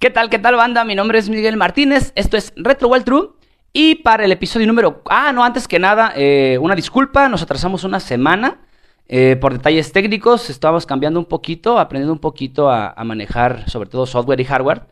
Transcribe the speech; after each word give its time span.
¿Qué 0.00 0.08
tal, 0.08 0.30
qué 0.30 0.38
tal, 0.38 0.56
banda? 0.56 0.82
Mi 0.82 0.94
nombre 0.94 1.18
es 1.18 1.28
Miguel 1.28 1.58
Martínez, 1.58 2.12
esto 2.14 2.38
es 2.38 2.54
Retro 2.56 2.88
Wild 2.88 3.04
True. 3.04 3.28
Y 3.74 3.96
para 3.96 4.24
el 4.24 4.32
episodio 4.32 4.66
número... 4.66 5.02
Ah, 5.04 5.30
no, 5.30 5.44
antes 5.44 5.68
que 5.68 5.78
nada, 5.78 6.14
eh, 6.16 6.56
una 6.58 6.74
disculpa, 6.74 7.28
nos 7.28 7.42
atrasamos 7.42 7.84
una 7.84 8.00
semana 8.00 8.62
eh, 9.08 9.36
por 9.38 9.52
detalles 9.52 9.92
técnicos, 9.92 10.48
estábamos 10.48 10.86
cambiando 10.86 11.20
un 11.20 11.26
poquito, 11.26 11.78
aprendiendo 11.78 12.14
un 12.14 12.18
poquito 12.18 12.70
a, 12.70 12.94
a 12.96 13.04
manejar 13.04 13.68
sobre 13.68 13.90
todo 13.90 14.06
software 14.06 14.40
y 14.40 14.44
hardware. 14.46 14.84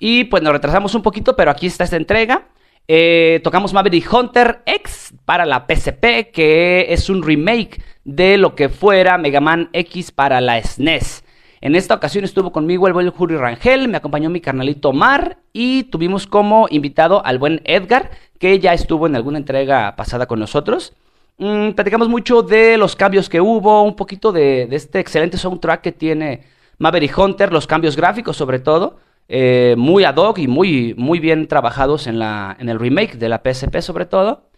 Y 0.00 0.24
pues 0.24 0.42
nos 0.42 0.52
retrasamos 0.52 0.92
un 0.96 1.02
poquito, 1.02 1.36
pero 1.36 1.52
aquí 1.52 1.68
está 1.68 1.84
esta 1.84 1.96
entrega. 1.96 2.48
Eh, 2.88 3.40
tocamos 3.44 3.72
Maverick 3.72 4.12
Hunter 4.12 4.62
X 4.66 5.14
para 5.24 5.46
la 5.46 5.66
PSP, 5.68 6.32
que 6.32 6.86
es 6.88 7.08
un 7.08 7.22
remake 7.22 7.80
de 8.02 8.36
lo 8.38 8.56
que 8.56 8.68
fuera 8.68 9.18
Mega 9.18 9.40
Man 9.40 9.70
X 9.72 10.10
para 10.10 10.40
la 10.40 10.60
SNES. 10.60 11.22
En 11.60 11.74
esta 11.74 11.94
ocasión 11.94 12.24
estuvo 12.24 12.52
conmigo 12.52 12.86
el 12.86 12.92
buen 12.92 13.10
Julio 13.10 13.38
Rangel, 13.38 13.88
me 13.88 13.96
acompañó 13.96 14.30
mi 14.30 14.40
carnalito 14.40 14.90
Omar 14.90 15.38
y 15.52 15.84
tuvimos 15.84 16.28
como 16.28 16.68
invitado 16.70 17.24
al 17.26 17.38
buen 17.38 17.62
Edgar, 17.64 18.10
que 18.38 18.60
ya 18.60 18.74
estuvo 18.74 19.08
en 19.08 19.16
alguna 19.16 19.38
entrega 19.38 19.96
pasada 19.96 20.26
con 20.26 20.38
nosotros. 20.38 20.94
Mm, 21.38 21.70
platicamos 21.70 22.08
mucho 22.08 22.42
de 22.42 22.78
los 22.78 22.94
cambios 22.94 23.28
que 23.28 23.40
hubo, 23.40 23.82
un 23.82 23.96
poquito 23.96 24.30
de, 24.30 24.68
este 24.70 25.00
excelente 25.00 25.36
soundtrack 25.36 25.80
que 25.80 25.92
tiene 25.92 26.44
Maverick 26.78 27.16
Hunter, 27.18 27.52
los 27.52 27.66
cambios 27.66 27.96
gráficos 27.96 28.36
sobre 28.36 28.60
todo. 28.60 28.98
Eh, 29.28 29.74
muy 29.76 30.04
ad 30.04 30.16
hoc 30.16 30.38
y 30.38 30.46
muy, 30.46 30.94
muy 30.96 31.18
bien 31.18 31.48
trabajados 31.48 32.06
en, 32.06 32.18
la, 32.18 32.56
en 32.58 32.68
el 32.68 32.78
remake 32.78 33.16
de 33.16 33.28
la 33.28 33.42
PSP 33.44 33.80
sobre 33.80 34.06
todo. 34.06 34.48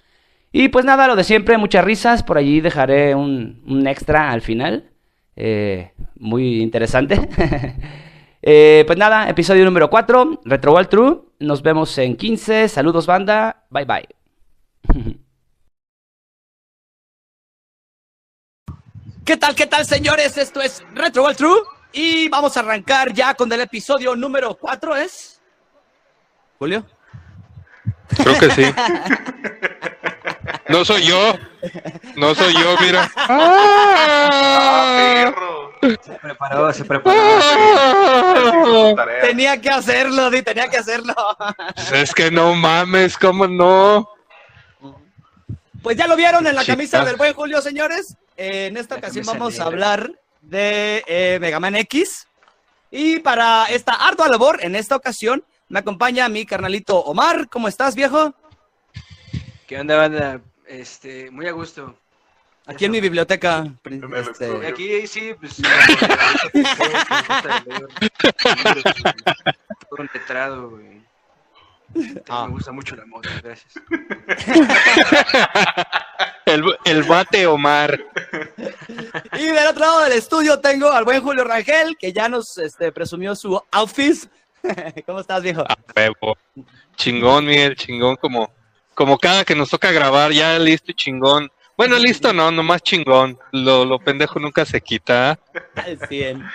Y 0.52 0.68
pues 0.68 0.84
nada, 0.84 1.06
lo 1.06 1.16
de 1.16 1.24
siempre, 1.24 1.56
muchas 1.56 1.84
risas. 1.84 2.22
Por 2.22 2.36
allí 2.36 2.60
dejaré 2.60 3.14
un 3.14 3.86
extra 3.86 4.32
al 4.32 4.42
final. 4.42 4.89
Eh, 5.42 5.94
muy 6.16 6.60
interesante. 6.60 7.18
eh, 8.42 8.84
pues 8.86 8.98
nada, 8.98 9.26
episodio 9.30 9.64
número 9.64 9.88
4, 9.88 10.42
Retro 10.44 10.72
World 10.72 10.88
True. 10.90 11.22
Nos 11.38 11.62
vemos 11.62 11.96
en 11.96 12.14
15. 12.14 12.68
Saludos, 12.68 13.06
banda. 13.06 13.64
Bye 13.70 13.86
bye. 13.86 14.06
¿Qué 19.24 19.38
tal, 19.38 19.54
qué 19.54 19.66
tal, 19.66 19.86
señores? 19.86 20.36
Esto 20.36 20.60
es 20.60 20.84
Retro 20.92 21.22
World 21.22 21.38
True. 21.38 21.60
Y 21.94 22.28
vamos 22.28 22.58
a 22.58 22.60
arrancar 22.60 23.14
ya 23.14 23.32
con 23.32 23.50
el 23.50 23.62
episodio 23.62 24.14
número 24.14 24.54
4, 24.54 24.96
¿es? 24.96 25.40
Julio. 26.58 26.84
Creo 28.14 28.38
que 28.38 28.50
sí. 28.50 28.64
No 30.68 30.84
soy 30.84 31.04
yo. 31.04 31.34
No 32.16 32.34
soy 32.34 32.52
yo, 32.54 32.76
mira. 32.80 33.10
¡Ah! 33.16 35.32
Se 35.80 36.12
preparó, 36.20 36.72
se 36.72 36.84
preparó. 36.84 37.14
Tenía 39.22 39.60
que 39.60 39.70
hacerlo, 39.70 40.30
Di, 40.30 40.42
tenía 40.42 40.68
que 40.68 40.76
hacerlo. 40.76 41.14
Pues 41.74 41.92
Es 41.92 42.14
que 42.14 42.30
no 42.30 42.54
mames, 42.54 43.16
¿cómo 43.16 43.46
no? 43.46 44.08
Pues 45.82 45.96
ya 45.96 46.06
lo 46.06 46.16
vieron 46.16 46.46
en 46.46 46.54
la 46.54 46.60
Sí, 46.62 46.66
camisa 46.68 47.04
del 47.04 47.16
buen 47.16 47.32
Julio, 47.32 47.62
señores. 47.62 48.16
Eh, 48.36 48.66
en 48.66 48.76
esta 48.76 48.96
La 48.96 48.98
ocasión 48.98 49.24
vamos 49.26 49.58
a 49.58 49.64
hablar 49.64 50.10
de 50.42 51.02
eh, 51.06 51.38
Mega 51.40 51.58
Man 51.60 51.76
X. 51.76 52.26
Y 52.90 53.20
para 53.20 53.66
esta 53.66 53.92
ardua 53.94 54.28
labor, 54.28 54.58
en 54.62 54.76
esta 54.76 54.96
ocasión, 54.96 55.42
me 55.68 55.78
acompaña 55.78 56.28
mi 56.28 56.44
carnalito 56.44 56.98
Omar. 56.98 57.48
¿Cómo 57.48 57.68
estás, 57.68 57.94
viejo? 57.94 58.34
¿Qué 59.70 59.78
onda, 59.78 59.96
banda? 59.96 60.42
Este, 60.66 61.30
muy 61.30 61.46
a 61.46 61.52
gusto. 61.52 61.96
Aquí 62.66 62.86
en 62.86 62.90
mi 62.90 63.00
biblioteca. 63.00 63.72
Este. 64.16 64.66
Aquí 64.66 65.06
sí, 65.06 65.32
pues. 65.38 65.62
Todo 69.88 70.00
un 70.00 70.08
tetrado, 70.08 70.70
güey. 70.70 71.00
Ah. 72.28 72.46
Me 72.48 72.54
gusta 72.54 72.72
mucho 72.72 72.96
la 72.96 73.06
moda, 73.06 73.30
gracias. 73.44 73.74
El, 76.46 76.64
el 76.84 77.04
bate 77.04 77.46
Omar. 77.46 77.96
Y 79.38 79.46
del 79.46 79.68
otro 79.68 79.82
lado 79.82 80.00
del 80.02 80.14
estudio 80.14 80.58
tengo 80.58 80.90
al 80.90 81.04
buen 81.04 81.22
Julio 81.22 81.44
Rangel, 81.44 81.96
que 81.96 82.12
ya 82.12 82.28
nos 82.28 82.58
este, 82.58 82.90
presumió 82.90 83.36
su 83.36 83.62
outfit. 83.70 84.24
¿Cómo 85.06 85.20
estás, 85.20 85.44
viejo? 85.44 85.64
Chingón, 86.96 87.46
Miguel, 87.46 87.76
chingón 87.76 88.16
como, 88.16 88.52
como 89.00 89.16
cada 89.16 89.46
que 89.46 89.54
nos 89.54 89.70
toca 89.70 89.90
grabar, 89.92 90.30
ya 90.30 90.58
listo 90.58 90.90
y 90.90 90.94
chingón. 90.94 91.50
Bueno, 91.74 91.96
listo 91.96 92.34
no, 92.34 92.50
nomás 92.50 92.82
chingón. 92.82 93.38
Lo, 93.50 93.86
lo 93.86 93.98
pendejo 93.98 94.38
nunca 94.38 94.66
se 94.66 94.82
quita. 94.82 95.38
Al 95.74 95.98
100. 96.06 96.46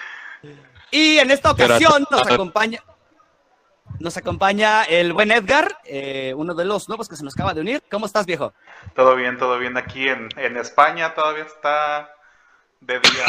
Y 0.92 1.18
en 1.18 1.32
esta 1.32 1.50
ocasión 1.50 2.06
nos 2.12 2.28
acompaña 2.28 2.84
nos 4.00 4.16
acompaña 4.18 4.84
el 4.84 5.14
buen 5.14 5.32
Edgar, 5.32 5.76
eh, 5.86 6.36
uno 6.38 6.54
de 6.54 6.66
los 6.66 6.88
nuevos 6.88 7.10
que 7.10 7.16
se 7.16 7.24
nos 7.24 7.34
acaba 7.34 7.56
de 7.56 7.62
unir. 7.62 7.82
¿Cómo 7.90 8.06
estás, 8.06 8.28
viejo? 8.28 8.54
Todo 8.96 9.16
bien, 9.16 9.40
todo 9.40 9.58
bien. 9.58 9.76
Aquí 9.76 10.08
en, 10.08 10.30
en 10.38 10.58
España 10.58 11.16
todavía 11.16 11.46
está 11.46 12.15
de 12.86 13.00
día. 13.00 13.26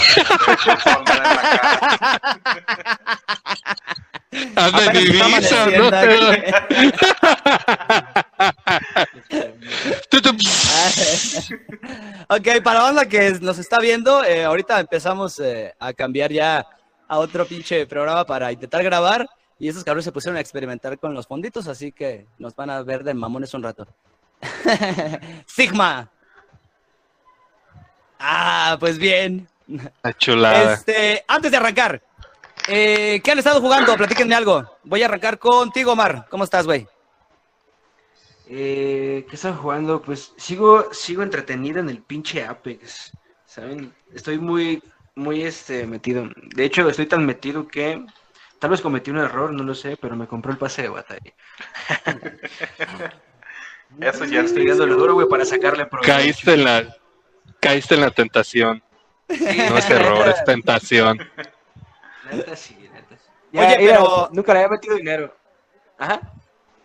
Apenas 4.56 4.94
está 4.94 5.00
Ibiza, 5.00 5.70
¿no? 5.70 5.88
ok, 12.28 12.62
para 12.62 12.78
la 12.78 12.84
banda 12.84 13.06
que 13.06 13.32
nos 13.40 13.58
está 13.58 13.78
viendo, 13.78 14.24
eh, 14.24 14.44
ahorita 14.44 14.80
empezamos 14.80 15.38
eh, 15.40 15.74
a 15.78 15.92
cambiar 15.92 16.32
ya 16.32 16.66
a 17.08 17.18
otro 17.18 17.46
pinche 17.46 17.86
programa 17.86 18.24
para 18.24 18.50
intentar 18.52 18.82
grabar. 18.82 19.28
Y 19.58 19.68
esos 19.68 19.84
cabrones 19.84 20.04
se 20.04 20.12
pusieron 20.12 20.36
a 20.36 20.40
experimentar 20.40 20.98
con 20.98 21.14
los 21.14 21.26
fonditos, 21.26 21.66
así 21.66 21.90
que 21.90 22.26
nos 22.38 22.54
van 22.54 22.68
a 22.68 22.82
ver 22.82 23.04
de 23.04 23.14
mamones 23.14 23.54
un 23.54 23.62
rato. 23.62 23.86
Sigma. 25.46 26.10
Ah, 28.18 28.76
pues 28.78 28.98
bien. 28.98 29.48
La 30.02 30.12
chulada. 30.16 30.74
Este, 30.74 31.24
antes 31.26 31.50
de 31.50 31.56
arrancar, 31.56 32.02
eh, 32.68 33.20
¿qué 33.22 33.32
han 33.32 33.38
estado 33.38 33.60
jugando? 33.60 33.96
Platíquenme 33.96 34.34
algo. 34.34 34.78
Voy 34.84 35.02
a 35.02 35.06
arrancar 35.06 35.38
contigo, 35.38 35.92
Omar. 35.92 36.26
¿Cómo 36.30 36.44
estás, 36.44 36.66
güey? 36.66 36.86
Eh, 38.48 39.26
¿Qué 39.28 39.36
estaba 39.36 39.56
jugando? 39.56 40.00
Pues 40.02 40.32
sigo, 40.36 40.92
sigo 40.92 41.22
entretenido 41.22 41.80
en 41.80 41.88
el 41.88 42.02
pinche 42.02 42.44
Apex. 42.44 43.12
¿Saben? 43.44 43.92
Estoy 44.14 44.38
muy, 44.38 44.82
muy 45.14 45.42
este, 45.42 45.86
metido. 45.86 46.28
De 46.54 46.64
hecho, 46.64 46.88
estoy 46.88 47.06
tan 47.06 47.26
metido 47.26 47.66
que 47.66 48.04
tal 48.58 48.70
vez 48.70 48.80
cometí 48.80 49.10
un 49.10 49.18
error, 49.18 49.52
no 49.52 49.64
lo 49.64 49.74
sé, 49.74 49.96
pero 49.96 50.16
me 50.16 50.26
compró 50.26 50.52
el 50.52 50.58
pase 50.58 50.82
de 50.82 50.88
batalla. 50.88 51.32
Eso 54.00 54.24
ya 54.24 54.40
es 54.40 54.46
Estoy 54.46 54.66
dándole 54.66 54.94
duro, 54.94 55.14
güey, 55.14 55.28
para 55.28 55.44
sacarle 55.44 55.86
provecho. 55.86 56.12
Caíste 56.12 56.54
en 56.54 56.64
la, 56.64 56.96
caíste 57.66 57.94
en 57.94 58.00
la 58.00 58.10
tentación. 58.10 58.82
No 59.28 59.78
es 59.78 59.90
error, 59.90 60.28
es 60.28 60.44
tentación. 60.44 61.18
Neta 62.30 62.56
sí, 62.56 62.76
neta 62.92 63.16
sí. 63.16 63.58
Oye, 63.58 63.78
mira, 63.78 63.96
pero- 63.98 64.28
Nunca 64.32 64.52
le 64.52 64.58
había 64.60 64.70
metido 64.70 64.96
dinero. 64.96 65.36
Ajá. 65.98 66.20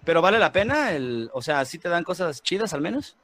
¿Pero 0.04 0.22
vale 0.22 0.40
la 0.40 0.52
pena? 0.52 0.92
El, 0.94 1.30
o 1.34 1.42
sea, 1.42 1.64
¿sí 1.66 1.78
te 1.78 1.90
dan 1.90 2.04
cosas 2.04 2.42
chidas 2.42 2.74
al 2.74 2.82
menos? 2.82 3.16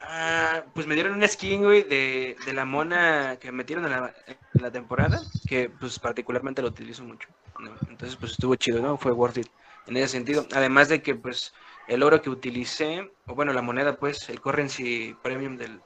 Ah, 0.00 0.62
pues 0.74 0.86
me 0.86 0.94
dieron 0.94 1.14
una 1.14 1.26
skin, 1.26 1.62
güey, 1.62 1.82
de, 1.84 2.36
de 2.44 2.52
la 2.52 2.64
mona 2.64 3.36
que 3.40 3.50
metieron 3.50 3.86
en 3.86 3.90
la, 3.92 4.14
en 4.26 4.62
la 4.62 4.70
temporada, 4.70 5.20
que 5.48 5.70
pues 5.70 5.98
particularmente 5.98 6.60
lo 6.62 6.68
utilizo 6.68 7.02
mucho. 7.04 7.28
¿no? 7.58 7.70
Entonces, 7.88 8.16
pues 8.16 8.32
estuvo 8.32 8.54
chido, 8.56 8.82
¿no? 8.82 8.98
Fue 8.98 9.12
worth 9.12 9.38
it 9.38 9.48
en 9.86 9.96
ese 9.96 10.08
sentido. 10.08 10.46
Además 10.54 10.88
de 10.88 11.02
que, 11.02 11.14
pues, 11.14 11.54
el 11.88 12.02
oro 12.02 12.20
que 12.20 12.30
utilicé, 12.30 13.10
o 13.26 13.34
bueno, 13.34 13.52
la 13.52 13.62
moneda, 13.62 13.96
pues, 13.96 14.28
el 14.28 14.40
currency 14.40 15.16
premium 15.22 15.56
del, 15.56 15.80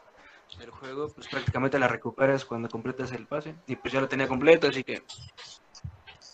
del 0.57 0.71
juego, 0.71 1.09
pues 1.09 1.29
prácticamente 1.29 1.79
la 1.79 1.89
recuperas 1.89 2.45
cuando 2.45 2.69
completas 2.69 3.13
el 3.13 3.27
pase. 3.27 3.55
Y 3.67 3.77
pues 3.77 3.93
ya 3.93 4.01
lo 4.01 4.09
tenía 4.09 4.27
completo, 4.27 4.69
así 4.69 4.83
que, 4.83 5.03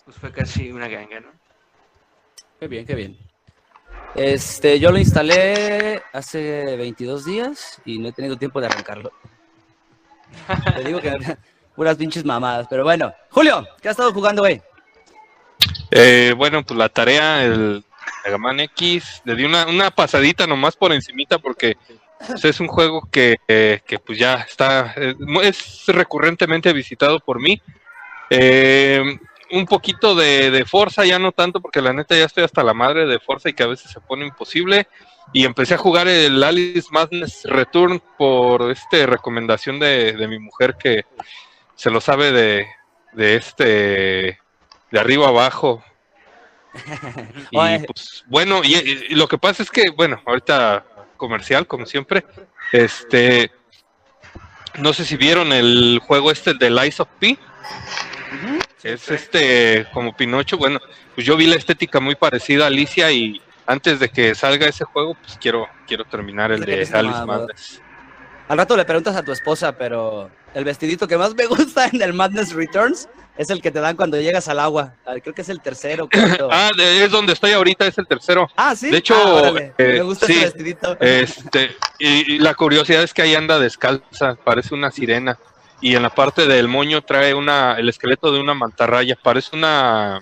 pues 0.05 0.17
fue 0.17 0.33
casi 0.33 0.71
una 0.71 0.89
ganga, 0.89 1.21
¿no? 1.21 1.33
Qué 2.61 2.69
bien, 2.69 2.87
qué 2.87 2.95
bien. 2.95 3.19
Este, 4.15 4.79
yo 4.79 4.93
lo 4.93 4.99
instalé 4.99 6.03
hace 6.13 6.77
22 6.77 7.25
días 7.25 7.81
y 7.85 7.99
no 7.99 8.09
he 8.09 8.13
tenido 8.13 8.37
tiempo 8.37 8.61
de 8.61 8.67
arrancarlo. 8.67 9.13
Te 10.77 10.85
digo 10.85 11.01
que 11.01 11.37
puras 11.77 11.97
pinches 11.97 12.25
mamadas, 12.25 12.67
pero 12.71 12.85
bueno. 12.85 13.13
Julio, 13.31 13.67
¿qué 13.83 13.89
has 13.89 13.93
estado 13.93 14.13
jugando, 14.13 14.43
güey? 14.43 14.63
Eh, 15.91 16.33
bueno, 16.37 16.65
pues 16.65 16.79
la 16.79 16.89
tarea, 16.89 17.45
el 17.45 17.85
Mega 18.25 18.39
Man 18.39 18.61
X, 18.61 19.23
le 19.25 19.35
di 19.35 19.45
una, 19.45 19.67
una 19.67 19.91
pasadita 19.91 20.47
nomás 20.47 20.77
por 20.77 20.93
encimita 20.93 21.39
porque 21.39 21.77
es 22.43 22.61
un 22.61 22.69
juego 22.69 23.09
que, 23.11 23.37
eh, 23.49 23.81
que 23.87 23.99
pues 23.99 24.19
ya 24.19 24.35
está, 24.37 24.95
eh, 24.97 25.15
es 25.43 25.85
recurrentemente 25.89 26.73
visitado 26.73 27.21
por 27.21 27.41
mí. 27.41 27.61
Eh, 28.31 29.03
un 29.53 29.67
poquito 29.67 30.15
de, 30.15 30.51
de 30.51 30.65
Forza, 30.65 31.05
ya 31.05 31.19
no 31.19 31.33
tanto 31.33 31.61
porque 31.61 31.83
la 31.83 31.93
neta 31.93 32.17
ya 32.17 32.25
estoy 32.25 32.45
hasta 32.45 32.63
la 32.65 32.75
madre 32.75 33.07
de 33.07 33.21
Forza 33.21 33.49
y 33.49 33.53
que 33.53 33.63
a 33.63 33.69
veces 33.69 33.91
se 33.91 34.01
pone 34.01 34.27
imposible. 34.27 34.89
Y 35.33 35.45
empecé 35.45 35.75
a 35.75 35.79
jugar 35.79 36.07
el 36.07 36.43
Alice 36.43 36.89
Madness 36.91 37.45
Return 37.45 38.01
por 38.19 38.71
este 38.71 39.07
recomendación 39.07 39.79
de, 39.81 40.13
de 40.13 40.29
mi 40.29 40.39
mujer 40.39 40.77
que 40.79 41.05
se 41.75 41.91
lo 41.91 42.01
sabe 42.01 42.31
de, 42.31 42.67
de 43.13 43.37
este 43.37 44.39
de 44.91 45.01
arriba 45.01 45.29
abajo. 45.29 45.83
Y 47.53 47.79
pues 47.87 48.25
bueno, 48.27 48.63
y, 48.65 48.75
y 48.75 49.15
lo 49.15 49.29
que 49.29 49.39
pasa 49.39 49.63
es 49.63 49.71
que, 49.71 49.91
bueno, 49.91 50.21
ahorita 50.27 50.85
comercial, 51.17 51.67
como 51.67 51.87
siempre, 51.87 52.25
este, 52.73 53.51
no 54.79 54.93
sé 54.93 55.05
si 55.05 55.17
vieron 55.17 55.53
el 55.53 56.01
juego 56.05 56.31
este 56.31 56.55
de 56.55 56.71
Lies 56.71 57.01
of 57.01 57.09
P, 57.19 57.39
es 58.83 59.11
este 59.11 59.87
como 59.93 60.15
Pinocho, 60.15 60.59
bueno, 60.59 60.79
pues 61.15 61.27
yo 61.27 61.37
vi 61.37 61.47
la 61.47 61.57
estética 61.57 62.01
muy 62.01 62.15
parecida 62.15 62.65
a 62.65 62.67
Alicia 62.67 63.11
y 63.11 63.41
antes 63.67 63.99
de 63.99 64.11
que 64.11 64.35
salga 64.35 64.67
ese 64.67 64.85
juego, 64.85 65.15
pues 65.15 65.39
quiero 65.41 65.67
quiero 65.87 66.05
terminar 66.05 66.53
el 66.53 66.61
de 66.61 66.83
está 66.83 66.99
Alice. 66.99 67.25
Madness. 67.25 67.81
Al 68.47 68.59
rato 68.59 68.77
le 68.77 68.85
preguntas 68.85 69.17
a 69.17 69.23
tu 69.23 69.33
esposa, 69.33 69.73
pero 69.73 70.31
el 70.53 70.65
vestidito 70.65 71.09
que 71.09 71.17
más 71.17 71.35
me 71.35 71.47
gusta 71.47 71.87
en 71.87 72.03
el 72.03 72.13
Madness 72.13 72.53
Returns 72.53 73.09
es 73.37 73.51
el 73.51 73.61
que 73.61 73.71
te 73.71 73.81
dan 73.81 73.97
cuando 73.97 74.21
llegas 74.21 74.47
al 74.49 74.61
agua. 74.61 74.95
Ah, 75.07 75.15
Creo 75.23 75.35
que 75.35 75.43
es 75.43 75.49
el 75.49 75.61
tercero. 75.61 76.09
cuarto. 76.13 76.49
Ah, 76.51 76.71
de- 76.77 77.05
es 77.05 77.11
donde 77.11 77.33
estoy 77.33 77.53
ahorita, 77.53 77.87
es 77.87 77.99
el 77.99 78.07
tercero. 78.07 78.49
Ah, 78.57 78.75
sí. 78.77 78.91
de 78.91 78.99
hecho, 78.99 79.15
Ah, 79.17 79.33
órale. 79.35 79.73
eh, 79.79 79.93
me 79.95 80.03
gusta 80.03 80.27
sí, 80.27 80.33
ese 80.35 80.45
vestidito. 80.45 80.97
Este, 81.01 81.77
y, 81.99 82.35
y 82.35 82.39
la 82.39 82.55
curiosidad 82.55 83.03
es 83.03 83.13
que 83.15 83.23
ahí 83.23 83.35
anda 83.35 83.59
descalza, 83.59 84.37
parece 84.45 84.75
una 84.75 84.91
sirena. 84.91 85.39
Y 85.81 85.97
en 85.97 86.03
la 86.03 86.11
parte 86.11 86.47
del 86.47 86.69
moño 86.69 87.03
trae 87.03 87.35
una, 87.35 87.75
el 87.79 87.89
esqueleto 87.89 88.33
de 88.33 88.41
una 88.41 88.55
mantarraya, 88.55 89.17
parece 89.23 89.55
una, 89.55 90.19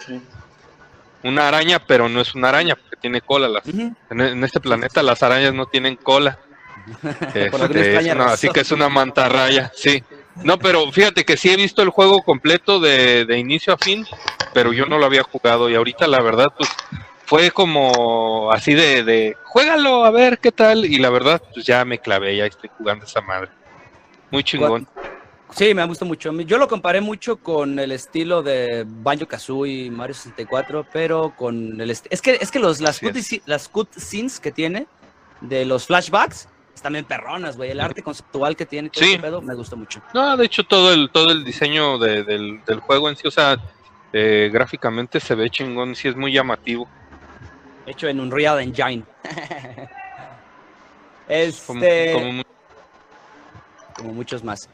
una 1.23 1.49
araña, 1.49 1.79
pero 1.87 2.09
no 2.09 2.21
es 2.21 2.35
una 2.35 2.49
araña, 2.49 2.75
porque 2.75 2.97
tiene 2.97 3.21
cola. 3.21 3.49
Las- 3.49 3.67
Ujú. 3.67 3.95
en, 4.11 4.21
en 4.21 4.45
este 4.45 4.59
planeta 4.61 5.03
las 5.03 5.23
arañas 5.23 5.55
no 5.55 5.67
tienen 5.67 5.97
cola. 5.97 6.39
Este, 7.35 7.47
es 7.47 8.13
una- 8.13 8.33
así 8.33 8.49
que 8.49 8.61
es 8.61 8.73
una 8.73 8.89
mantarraya, 8.89 9.71
sí. 9.75 10.03
No, 10.43 10.59
pero 10.59 10.91
fíjate 10.91 11.25
que 11.25 11.37
sí 11.37 11.51
he 11.51 11.57
visto 11.57 11.83
el 11.83 11.91
juego 11.91 12.23
completo 12.23 12.81
de, 12.81 13.25
de 13.25 13.39
inicio 13.39 13.75
a 13.75 13.79
fin, 13.79 14.07
pero 14.55 14.73
yo 14.73 14.87
no 14.87 14.99
lo 14.99 15.07
había 15.07 15.23
jugado 15.23 15.69
y 15.69 15.75
ahorita 15.75 16.07
la 16.07 16.21
verdad 16.21 16.53
pues 16.57 16.71
fue 17.27 17.51
como 17.51 18.51
así 18.53 18.75
de, 18.75 19.05
de 19.05 19.37
juégalo 19.45 20.05
a 20.05 20.11
ver 20.11 20.39
qué 20.39 20.53
tal 20.53 20.85
y 20.85 20.99
la 20.99 21.11
verdad 21.11 21.43
pues 21.53 21.65
ya 21.65 21.85
me 21.85 21.99
clavé, 21.99 22.37
ya 22.37 22.47
estoy 22.47 22.71
jugando 22.77 23.05
esa 23.05 23.21
madre. 23.21 23.51
Muy 24.31 24.43
chingón. 24.43 24.89
Sí, 25.55 25.75
me 25.75 25.85
gustó 25.85 26.07
mucho. 26.07 26.33
Yo 26.41 26.57
lo 26.57 26.67
comparé 26.67 27.03
mucho 27.03 27.37
con 27.37 27.79
el 27.79 27.93
estilo 27.93 28.43
de 28.43 28.85
Banjo 28.87 29.27
Kazooie 29.27 29.85
y 29.85 29.91
Mario 29.91 30.15
64, 30.15 30.87
pero 30.91 31.35
con 31.37 31.79
el 31.79 31.91
es 31.91 32.23
que 32.23 32.39
es 32.41 32.51
que 32.51 32.59
los 32.59 32.81
las 32.81 32.99
cut, 32.99 33.15
las 33.45 33.69
cutscenes 33.69 34.41
que 34.41 34.51
tiene 34.51 34.87
de 35.43 35.67
los 35.67 35.87
flashbacks 35.87 36.49
están 36.75 36.93
bien 36.95 37.05
perronas, 37.05 37.57
güey. 37.57 37.71
El 37.71 37.81
arte 37.81 38.03
conceptual 38.03 38.57
que 38.57 38.67
tiene 38.67 38.91
todo 38.91 39.05
Sí. 39.05 39.19
pedo 39.19 39.41
me 39.43 39.55
gustó 39.55 39.77
mucho. 39.77 40.01
No, 40.15 40.37
de 40.37 40.45
hecho 40.47 40.65
todo 40.65 40.93
el 40.93 41.11
todo 41.11 41.31
el 41.33 41.45
diseño 41.45 41.99
de- 41.99 42.25
del, 42.25 42.65
del 42.65 42.81
juego 42.81 43.09
en 43.09 43.17
sí, 43.17 43.27
o 43.29 43.31
sea, 43.31 43.57
eh, 44.13 44.51
gráficamente 44.53 45.21
se 45.21 45.35
ve 45.35 45.49
chingón, 45.51 45.95
sí 45.95 46.09
es 46.09 46.17
muy 46.17 46.33
llamativo. 46.33 46.89
Hecho 47.87 48.09
en 48.09 48.21
Unreal 48.21 48.61
Engine. 48.61 49.03
Este, 51.29 52.43
como 53.97 54.13
muchos 54.13 54.43
más. 54.43 54.69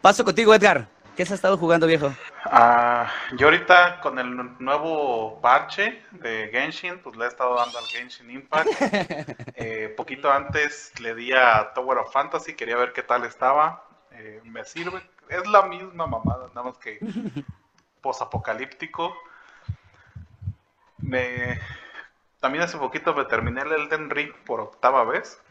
Paso 0.00 0.24
contigo, 0.24 0.54
Edgar. 0.54 0.88
¿Qué 1.18 1.24
has 1.24 1.32
estado 1.32 1.58
jugando, 1.58 1.88
viejo? 1.88 2.12
Ah, 2.44 3.10
yo 3.36 3.48
ahorita 3.48 3.98
con 4.00 4.20
el 4.20 4.54
nuevo 4.60 5.40
parche 5.40 6.00
de 6.12 6.48
Genshin, 6.52 7.00
pues 7.00 7.16
le 7.16 7.24
he 7.24 7.26
estado 7.26 7.56
dando 7.56 7.76
al 7.76 7.84
Genshin 7.86 8.30
Impact. 8.30 8.68
Eh, 9.60 9.92
poquito 9.96 10.30
antes 10.30 10.92
le 11.00 11.16
di 11.16 11.32
a 11.32 11.72
Tower 11.74 11.98
of 11.98 12.12
Fantasy, 12.12 12.54
quería 12.54 12.76
ver 12.76 12.92
qué 12.92 13.02
tal 13.02 13.24
estaba. 13.24 13.82
Eh, 14.12 14.40
me 14.44 14.64
sirve, 14.64 15.02
es 15.28 15.44
la 15.48 15.62
misma 15.62 16.06
mamada, 16.06 16.46
nada 16.54 16.62
más 16.68 16.78
que 16.78 17.00
posapocalíptico. 18.00 19.12
Me 20.98 21.58
también 22.38 22.62
hace 22.62 22.78
poquito 22.78 23.12
me 23.12 23.24
terminé 23.24 23.62
el 23.62 23.72
Elden 23.72 24.08
Ring 24.08 24.32
por 24.46 24.60
octava 24.60 25.02
vez. 25.02 25.42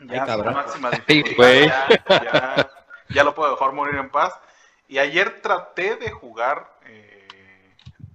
Ya, 0.00 0.24
Ay, 0.24 0.42
máxima 0.42 0.90
dificultad, 0.90 1.88
ya- 2.08 2.70
ya 3.10 3.22
lo 3.22 3.36
puedo 3.36 3.52
dejar 3.52 3.72
morir 3.72 3.94
en 3.94 4.10
paz. 4.10 4.34
Y 4.88 4.98
ayer 4.98 5.40
traté 5.42 5.96
de 5.96 6.10
jugar, 6.10 6.78
eh, 6.86 7.28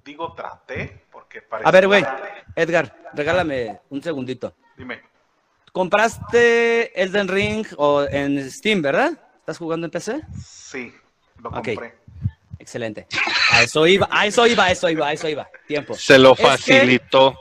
digo 0.04 0.34
traté, 0.34 1.06
porque 1.12 1.42
parecía... 1.42 1.70
A 1.70 1.72
ver, 1.72 1.88
güey. 1.88 2.04
Edgar, 2.56 2.96
regálame 3.14 3.80
un 3.90 4.02
segundito. 4.02 4.54
Dime. 4.76 5.02
¿Compraste 5.72 7.00
Elden 7.02 7.28
Ring 7.28 7.66
o 7.78 8.04
en 8.04 8.50
Steam, 8.50 8.82
verdad? 8.82 9.12
¿Estás 9.40 9.58
jugando 9.58 9.86
en 9.86 9.92
PC? 9.92 10.22
Sí, 10.44 10.94
lo 11.42 11.52
compré. 11.52 11.96
Excelente. 12.60 13.08
A 13.52 13.64
eso 13.64 13.86
iba, 13.88 14.08
a 14.10 14.26
eso 14.26 14.48
iba, 14.48 14.66
a 14.66 14.72
eso 14.72 14.90
iba, 14.90 15.08
a 15.08 15.14
eso 15.14 15.28
iba. 15.28 15.50
Tiempo. 15.68 15.94
se 15.96 16.18
lo 16.18 16.32
Es 16.34 16.38
que- 16.38 16.44
facilitó. 16.44 17.38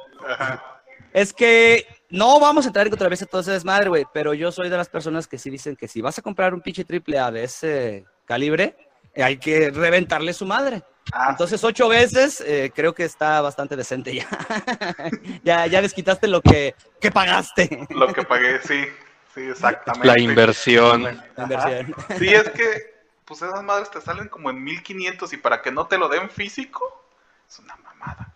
Es 1.13 1.33
que 1.33 1.87
no 2.11 2.41
vamos 2.41 2.65
a 2.65 2.69
entrar 2.69 2.87
en 2.87 2.91
controversia 2.91 3.27
todo 3.27 3.41
ese 3.43 3.53
desmadre, 3.53 3.89
güey, 3.89 4.07
pero 4.13 4.35
yo 4.35 4.51
soy 4.51 4.69
de 4.69 4.77
las 4.77 4.89
personas 4.89 5.27
que 5.29 5.39
sí 5.39 5.49
dicen 5.51 5.77
que 5.77 5.87
si 5.89 6.01
vas 6.01 6.19
a 6.19 6.23
comprar 6.23 6.55
un 6.55 6.61
pinche 6.63 6.85
triple 6.85 7.19
A 7.19 7.31
de 7.31 7.45
ese 7.45 8.05
calibre, 8.25 8.77
hay 9.17 9.37
que 9.39 9.71
reventarle 9.71 10.33
su 10.33 10.47
madre. 10.47 10.83
Ah, 11.13 11.29
Entonces, 11.31 11.63
ocho 11.65 11.89
veces, 11.89 12.41
eh, 12.41 12.73
creo 12.75 12.95
que 12.95 13.05
está 13.05 13.41
bastante 13.41 13.77
decente 13.77 14.15
ya. 14.15 14.27
ya, 15.43 15.67
ya 15.67 15.83
desquitaste 15.83 16.29
lo 16.29 16.41
que, 16.41 16.75
que 17.01 17.11
pagaste. 17.11 17.87
Lo 17.91 18.13
que 18.13 18.23
pagué, 18.23 18.61
sí, 18.63 18.87
sí, 19.35 19.41
exactamente. 19.43 20.07
La 20.07 20.19
inversión. 20.19 21.03
La 21.37 21.43
inversión. 21.43 21.95
Sí, 22.19 22.29
es 22.33 22.49
que, 22.51 22.95
pues 23.25 23.43
esas 23.43 23.63
madres 23.63 23.91
te 23.91 24.01
salen 24.01 24.29
como 24.29 24.49
en 24.51 24.63
1500 24.63 25.33
y 25.33 25.37
para 25.37 25.61
que 25.61 25.73
no 25.73 25.87
te 25.87 25.99
lo 25.99 26.09
den 26.09 26.31
físico, 26.31 27.05
es 27.49 27.59
una 27.59 27.77
mamada. 27.77 28.33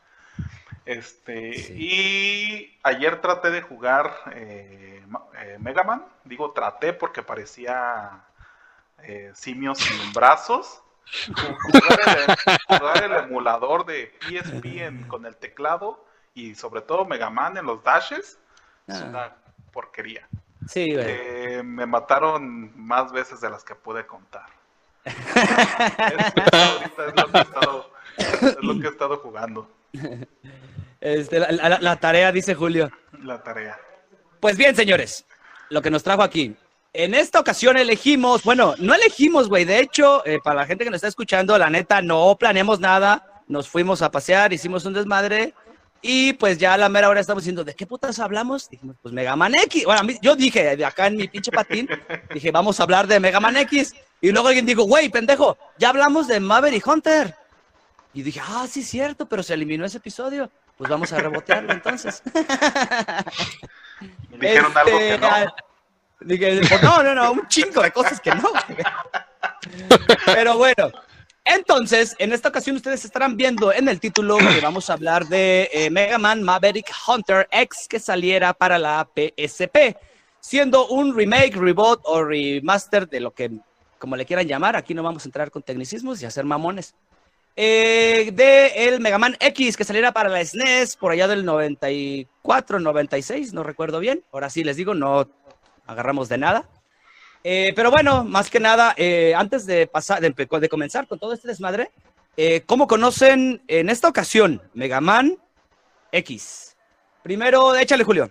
Este, 0.84 1.54
Sí. 1.54 1.72
y 1.74 2.78
ayer 2.82 3.20
traté 3.20 3.50
de 3.50 3.62
jugar 3.62 4.14
eh, 4.32 5.02
eh, 5.38 5.56
Mega 5.60 5.82
Man. 5.82 6.04
Digo 6.24 6.52
traté 6.52 6.92
porque 6.92 7.22
parecía 7.22 8.24
eh, 9.02 9.30
simios 9.34 9.78
sin 9.78 10.12
brazos. 10.12 10.82
Jugar 11.34 12.28
el, 12.68 12.78
jugar 12.78 13.04
el 13.04 13.12
emulador 13.12 13.86
de 13.86 14.12
PSP 14.28 14.82
en- 14.84 15.06
con 15.06 15.24
el 15.24 15.36
teclado 15.36 16.04
y 16.34 16.54
sobre 16.56 16.80
todo 16.80 17.04
Mega 17.04 17.30
Man 17.30 17.56
en 17.56 17.64
los 17.66 17.82
dashes 17.84 18.38
es 18.88 19.00
Ah. 19.00 19.04
una 19.08 19.36
porquería. 19.72 20.26
Sí, 20.68 20.92
güey. 20.94 21.04
Eh, 21.08 21.62
me 21.64 21.86
mataron 21.86 22.72
más 22.76 23.12
veces 23.12 23.40
de 23.40 23.50
las 23.50 23.62
que 23.62 23.74
pude 23.76 24.04
contar. 24.06 24.46
Esto 25.04 26.56
ahorita 26.56 27.06
es 27.06 27.14
lo 27.16 27.30
que 27.32 27.38
he 27.38 27.42
estado, 27.42 27.90
es 28.18 28.56
lo 28.62 28.80
que 28.80 28.86
he 28.86 28.90
estado 28.90 29.16
jugando, 29.18 29.70
Este, 31.00 31.38
la, 31.38 31.52
la- 31.52 31.78
la 31.78 31.96
tarea, 32.00 32.32
dice 32.32 32.54
Julio. 32.54 32.90
la 33.22 33.40
tarea. 33.42 33.78
Pues 34.40 34.56
bien, 34.56 34.74
señores, 34.74 35.24
lo 35.70 35.80
que 35.82 35.90
nos 35.90 36.02
trajo 36.02 36.22
aquí. 36.22 36.56
En 36.98 37.14
esta 37.14 37.38
ocasión 37.40 37.76
elegimos, 37.76 38.42
bueno, 38.42 38.74
no 38.78 38.94
elegimos, 38.94 39.48
güey. 39.50 39.64
De 39.66 39.80
hecho, 39.80 40.24
eh, 40.26 40.38
para 40.42 40.60
la 40.60 40.66
gente 40.66 40.82
que 40.84 40.90
nos 40.90 40.96
está 40.96 41.08
escuchando, 41.08 41.58
la 41.58 41.68
neta, 41.68 42.00
no 42.00 42.34
planeamos 42.38 42.80
nada. 42.80 43.42
Nos 43.48 43.68
fuimos 43.68 44.00
a 44.00 44.10
pasear, 44.10 44.52
hicimos 44.54 44.84
un 44.86 44.94
desmadre. 44.94 45.52
Y 46.00 46.32
pues 46.34 46.56
ya 46.56 46.72
a 46.74 46.78
la 46.78 46.88
mera 46.88 47.08
hora 47.10 47.20
estamos 47.20 47.42
diciendo, 47.42 47.64
¿de 47.64 47.74
qué 47.74 47.86
putas 47.86 48.18
hablamos? 48.18 48.70
Dijimos, 48.70 48.96
pues 49.02 49.12
Mega 49.12 49.36
Man 49.36 49.54
X. 49.54 49.84
Bueno, 49.84 50.04
mí- 50.04 50.18
yo 50.22 50.36
dije, 50.36 50.74
de 50.76 50.84
acá 50.86 51.08
en 51.08 51.16
mi 51.16 51.28
pinche 51.28 51.50
patín, 51.50 51.86
dije, 52.34 52.50
vamos 52.50 52.80
a 52.80 52.84
hablar 52.84 53.06
de 53.06 53.20
Mega 53.20 53.40
Man 53.40 53.56
X. 53.58 53.94
Y 54.22 54.30
luego 54.32 54.48
alguien 54.48 54.64
dijo, 54.64 54.84
güey, 54.84 55.08
pendejo, 55.10 55.58
ya 55.78 55.90
hablamos 55.90 56.28
de 56.28 56.40
Maverick 56.40 56.86
Hunter. 56.86 57.34
Y 58.14 58.22
dije, 58.22 58.40
ah, 58.42 58.66
sí, 58.70 58.82
cierto, 58.82 59.26
pero 59.26 59.42
se 59.42 59.52
eliminó 59.54 59.84
ese 59.84 59.98
episodio. 59.98 60.50
Pues 60.78 60.88
vamos 60.88 61.12
a 61.12 61.18
rebotearlo 61.18 61.72
entonces. 61.72 62.22
Dijeron 64.40 64.72
algo 64.76 64.98
que 64.98 65.14
Este, 65.14 65.18
no. 65.18 65.54
Dije, 66.20 66.60
pues, 66.68 66.82
no, 66.82 67.02
no, 67.02 67.14
no, 67.14 67.32
un 67.32 67.48
chingo 67.48 67.82
de 67.82 67.90
cosas 67.90 68.20
que 68.20 68.30
no. 68.34 68.50
Pero 70.26 70.56
bueno, 70.58 70.90
entonces, 71.46 72.16
en 72.18 72.32
esta 72.32 72.48
ocasión 72.48 72.74
ustedes 72.74 73.04
estarán 73.04 73.36
viendo 73.36 73.72
en 73.72 73.88
el 73.88 74.00
título 74.00 74.36
que 74.38 74.60
vamos 74.60 74.90
a 74.90 74.94
hablar 74.94 75.26
de 75.26 75.70
eh, 75.72 75.90
Mega 75.90 76.18
Man 76.18 76.42
Maverick 76.42 76.90
Hunter 77.06 77.46
X 77.52 77.86
que 77.88 78.00
saliera 78.00 78.52
para 78.52 78.78
la 78.78 79.08
PSP, 79.14 79.96
siendo 80.40 80.88
un 80.88 81.16
remake, 81.16 81.54
reboot 81.54 82.00
o 82.02 82.24
remaster 82.24 83.08
de 83.08 83.20
lo 83.20 83.32
que, 83.32 83.52
como 83.98 84.16
le 84.16 84.26
quieran 84.26 84.48
llamar, 84.48 84.74
aquí 84.74 84.92
no 84.92 85.04
vamos 85.04 85.24
a 85.24 85.28
entrar 85.28 85.52
con 85.52 85.62
tecnicismos 85.62 86.20
y 86.20 86.26
hacer 86.26 86.44
mamones. 86.44 86.96
Eh, 87.54 88.32
de 88.34 88.88
el 88.88 89.00
Mega 89.00 89.16
Man 89.16 89.36
X 89.38 89.76
que 89.76 89.84
saliera 89.84 90.12
para 90.12 90.28
la 90.28 90.44
SNES 90.44 90.96
por 90.96 91.12
allá 91.12 91.28
del 91.28 91.44
94, 91.44 92.80
96, 92.80 93.52
no 93.52 93.62
recuerdo 93.62 94.00
bien. 94.00 94.24
Ahora 94.32 94.50
sí 94.50 94.64
les 94.64 94.76
digo, 94.76 94.94
no 94.94 95.28
agarramos 95.86 96.28
de 96.28 96.38
nada. 96.38 96.68
Eh, 97.44 97.72
pero 97.76 97.90
bueno, 97.90 98.24
más 98.24 98.50
que 98.50 98.60
nada, 98.60 98.94
eh, 98.96 99.34
antes 99.36 99.66
de 99.66 99.86
pasar, 99.86 100.20
de, 100.20 100.68
comenzar 100.68 101.06
con 101.06 101.18
todo 101.18 101.32
este 101.32 101.48
desmadre, 101.48 101.90
eh, 102.36 102.62
¿cómo 102.66 102.86
conocen 102.86 103.62
en 103.68 103.88
esta 103.88 104.08
ocasión 104.08 104.60
Mega 104.74 105.00
Man 105.00 105.36
X? 106.12 106.76
Primero, 107.22 107.74
échale, 107.76 108.04
Julio. 108.04 108.30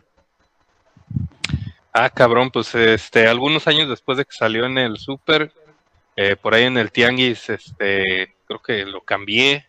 Ah, 1.97 2.09
cabrón, 2.09 2.51
pues 2.51 2.75
este, 2.75 3.25
algunos 3.25 3.67
años 3.67 3.87
después 3.87 4.17
de 4.17 4.25
que 4.25 4.35
salió 4.35 4.65
en 4.65 4.77
el 4.77 4.97
Super, 4.97 5.53
eh, 6.17 6.35
por 6.35 6.53
ahí 6.53 6.63
en 6.63 6.77
el 6.77 6.91
Tianguis, 6.91 7.49
este, 7.49 8.35
creo 8.45 8.61
que 8.61 8.85
lo 8.85 8.99
cambié, 8.99 9.65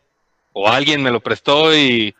o 0.52 0.68
alguien 0.68 1.04
me 1.04 1.12
lo 1.12 1.20
prestó 1.20 1.72
y, 1.72 2.16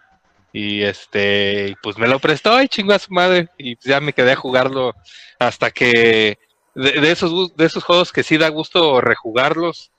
Y 0.59 0.85
este, 0.85 1.77
pues 1.83 1.99
me 1.99 2.09
lo 2.09 2.19
prestó 2.19 2.63
y 2.63 2.69
chingó 2.69 2.95
a 2.95 2.99
su 2.99 3.13
madre. 3.13 3.51
Y 3.59 3.77
ya 3.87 4.01
me 4.01 4.15
quedé 4.15 4.33
a 4.33 4.37
jugarlo 4.37 4.95
hasta 5.39 5.71
que 5.71 6.39
de, 6.75 7.11
esos 7.11 7.55
de 7.55 7.67
esos 7.67 7.85
juegos 7.85 8.11
que 8.11 8.23
sí 8.23 8.39
da 8.39 8.49
gusto 8.49 9.03
rejugarlos. 9.03 9.91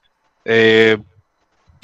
Eh, 0.45 0.97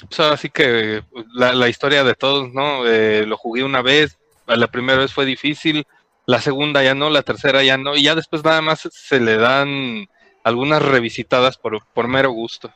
pues 0.10 0.20
así 0.22 0.50
que 0.50 1.04
la, 1.36 1.70
historia 1.70 2.04
de 2.04 2.16
todos, 2.16 2.52
¿no? 2.52 2.88
Eh, 2.88 3.28
lo 3.28 3.38
jugué 3.38 3.64
una 3.64 3.84
vez, 3.84 4.18
la 4.48 4.66
primera 4.66 4.98
vez 4.98 5.14
fue 5.14 5.26
difícil, 5.26 5.86
la 6.26 6.42
segunda 6.42 6.82
ya 6.82 6.96
no, 6.96 7.12
la 7.12 7.22
tercera 7.22 7.62
ya 7.62 7.78
no, 7.78 7.96
y 7.96 8.02
ya 8.02 8.16
después 8.16 8.44
nada 8.44 8.62
más 8.62 8.90
se 8.92 9.20
le 9.20 9.38
dan 9.38 10.08
algunas 10.44 10.82
revisitadas 10.82 11.58
por, 11.58 11.86
por 11.94 12.08
mero 12.08 12.32
gusto. 12.32 12.74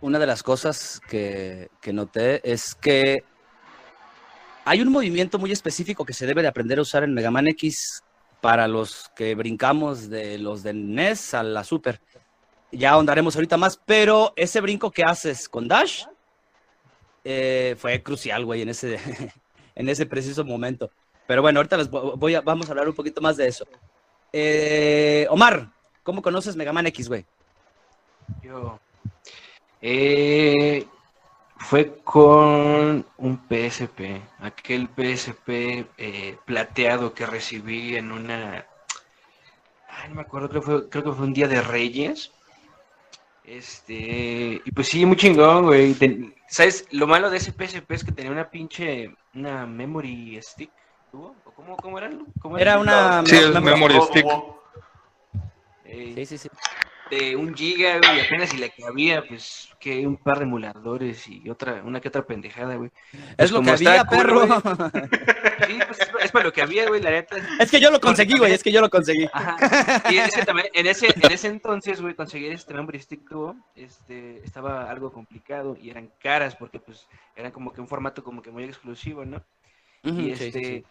Una 0.00 0.18
de 0.18 0.26
las 0.26 0.42
cosas 0.42 1.00
que, 1.08 1.70
noté 1.92 2.40
es 2.48 2.74
que 2.76 3.24
hay 4.64 4.80
un 4.80 4.92
movimiento 4.92 5.38
muy 5.38 5.50
específico 5.50 6.04
que 6.04 6.12
se 6.12 6.26
debe 6.26 6.42
de 6.42 6.48
aprender 6.48 6.78
a 6.78 6.82
usar 6.82 7.02
en 7.02 7.14
Mega 7.14 7.30
Man 7.30 7.48
X 7.48 8.04
para 8.40 8.68
los 8.68 9.10
que 9.16 9.34
brincamos 9.34 10.08
de 10.08 10.38
los 10.38 10.62
de 10.62 10.72
NES 10.72 11.34
a 11.34 11.42
la 11.42 11.64
Super. 11.64 12.00
Ya 12.70 12.90
ahondaremos 12.90 13.34
ahorita 13.34 13.56
más, 13.56 13.80
pero 13.84 14.32
ese 14.36 14.60
brinco 14.60 14.90
que 14.92 15.02
haces 15.02 15.48
con 15.48 15.66
Dash 15.66 16.04
eh, 17.24 17.74
fue 17.76 18.00
crucial, 18.02 18.44
güey, 18.44 18.62
en 18.62 18.68
ese, 18.68 19.00
en 19.74 19.88
ese 19.88 20.06
preciso 20.06 20.44
momento. 20.44 20.90
Pero 21.26 21.42
bueno, 21.42 21.58
ahorita 21.58 21.76
les 21.76 21.90
voy 21.90 22.36
a, 22.36 22.40
vamos 22.40 22.68
a 22.68 22.72
hablar 22.72 22.88
un 22.88 22.94
poquito 22.94 23.20
más 23.20 23.36
de 23.36 23.48
eso. 23.48 23.66
Eh, 24.32 25.26
Omar, 25.30 25.70
¿cómo 26.04 26.22
conoces 26.22 26.54
Mega 26.54 26.72
Man 26.72 26.86
X, 26.86 27.08
güey? 27.08 27.26
Yo. 28.42 28.78
Eh, 29.80 30.86
fue 31.56 31.98
con 32.02 33.06
un 33.16 33.40
PSP, 33.48 34.22
aquel 34.40 34.88
PSP 34.88 35.86
eh, 35.96 36.36
plateado 36.44 37.14
que 37.14 37.26
recibí 37.26 37.96
en 37.96 38.12
una... 38.12 38.66
Ay, 39.88 40.08
no 40.08 40.16
me 40.16 40.22
acuerdo, 40.22 40.48
creo, 40.48 40.62
fue, 40.62 40.88
creo 40.88 41.04
que 41.04 41.12
fue 41.12 41.26
un 41.26 41.34
día 41.34 41.48
de 41.48 41.62
Reyes. 41.62 42.32
Este, 43.44 44.60
y 44.64 44.70
pues 44.72 44.88
sí, 44.88 45.06
muy 45.06 45.16
chingón, 45.16 45.64
güey. 45.64 45.96
¿Sabes? 46.48 46.86
Lo 46.90 47.06
malo 47.06 47.30
de 47.30 47.38
ese 47.38 47.52
PSP 47.52 47.90
es 47.92 48.04
que 48.04 48.12
tenía 48.12 48.30
una 48.30 48.50
pinche, 48.50 49.14
una 49.34 49.66
memory 49.66 50.38
stick. 50.42 50.70
¿Tuvo? 51.10 51.34
cómo, 51.56 51.76
cómo 51.76 51.98
era? 51.98 52.10
era, 52.58 52.78
una, 52.78 53.24
sí, 53.24 53.36
memory 53.62 54.00
stick. 54.02 54.26
sí, 56.14 56.26
sí, 56.26 56.38
sí 56.38 56.48
de 57.10 57.36
un 57.36 57.54
giga, 57.54 57.98
güey, 57.98 58.20
apenas 58.20 58.50
si 58.50 58.58
le 58.58 58.70
cabía, 58.70 59.26
pues, 59.26 59.68
que 59.78 60.06
un 60.06 60.16
par 60.16 60.38
de 60.38 60.44
emuladores 60.44 61.26
y 61.28 61.48
otra, 61.48 61.82
una 61.84 62.00
que 62.00 62.08
otra 62.08 62.26
pendejada, 62.26 62.76
güey. 62.76 62.90
es 63.36 63.50
lo 63.50 63.62
que 63.62 63.70
había, 63.70 64.04
perro. 64.04 64.46
sí, 65.66 65.78
pues 65.86 65.98
es, 66.20 66.32
para 66.32 66.44
lo 66.46 66.52
que 66.52 66.62
había, 66.62 66.88
güey, 66.88 67.00
la 67.00 67.10
neta. 67.10 67.36
Es 67.58 67.70
que 67.70 67.80
yo 67.80 67.90
lo 67.90 68.00
conseguí, 68.00 68.38
güey, 68.38 68.52
es 68.52 68.62
que 68.62 68.72
yo 68.72 68.80
lo 68.80 68.90
conseguí. 68.90 69.28
Ajá. 69.32 69.56
Y 70.10 70.18
es 70.18 70.34
que 70.34 70.44
también, 70.44 70.68
en 70.72 70.86
ese, 70.86 71.08
en 71.08 71.32
ese 71.32 71.48
entonces, 71.48 72.00
güey, 72.00 72.14
conseguir 72.14 72.52
este 72.52 72.74
nombre 72.74 72.98
stick 72.98 73.28
este, 73.74 74.38
estaba 74.44 74.90
algo 74.90 75.12
complicado 75.12 75.76
y 75.80 75.90
eran 75.90 76.10
caras 76.20 76.56
porque, 76.56 76.80
pues, 76.80 77.06
eran 77.36 77.52
como 77.52 77.72
que 77.72 77.80
un 77.80 77.88
formato 77.88 78.24
como 78.24 78.42
que 78.42 78.50
muy 78.50 78.64
exclusivo, 78.64 79.24
¿no? 79.24 79.42
y 80.04 80.30
este, 80.30 80.84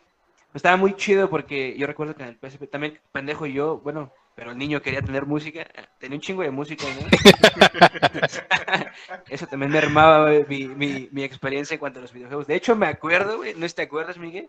estaba 0.53 0.75
muy 0.77 0.95
chido 0.95 1.29
porque 1.29 1.75
yo 1.77 1.87
recuerdo 1.87 2.15
que 2.15 2.23
en 2.23 2.29
el 2.29 2.37
PSP 2.37 2.69
también, 2.69 2.99
pendejo 3.11 3.45
y 3.45 3.53
yo, 3.53 3.77
bueno, 3.79 4.11
pero 4.37 4.51
el 4.51 4.57
niño 4.59 4.83
quería 4.83 5.01
tener 5.01 5.25
música, 5.25 5.65
tenía 5.97 6.15
un 6.15 6.21
chingo 6.21 6.43
de 6.43 6.51
música, 6.51 6.85
¿no? 6.85 7.07
Eso 9.29 9.47
también 9.47 9.71
me 9.71 9.79
armaba 9.79 10.29
mi, 10.47 10.67
mi, 10.67 11.09
mi, 11.11 11.23
experiencia 11.23 11.73
en 11.73 11.79
cuanto 11.79 11.97
a 11.97 12.03
los 12.03 12.13
videojuegos. 12.13 12.45
De 12.45 12.53
hecho, 12.53 12.75
me 12.75 12.85
acuerdo, 12.85 13.37
güey, 13.37 13.55
¿no 13.55 13.67
te 13.67 13.81
acuerdas, 13.81 14.19
Miguel? 14.19 14.47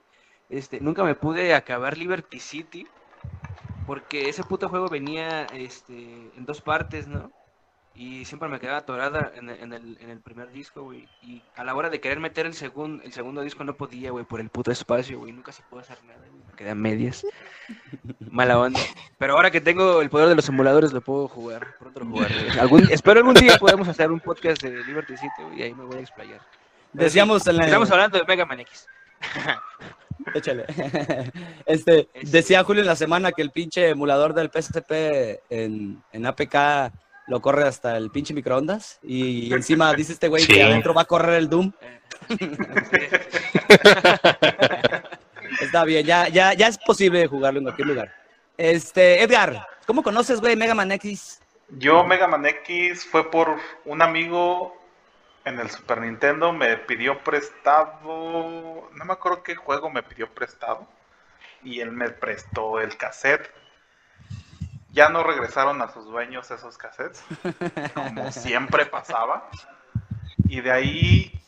Este, 0.50 0.78
nunca 0.80 1.02
me 1.04 1.14
pude 1.14 1.54
acabar 1.54 1.96
Liberty 1.96 2.38
City 2.38 2.86
porque 3.86 4.28
ese 4.28 4.44
puto 4.44 4.68
juego 4.68 4.90
venía 4.90 5.46
este, 5.54 5.94
en 5.94 6.44
dos 6.44 6.60
partes, 6.60 7.08
¿no? 7.08 7.32
Y 7.98 8.24
siempre 8.26 8.48
me 8.48 8.60
quedaba 8.60 8.78
atorada 8.78 9.32
en, 9.34 9.50
en, 9.50 9.72
el, 9.72 9.98
en 10.00 10.10
el 10.10 10.20
primer 10.20 10.52
disco, 10.52 10.84
güey. 10.84 11.08
Y 11.20 11.42
a 11.56 11.64
la 11.64 11.74
hora 11.74 11.90
de 11.90 12.00
querer 12.00 12.20
meter 12.20 12.46
el, 12.46 12.54
segundo 12.54 13.02
el 13.02 13.12
segundo 13.12 13.42
disco 13.42 13.64
no 13.64 13.74
podía, 13.74 14.12
güey, 14.12 14.24
por 14.24 14.38
el 14.38 14.50
puto 14.50 14.70
espacio, 14.70 15.18
güey. 15.18 15.32
Nunca 15.32 15.50
se 15.50 15.64
pudo 15.64 15.80
hacer 15.80 15.98
nada, 16.04 16.20
güey. 16.20 16.40
Me 16.46 16.52
quedé 16.52 16.70
a 16.70 16.76
medias. 16.76 17.26
Mala 18.30 18.56
onda. 18.56 18.78
Pero 19.18 19.34
ahora 19.34 19.50
que 19.50 19.60
tengo 19.60 20.00
el 20.00 20.10
poder 20.10 20.28
de 20.28 20.36
los 20.36 20.48
emuladores, 20.48 20.92
lo 20.92 21.00
puedo 21.00 21.26
jugar. 21.26 21.74
Pronto 21.80 21.98
lo 21.98 22.06
jugar, 22.06 22.30
Algún, 22.60 22.88
espero 22.88 23.18
algún 23.18 23.34
día 23.34 23.58
podamos 23.58 23.88
hacer 23.88 24.12
un 24.12 24.20
podcast 24.20 24.62
de 24.62 24.84
Liberty 24.84 25.16
City, 25.16 25.42
y 25.56 25.62
ahí 25.62 25.74
me 25.74 25.82
voy 25.82 25.96
a 25.96 26.00
explayar. 26.00 26.40
Decíamos 26.92 27.44
Estamos 27.48 27.90
hablando 27.90 28.16
de 28.16 28.24
Mega 28.26 28.46
Man 28.46 28.60
X. 28.60 28.86
Échale. 30.34 30.66
Este, 31.66 32.08
decía 32.22 32.62
Julio 32.62 32.82
en 32.82 32.88
la 32.88 32.96
semana 32.96 33.32
que 33.32 33.42
el 33.42 33.50
pinche 33.50 33.88
emulador 33.88 34.34
del 34.34 34.50
PSP 34.52 34.92
en, 35.50 36.00
en 36.12 36.26
APK 36.26 36.92
lo 37.28 37.40
corre 37.40 37.64
hasta 37.64 37.96
el 37.96 38.10
pinche 38.10 38.34
microondas 38.34 38.98
y 39.02 39.52
encima 39.54 39.94
dice 39.94 40.12
este 40.14 40.28
güey 40.28 40.46
que 40.46 40.62
adentro 40.62 40.92
va 40.94 41.02
a 41.02 41.06
correr 41.06 41.36
el 41.36 41.48
Doom. 41.48 41.72
Está 45.60 45.84
bien, 45.84 46.04
ya, 46.04 46.28
ya, 46.28 46.54
ya 46.54 46.68
es 46.68 46.78
posible 46.78 47.26
jugarlo 47.26 47.58
en 47.58 47.64
cualquier 47.64 47.88
lugar. 47.88 48.14
Este, 48.56 49.22
Edgar, 49.22 49.66
¿cómo 49.86 50.02
conoces, 50.02 50.40
güey, 50.40 50.56
Mega 50.56 50.74
Man 50.74 50.92
X? 50.92 51.40
Yo 51.70 52.04
Mega 52.04 52.26
Man 52.26 52.46
X 52.46 53.06
fue 53.06 53.30
por 53.30 53.56
un 53.84 54.02
amigo 54.02 54.76
en 55.44 55.58
el 55.58 55.70
Super 55.70 56.00
Nintendo, 56.00 56.52
me 56.52 56.76
pidió 56.76 57.22
prestado, 57.22 58.90
no 58.92 59.04
me 59.04 59.12
acuerdo 59.12 59.42
qué 59.42 59.54
juego 59.54 59.90
me 59.90 60.02
pidió 60.02 60.28
prestado, 60.32 60.86
y 61.62 61.80
él 61.80 61.92
me 61.92 62.10
prestó 62.10 62.80
el 62.80 62.96
cassette 62.96 63.50
ya 64.98 65.08
no 65.08 65.22
regresaron 65.22 65.80
a 65.80 65.88
sus 65.92 66.06
dueños 66.06 66.50
esos 66.50 66.76
cassettes, 66.76 67.22
como 67.94 68.32
siempre 68.32 68.84
pasaba. 68.84 69.48
Y 70.48 70.60
de 70.60 70.72
ahí 70.72 71.40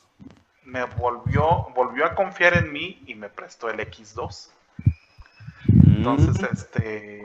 me 0.62 0.84
volvió, 0.84 1.66
volvió 1.74 2.06
a 2.06 2.14
confiar 2.14 2.56
en 2.56 2.72
mí 2.72 3.02
y 3.08 3.16
me 3.16 3.28
prestó 3.28 3.68
el 3.68 3.80
X2. 3.80 4.50
Entonces, 5.84 6.40
mm. 6.40 6.44
este, 6.52 7.22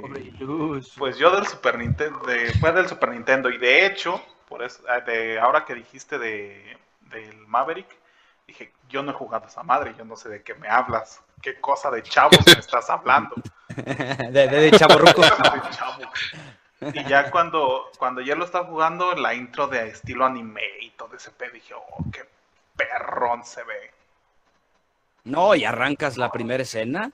pues 0.98 1.18
yo 1.20 1.30
del 1.30 1.46
Super 1.46 1.78
Nintendo, 1.78 2.20
fue 2.60 2.72
del 2.72 2.90
Super 2.90 3.12
Nintendo 3.12 3.52
y 3.52 3.60
de 3.60 3.86
hecho, 3.86 4.20
por 4.50 4.64
eso, 4.64 4.82
ah, 4.90 5.02
de 5.02 5.40
ahora 5.40 5.64
que 5.64 5.76
dijiste 5.76 6.18
de 6.18 6.76
del 7.12 7.38
Maverick, 7.46 7.96
dije, 8.48 8.74
yo 8.90 9.04
no 9.04 9.12
he 9.12 9.14
jugado 9.14 9.46
a 9.46 9.48
esa 9.48 9.62
madre, 9.62 9.94
yo 9.96 10.04
no 10.06 10.16
sé 10.16 10.30
de 10.30 10.42
qué 10.42 10.56
me 10.56 10.68
hablas, 10.68 11.22
qué 11.44 11.62
cosa 11.62 11.92
de 11.92 12.02
chavos 12.02 12.40
me 12.48 12.54
estás 12.54 12.90
hablando. 12.90 13.36
de, 14.32 14.48
de, 14.48 14.72
chavo 14.72 14.98
ruco. 14.98 15.22
Y 16.94 17.04
ya 17.06 17.32
cuando, 17.32 17.90
cuando 17.98 18.22
ya 18.22 18.36
lo 18.36 18.46
estaba 18.46 18.68
jugando, 18.68 19.16
la 19.16 19.34
intro 19.34 19.68
de 19.68 19.88
estilo 19.88 20.26
anime 20.26 20.62
y 20.82 20.92
todo 20.92 21.16
ese 21.16 21.32
pedo, 21.32 21.54
dije, 21.54 21.74
oh, 21.74 22.04
qué 22.12 22.26
perrón 22.76 23.44
se 23.46 23.64
ve. 23.64 23.92
No, 25.24 25.56
y 25.56 25.66
arrancas 25.66 26.18
la 26.18 26.32
primera 26.32 26.62
escena. 26.62 27.12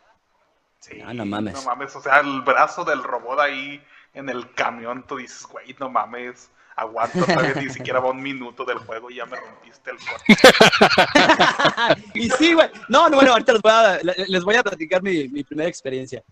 Sí, 0.80 1.02
ah, 1.06 1.14
no 1.14 1.26
mames. 1.26 1.54
No 1.54 1.62
mames, 1.62 1.96
o 1.96 2.02
sea, 2.02 2.20
el 2.20 2.42
brazo 2.42 2.84
del 2.84 3.04
robot 3.04 3.40
ahí 3.40 3.82
en 4.14 4.30
el 4.30 4.52
camión, 4.54 5.06
tú 5.08 5.18
dices, 5.18 5.46
güey, 5.46 5.76
no 5.80 5.90
mames 5.90 6.50
aguanto, 6.76 7.26
todavía 7.26 7.54
ni 7.54 7.70
siquiera 7.70 8.00
va 8.00 8.10
un 8.10 8.22
minuto 8.22 8.66
del 8.66 8.80
juego 8.80 9.12
y 9.12 9.16
ya 9.16 9.26
me 9.26 9.38
rompiste 9.38 9.92
el 9.92 9.98
corazón. 9.98 12.04
y 12.16 12.30
sí, 12.32 12.54
güey. 12.54 12.70
No, 12.90 13.10
no, 13.10 13.18
bueno, 13.18 13.34
ahorita 13.34 13.54
les 13.54 13.62
voy 13.62 13.72
a, 13.72 14.00
les 14.28 14.44
voy 14.44 14.56
a 14.56 14.64
platicar 14.64 15.04
mi, 15.04 15.30
mi 15.30 15.44
primera 15.44 15.70
experiencia. 15.70 16.24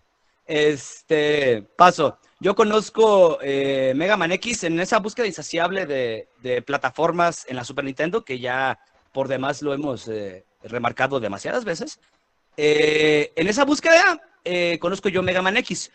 Este, 0.46 1.62
paso. 1.76 2.18
Yo 2.40 2.54
conozco 2.54 3.38
eh, 3.42 3.92
Mega 3.94 4.16
Man 4.16 4.32
X 4.32 4.64
en 4.64 4.80
esa 4.80 4.98
búsqueda 4.98 5.26
insaciable 5.26 5.86
de, 5.86 6.62
plataformas 6.62 7.44
en 7.48 7.56
la 7.56 7.64
Super 7.64 7.84
Nintendo, 7.84 8.24
que 8.24 8.38
ya 8.38 8.78
por 9.12 9.28
demás 9.28 9.60
lo 9.60 9.74
hemos 9.74 10.08
eh, 10.08 10.46
remarcado 10.62 11.20
demasiadas 11.20 11.64
veces. 11.64 12.00
Eh, 12.56 13.32
en 13.36 13.46
esa 13.46 13.64
búsqueda 13.64 14.20
conozco 14.80 15.08
yo 15.10 15.22
Mega 15.22 15.42
Man 15.42 15.58
X. 15.58 15.92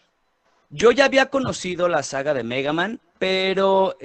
Yo 0.70 0.92
ya 0.92 1.06
había 1.06 1.32
conocido 1.32 1.90
la 1.90 2.04
saga 2.04 2.34
de 2.34 2.44
Mega 2.44 2.74
Man, 2.74 3.02
pero 3.18 3.98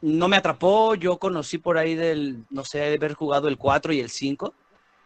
no 0.00 0.28
me 0.28 0.36
atrapó. 0.36 0.96
Yo 0.96 1.18
conocí 1.18 1.58
por 1.58 1.78
ahí 1.78 1.94
del, 1.94 2.44
no 2.50 2.64
sé, 2.64 2.78
de 2.78 2.94
haber 2.96 3.14
jugado 3.14 3.46
el 3.46 3.56
4 3.56 3.92
y 3.92 4.00
el 4.00 4.10
5 4.10 4.52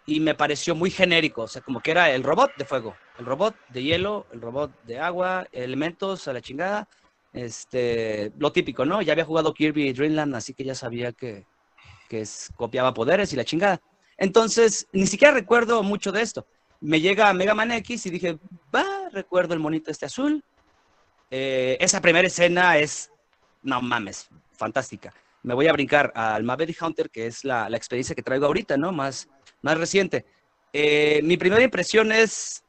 y 0.08 0.20
me 0.20 0.34
pareció 0.34 0.74
muy 0.74 0.90
genérico. 0.90 1.42
O 1.42 1.48
sea, 1.48 1.62
como 1.62 1.80
que 1.80 1.92
era 1.92 2.10
el 2.10 2.24
robot 2.24 2.56
de 2.56 2.64
fuego, 2.64 2.96
el 3.18 3.26
robot 3.26 3.54
de 3.68 3.82
hielo, 3.82 4.26
el 4.32 4.40
robot 4.40 4.72
de 4.84 4.98
agua, 4.98 5.46
elementos 5.52 6.26
a 6.26 6.32
la 6.32 6.40
chingada. 6.40 6.88
Este, 7.32 8.32
lo 8.38 8.50
típico, 8.50 8.84
¿no? 8.84 9.02
Ya 9.02 9.12
había 9.12 9.24
jugado 9.24 9.54
Kirby 9.54 9.92
Dreamland, 9.92 10.34
así 10.34 10.54
que 10.54 10.64
ya 10.64 10.74
sabía 10.74 11.12
que, 11.12 11.46
que 12.08 12.24
copiaba 12.56 12.94
poderes 12.94 13.32
y 13.32 13.36
la 13.36 13.44
chingada. 13.44 13.80
Entonces, 14.16 14.88
ni 14.92 15.06
siquiera 15.06 15.34
recuerdo 15.34 15.82
mucho 15.82 16.10
de 16.10 16.22
esto 16.22 16.46
me 16.80 17.00
llega 17.00 17.32
Mega 17.32 17.54
Man 17.54 17.72
X 17.72 18.06
y 18.06 18.10
dije, 18.10 18.38
va, 18.74 19.08
recuerdo 19.10 19.54
el 19.54 19.60
monito 19.60 19.90
este 19.90 20.06
azul. 20.06 20.44
Eh, 21.30 21.76
esa 21.80 22.00
primera 22.00 22.26
escena 22.26 22.78
es, 22.78 23.10
no 23.62 23.82
mames, 23.82 24.28
fantástica. 24.52 25.12
me 25.42 25.54
voy 25.54 25.66
a 25.66 25.72
brincar 25.72 26.12
al 26.14 26.44
Maverick 26.44 26.80
Hunter, 26.80 27.10
que 27.10 27.26
es 27.26 27.44
la, 27.44 27.68
la 27.68 27.76
experiencia 27.76 28.14
que 28.14 28.22
traigo 28.22 28.46
ahorita, 28.46 28.76
¿no? 28.76 28.92
Más, 28.92 29.28
más 29.62 29.78
reciente. 29.78 30.24
Eh, 30.72 31.20
mi 31.22 31.36
primera 31.36 31.62
impresión 31.62 32.12
es 32.12 32.62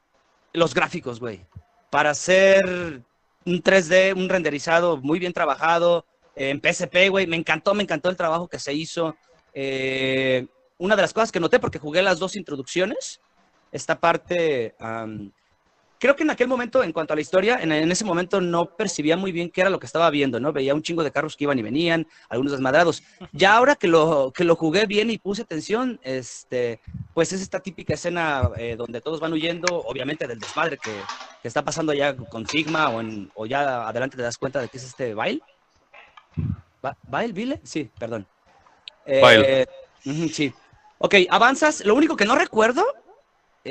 los 0.53 0.74
gráficos, 0.74 1.19
güey. 1.19 1.46
Para 1.89 2.12
hacer 2.12 3.03
un 3.46 3.63
3D, 3.63 4.15
un 4.15 4.29
renderizado 4.29 4.98
muy 4.98 5.19
bien 5.19 5.34
trabajado, 5.34 6.05
en 6.36 6.62
PSP, 6.62 7.10
güey, 7.10 7.27
me 7.27 7.36
encantó, 7.36 7.74
me 7.74 7.84
encantó 7.84 8.10
el 8.10 8.15
trabajo 8.15 8.48
que 8.48 8.60
se 8.60 8.74
hizo. 8.74 9.15
Eh, 9.53 10.48
una 10.77 10.96
de 10.96 11.01
las 11.01 11.13
cosas 11.13 11.31
que 11.31 11.39
noté, 11.39 11.60
porque 11.60 11.79
jugué 11.79 12.01
las 12.01 12.19
dos 12.19 12.38
introducciones, 12.38 13.19
esta 13.72 14.00
parte, 14.00 14.74
am, 14.79 15.31
creo 15.99 16.15
que 16.15 16.23
en 16.23 16.29
aquel 16.31 16.47
momento, 16.47 16.83
en 16.83 16.91
cuanto 16.93 17.13
a 17.13 17.15
la 17.15 17.21
historia, 17.21 17.59
en, 17.61 17.71
en 17.71 17.91
ese 17.91 18.05
momento 18.05 18.41
no 18.41 18.75
percibía 18.75 19.17
muy 19.17 19.31
bien 19.31 19.51
qué 19.51 19.61
era 19.61 19.69
lo 19.69 19.79
que 19.79 19.85
estaba 19.85 20.09
viendo, 20.09 20.39
¿no? 20.39 20.53
Veía 20.53 20.73
un 20.75 20.81
chingo 20.81 21.03
de 21.03 21.11
carros 21.11 21.35
que 21.35 21.43
iban 21.45 21.59
y 21.59 21.61
venían, 21.63 22.07
algunos 22.29 22.53
desmadrados. 22.53 23.03
Ya 23.31 23.55
ahora 23.57 23.75
que 23.75 23.87
lo, 23.87 24.31
que 24.33 24.43
lo 24.43 24.55
jugué 24.55 24.85
bien 24.85 25.09
y 25.11 25.17
puse 25.17 25.41
atención, 25.43 25.99
este, 26.03 26.79
pues 27.13 27.33
es 27.33 27.41
esta 27.41 27.59
típica 27.59 27.93
escena 27.93 28.49
eh, 28.57 28.75
donde 28.77 29.01
todos 29.01 29.19
van 29.19 29.33
huyendo, 29.33 29.67
obviamente 29.83 30.27
del 30.27 30.39
desmadre 30.39 30.77
que, 30.77 30.93
que 31.41 31.47
está 31.47 31.63
pasando 31.63 31.91
allá 31.91 32.15
con 32.15 32.47
Sigma 32.47 32.89
o, 32.89 33.01
en, 33.01 33.29
o 33.35 33.45
ya 33.45 33.87
adelante 33.87 34.17
te 34.17 34.23
das 34.23 34.37
cuenta 34.37 34.61
de 34.61 34.69
que 34.69 34.77
es 34.77 34.83
este 34.85 35.13
Vile. 35.13 35.41
¿Va- 36.83 36.97
¿Vile? 37.03 37.33
¿Vile? 37.33 37.61
Sí, 37.63 37.91
perdón. 37.97 38.27
Eh, 39.05 39.65
ujú, 40.05 40.29
sí. 40.29 40.53
Ok, 40.99 41.15
avanzas. 41.29 41.85
Lo 41.85 41.95
único 41.95 42.15
que 42.15 42.25
no 42.25 42.35
recuerdo, 42.35 42.85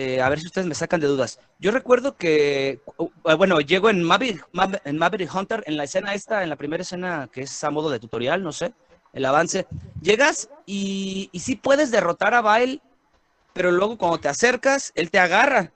eh, 0.00 0.22
a 0.22 0.28
ver 0.28 0.38
si 0.38 0.46
ustedes 0.46 0.68
me 0.68 0.76
sacan 0.76 1.00
de 1.00 1.08
dudas. 1.08 1.40
Yo 1.58 1.72
recuerdo 1.72 2.16
que, 2.16 2.80
uh, 2.98 3.08
bueno, 3.36 3.58
llego 3.60 3.90
en 3.90 4.04
Maverick, 4.04 4.46
Maver- 4.52 4.80
en 4.84 5.36
Hunter, 5.36 5.64
en 5.66 5.76
la 5.76 5.82
escena 5.84 6.14
esta, 6.14 6.44
en 6.44 6.50
la 6.50 6.54
primera 6.54 6.82
escena 6.82 7.28
que 7.32 7.40
es 7.42 7.64
a 7.64 7.70
modo 7.70 7.90
de 7.90 7.98
tutorial, 7.98 8.44
no 8.44 8.52
sé, 8.52 8.72
el 9.12 9.24
avance. 9.24 9.66
Llegas 10.00 10.50
y, 10.66 11.28
y 11.32 11.40
sí 11.40 11.56
puedes 11.56 11.90
derrotar 11.90 12.32
a 12.32 12.42
Vile, 12.42 12.80
pero 13.52 13.72
luego 13.72 13.98
cuando 13.98 14.18
te 14.20 14.28
acercas, 14.28 14.92
él 14.94 15.10
te 15.10 15.18
agarra. 15.18 15.72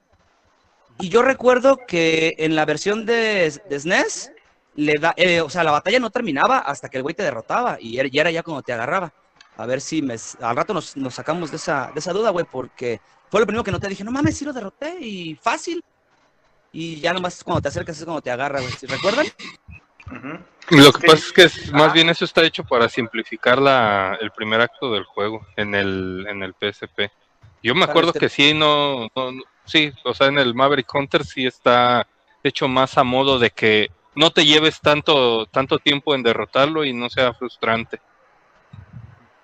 Y 1.00 1.08
yo 1.08 1.22
recuerdo 1.22 1.78
que 1.84 2.36
en 2.38 2.54
la 2.54 2.64
versión 2.64 3.04
de, 3.04 3.50
SNES, 3.50 4.30
le 4.76 4.98
da, 4.98 5.14
eh, 5.16 5.40
o 5.40 5.50
sea, 5.50 5.64
la 5.64 5.72
batalla 5.72 5.98
no 5.98 6.10
terminaba 6.10 6.58
hasta 6.58 6.88
que 6.88 6.98
el 6.98 7.02
güey 7.02 7.16
te 7.16 7.24
derrotaba 7.24 7.76
y 7.80 7.98
era, 7.98 8.08
y 8.10 8.18
era 8.20 8.30
ya 8.30 8.44
cuando 8.44 8.62
te 8.62 8.72
agarraba. 8.72 9.12
A 9.56 9.66
ver 9.66 9.80
si 9.80 10.00
me, 10.00 10.14
al 10.40 10.56
rato 10.56 10.72
nos, 10.72 10.96
nos 10.96 11.14
sacamos 11.14 11.50
de 11.50 11.56
esa, 11.56 11.90
de 11.92 11.98
esa 11.98 12.12
duda, 12.12 12.30
güey, 12.30 12.46
porque 12.48 13.00
fue 13.32 13.40
lo 13.40 13.46
primero 13.46 13.64
que 13.64 13.72
noté. 13.72 13.88
Dije, 13.88 14.04
no 14.04 14.10
mames, 14.10 14.36
sí 14.36 14.44
lo 14.44 14.52
derroté 14.52 14.94
y 15.00 15.34
fácil. 15.36 15.82
Y 16.70 17.00
ya 17.00 17.14
nomás 17.14 17.42
cuando 17.42 17.62
te 17.62 17.68
acercas 17.68 17.96
es 17.98 18.04
cuando 18.04 18.20
te 18.20 18.30
agarra, 18.30 18.60
güey. 18.60 18.70
¿Sí 18.74 18.86
¿Recuerdan? 18.86 19.24
Lo 20.68 20.92
que 20.92 21.06
pasa 21.06 21.18
es 21.26 21.32
que 21.32 21.42
es- 21.44 21.72
más 21.72 21.94
bien 21.94 22.10
eso 22.10 22.26
está 22.26 22.42
hecho 22.44 22.62
para 22.62 22.90
simplificar 22.90 23.58
la, 23.58 24.18
el 24.20 24.32
primer 24.32 24.60
acto 24.60 24.92
del 24.92 25.04
juego 25.04 25.46
en 25.56 25.74
el, 25.74 26.26
en 26.28 26.42
el 26.42 26.52
PSP. 26.52 27.10
Yo 27.62 27.74
me 27.74 27.84
acuerdo 27.84 28.12
que 28.12 28.28
sí, 28.28 28.52
no, 28.52 29.08
no- 29.16 29.32
no- 29.32 29.42
sí, 29.64 29.90
o 30.04 30.12
sea, 30.12 30.26
en 30.26 30.36
el 30.38 30.54
Maverick 30.54 30.94
Hunter 30.94 31.24
sí 31.24 31.46
está 31.46 32.06
hecho 32.44 32.68
más 32.68 32.98
a 32.98 33.02
modo 33.02 33.38
de 33.38 33.48
que 33.50 33.90
no 34.14 34.30
te 34.30 34.44
lleves 34.44 34.78
tanto, 34.82 35.46
tanto 35.46 35.78
tiempo 35.78 36.14
en 36.14 36.22
derrotarlo 36.22 36.84
y 36.84 36.92
no 36.92 37.08
sea 37.08 37.32
frustrante. 37.32 37.98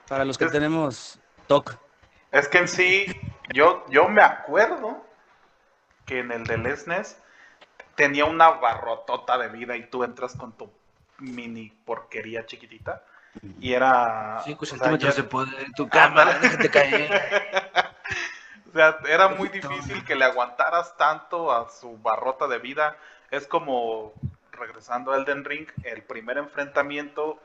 Para 0.07 0.27
los 0.27 0.37
que 0.37 0.45
tenemos 0.47 1.19
TOC. 1.47 1.88
Es 2.31 2.49
que 2.49 2.59
en 2.59 2.69
sí, 2.69 3.07
yo, 3.53 3.85
yo 3.89 4.09
me 4.09 4.23
acuerdo 4.23 5.05
que 6.05 6.21
en 6.21 6.33
el 6.33 6.45
del 6.45 6.67
SNES 6.77 7.19
tenía 7.95 8.25
una 8.25 8.51
barrotota 8.51 9.39
de 9.39 9.49
vida 9.49 9.77
y 9.77 9.87
tú 9.87 10.05
entras 10.05 10.35
con 10.35 10.53
tu 10.53 10.71
mini 11.19 11.71
porquería 11.85 12.47
chiquitita 12.47 13.03
y 13.61 13.73
era... 13.73 14.41
5 14.45 14.63
o 14.63 14.67
sea, 14.67 14.79
centímetros 14.79 15.17
ya- 15.17 15.23
de 15.23 15.29
poder 15.29 15.65
en 15.65 15.73
tu 15.73 15.89
Ándale. 15.91 16.39
déjate 16.39 16.71
caer. 16.71 17.11
O 18.69 18.73
sea, 18.73 18.99
era 19.09 19.29
muy 19.29 19.49
difícil 19.49 20.05
que 20.05 20.15
le 20.15 20.25
aguantaras 20.27 20.97
tanto 20.97 21.51
a 21.51 21.69
su 21.71 21.97
barrota 21.99 22.47
de 22.47 22.59
vida. 22.59 22.97
Es 23.31 23.47
como, 23.47 24.13
regresando 24.53 25.13
a 25.13 25.17
Elden 25.17 25.45
Ring, 25.45 25.67
el 25.85 26.03
primer 26.03 26.39
enfrentamiento 26.39 27.41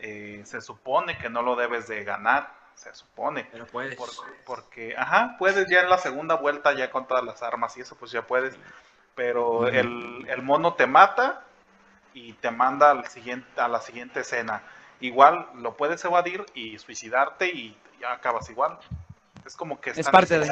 eh, 0.00 0.42
se 0.44 0.60
supone 0.60 1.16
que 1.18 1.30
no 1.30 1.42
lo 1.42 1.56
debes 1.56 1.86
de 1.88 2.04
ganar, 2.04 2.52
se 2.78 2.94
supone. 2.94 3.46
Pero 3.50 3.66
puedes. 3.66 3.96
Por- 3.96 4.08
porque, 4.46 4.94
ajá, 4.96 5.36
puedes 5.38 5.68
ya 5.68 5.80
en 5.80 5.90
la 5.90 5.98
segunda 5.98 6.36
vuelta, 6.36 6.72
ya 6.72 6.90
con 6.90 7.06
todas 7.06 7.24
las 7.24 7.42
armas 7.42 7.76
y 7.76 7.80
eso, 7.80 7.96
pues 7.96 8.10
ya 8.10 8.22
puedes. 8.22 8.56
Pero 9.14 9.66
el, 9.68 10.26
el 10.28 10.42
mono 10.42 10.74
te 10.74 10.86
mata 10.86 11.42
y 12.14 12.32
te 12.34 12.50
manda 12.50 12.90
al 12.92 13.06
siguiente, 13.08 13.60
a 13.60 13.68
la 13.68 13.80
siguiente 13.80 14.20
escena. 14.20 14.62
Igual 15.00 15.48
lo 15.56 15.76
puedes 15.76 16.04
evadir 16.04 16.46
y 16.54 16.78
suicidarte 16.78 17.48
y 17.48 17.76
ya 18.00 18.12
acabas 18.12 18.48
igual. 18.50 18.78
Es 19.44 19.56
como 19.56 19.80
que 19.80 19.90
Es 19.90 20.08
parte 20.08 20.38
de- 20.38 20.50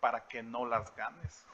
para 0.00 0.20
que 0.28 0.42
no 0.42 0.64
las 0.64 0.94
ganes. 0.94 1.44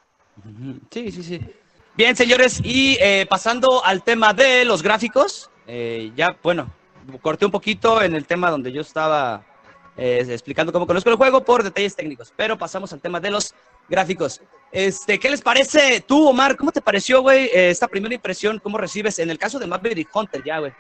Sí, 0.91 1.11
sí, 1.13 1.23
sí. 1.23 1.55
Bien, 1.95 2.17
señores, 2.17 2.61
y 2.65 2.99
eh, 3.01 3.25
pasando 3.29 3.85
al 3.85 4.03
tema 4.03 4.35
de 4.35 4.65
los 4.65 4.83
gráficos, 4.83 5.51
eh, 5.67 6.11
ya, 6.17 6.37
bueno, 6.43 6.71
corté 7.23 7.47
un 7.47 7.53
poquito 7.53 8.03
en 8.03 8.15
el 8.15 8.27
tema 8.27 8.51
donde 8.51 8.73
yo 8.73 8.81
estaba 8.83 9.43
explicando 9.97 10.73
cómo 10.73 10.87
conozco 10.87 11.11
el 11.11 11.17
juego 11.17 11.45
por 11.45 11.63
detalles 11.63 11.95
técnicos, 11.95 12.33
pero 12.37 12.59
pasamos 12.59 12.93
al 12.93 13.01
tema 13.01 13.21
de 13.21 13.31
los 13.31 13.55
gráficos. 13.89 14.41
Este, 14.73 15.19
¿qué 15.19 15.31
les 15.31 15.41
parece 15.41 16.01
tú, 16.01 16.29
Omar? 16.29 16.57
¿Cómo 16.57 16.73
te 16.73 16.81
pareció, 16.81 17.23
güey, 17.23 17.45
eh, 17.47 17.71
esta 17.71 17.87
primera 17.87 18.15
impresión? 18.15 18.59
¿Cómo 18.59 18.79
recibes, 18.79 19.19
en 19.19 19.31
el 19.31 19.39
caso 19.39 19.59
de 19.59 19.67
Maverick 19.67 20.09
Hunter, 20.15 20.43
ya, 20.43 20.59
güey? 20.59 20.73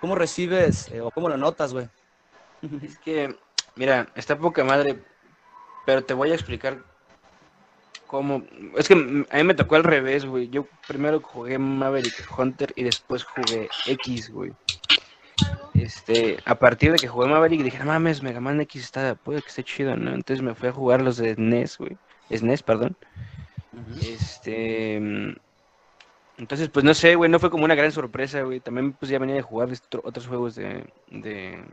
¿Cómo 0.00 0.14
recibes 0.14 0.88
eh, 0.90 1.00
o 1.00 1.10
cómo 1.10 1.28
lo 1.28 1.36
notas, 1.36 1.72
güey? 1.72 1.88
Es 2.82 2.98
que, 2.98 3.36
mira, 3.76 4.08
está 4.14 4.38
poca 4.38 4.64
madre, 4.64 4.98
pero 5.84 6.02
te 6.02 6.14
voy 6.14 6.30
a 6.30 6.34
explicar 6.34 6.82
cómo. 8.06 8.44
Es 8.76 8.88
que 8.88 8.94
a 8.94 9.36
mí 9.36 9.44
me 9.44 9.54
tocó 9.54 9.76
al 9.76 9.84
revés, 9.84 10.24
güey. 10.24 10.48
Yo 10.48 10.66
primero 10.86 11.20
jugué 11.20 11.58
Maverick 11.58 12.26
Hunter 12.36 12.72
y 12.76 12.84
después 12.84 13.24
jugué 13.24 13.68
X, 13.86 14.30
güey. 14.30 14.52
Este, 15.86 16.38
a 16.46 16.58
partir 16.58 16.92
de 16.92 17.00
que 17.00 17.08
jugué 17.08 17.28
Maverick 17.28 17.62
dije, 17.62 17.78
no 17.80 17.86
mames, 17.86 18.22
Mega 18.22 18.40
Man 18.40 18.60
X 18.62 18.82
está, 18.84 19.16
puede 19.16 19.42
que 19.42 19.48
esté 19.50 19.64
chido, 19.64 19.96
¿no? 19.96 20.14
Entonces 20.14 20.42
me 20.42 20.54
fui 20.54 20.68
a 20.68 20.72
jugar 20.72 21.02
los 21.02 21.16
de 21.18 21.32
NES, 21.32 21.78
güey. 21.78 21.98
SNES, 22.30 22.62
perdón. 22.62 22.96
Este. 23.96 24.98
mm, 25.00 25.34
Entonces, 26.36 26.68
pues 26.70 26.84
no 26.84 26.94
sé, 26.94 27.14
güey, 27.14 27.30
no 27.30 27.38
fue 27.38 27.50
como 27.50 27.64
una 27.64 27.74
gran 27.76 27.92
sorpresa, 27.92 28.42
güey. 28.42 28.60
También, 28.60 28.94
pues 28.94 29.10
ya 29.10 29.18
venía 29.18 29.36
de 29.36 29.42
jugar 29.42 29.68
otro- 29.70 30.00
otros 30.04 30.26
juegos 30.26 30.54
de, 30.56 30.92
de, 31.06 31.64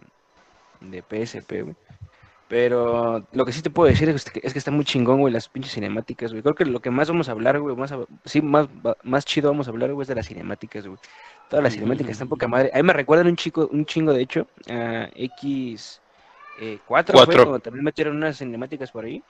de 0.81 1.03
PSP, 1.03 1.63
güey. 1.63 1.77
Pero 2.51 3.25
lo 3.31 3.45
que 3.45 3.53
sí 3.53 3.61
te 3.61 3.69
puedo 3.69 3.87
decir 3.89 4.09
es 4.09 4.29
que, 4.29 4.41
es 4.43 4.51
que 4.51 4.59
está 4.59 4.71
muy 4.71 4.83
chingón, 4.83 5.21
güey, 5.21 5.33
las 5.33 5.47
pinches 5.47 5.71
cinemáticas, 5.73 6.31
güey. 6.31 6.43
Creo 6.43 6.53
que 6.53 6.65
lo 6.65 6.81
que 6.81 6.91
más 6.91 7.07
vamos 7.07 7.29
a 7.29 7.31
hablar, 7.31 7.57
güey, 7.61 7.77
más, 7.77 7.93
a- 7.93 8.05
sí, 8.25 8.41
más, 8.41 8.67
más 9.03 9.23
chido 9.23 9.49
vamos 9.49 9.67
a 9.67 9.71
hablar, 9.71 9.93
güey, 9.93 10.01
es 10.03 10.09
de 10.09 10.15
las 10.15 10.27
cinemáticas, 10.27 10.85
güey. 10.85 10.99
Todas 11.49 11.63
las 11.63 11.71
cinemáticas 11.73 12.11
están 12.11 12.27
poca 12.27 12.49
madre. 12.49 12.69
A 12.73 12.77
mí 12.77 12.83
me 12.83 12.91
recuerdan 12.91 13.27
un 13.27 13.37
chico, 13.37 13.69
un 13.71 13.85
chingo, 13.85 14.11
de 14.11 14.21
hecho, 14.21 14.47
a 14.69 15.07
X 15.15 16.01
eh, 16.59 16.79
4, 16.85 17.17
fue 17.17 17.25
Cuatro. 17.25 17.43
cuando 17.45 17.59
también 17.59 17.85
metieron 17.85 18.17
unas 18.17 18.37
cinemáticas 18.37 18.91
por 18.91 19.05
ahí. 19.05 19.23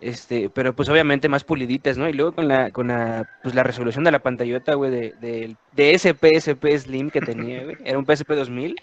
Este, 0.00 0.50
pero 0.50 0.74
pues 0.74 0.88
obviamente 0.88 1.28
más 1.28 1.44
puliditas, 1.44 1.96
¿no? 1.96 2.08
Y 2.08 2.12
luego 2.12 2.32
con 2.32 2.48
la, 2.48 2.72
con 2.72 2.88
la, 2.88 3.28
pues 3.44 3.54
la 3.54 3.62
resolución 3.62 4.02
de 4.02 4.10
la 4.10 4.18
pantallota, 4.18 4.74
güey, 4.74 4.90
de, 4.90 5.14
de, 5.20 5.56
de 5.70 5.94
ese 5.94 6.12
PSP 6.12 6.76
Slim 6.76 7.10
que 7.10 7.20
tenía, 7.20 7.62
güey. 7.62 7.76
Era 7.84 7.98
un 7.98 8.04
PSP 8.04 8.30
2000, 8.32 8.74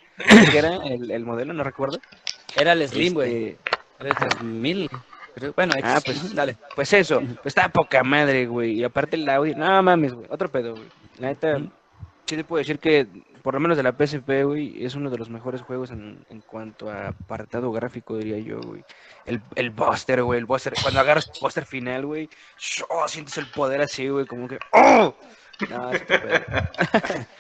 que 0.50 0.58
era 0.58 0.78
el, 0.78 1.12
el 1.12 1.26
modelo, 1.26 1.52
no 1.54 1.66
recuerdo. 1.66 2.00
Era 2.58 2.72
el 2.72 2.88
Slim, 2.88 3.14
güey. 3.14 3.30
Este, 3.30 3.48
Era 3.50 3.50
el 3.50 3.71
3000. 4.02 4.90
Creo- 5.36 5.54
Bueno, 5.56 5.74
Ah, 5.82 5.98
X. 6.00 6.04
pues, 6.06 6.36
dale. 6.36 6.58
Pues 6.76 6.92
eso, 6.94 7.20
pues 7.22 7.46
estaba 7.46 7.70
poca 7.70 8.04
madre, 8.04 8.46
güey. 8.48 8.74
Y 8.74 8.84
aparte 8.84 9.16
el 9.16 9.30
audio, 9.30 9.56
no 9.56 9.82
mames, 9.82 10.14
güey. 10.14 10.28
Otro 10.30 10.50
pedo, 10.52 10.72
güey. 10.76 10.88
La 11.20 11.28
neta, 11.30 11.60
sí 12.26 12.36
te 12.36 12.44
puedo 12.44 12.60
decir 12.60 12.80
que, 12.80 13.08
por 13.42 13.54
lo 13.54 13.60
menos 13.62 13.78
de 13.78 13.84
la 13.84 13.94
PSP, 13.94 14.44
güey, 14.44 14.84
es 14.84 14.96
uno 14.96 15.10
de 15.10 15.18
los 15.18 15.30
mejores 15.30 15.62
juegos 15.62 15.92
en, 15.92 16.26
en 16.30 16.42
cuanto 16.42 16.90
a 16.90 17.10
apartado 17.10 17.72
gráfico, 17.72 18.18
diría 18.18 18.40
yo, 18.40 18.60
güey. 18.60 18.84
El, 19.26 19.42
el 19.56 19.70
Buster, 19.70 20.22
güey, 20.24 20.40
el 20.40 20.46
Buster. 20.46 20.74
Cuando 20.82 21.00
agarras 21.00 21.28
el 21.34 21.40
Buster 21.40 21.66
final, 21.66 22.06
güey, 22.06 22.30
oh, 22.90 23.08
sientes 23.08 23.38
el 23.38 23.48
poder 23.48 23.82
así, 23.82 24.10
güey, 24.10 24.26
como 24.26 24.48
que, 24.50 24.60
¡oh! 24.74 25.16
No, 25.70 25.92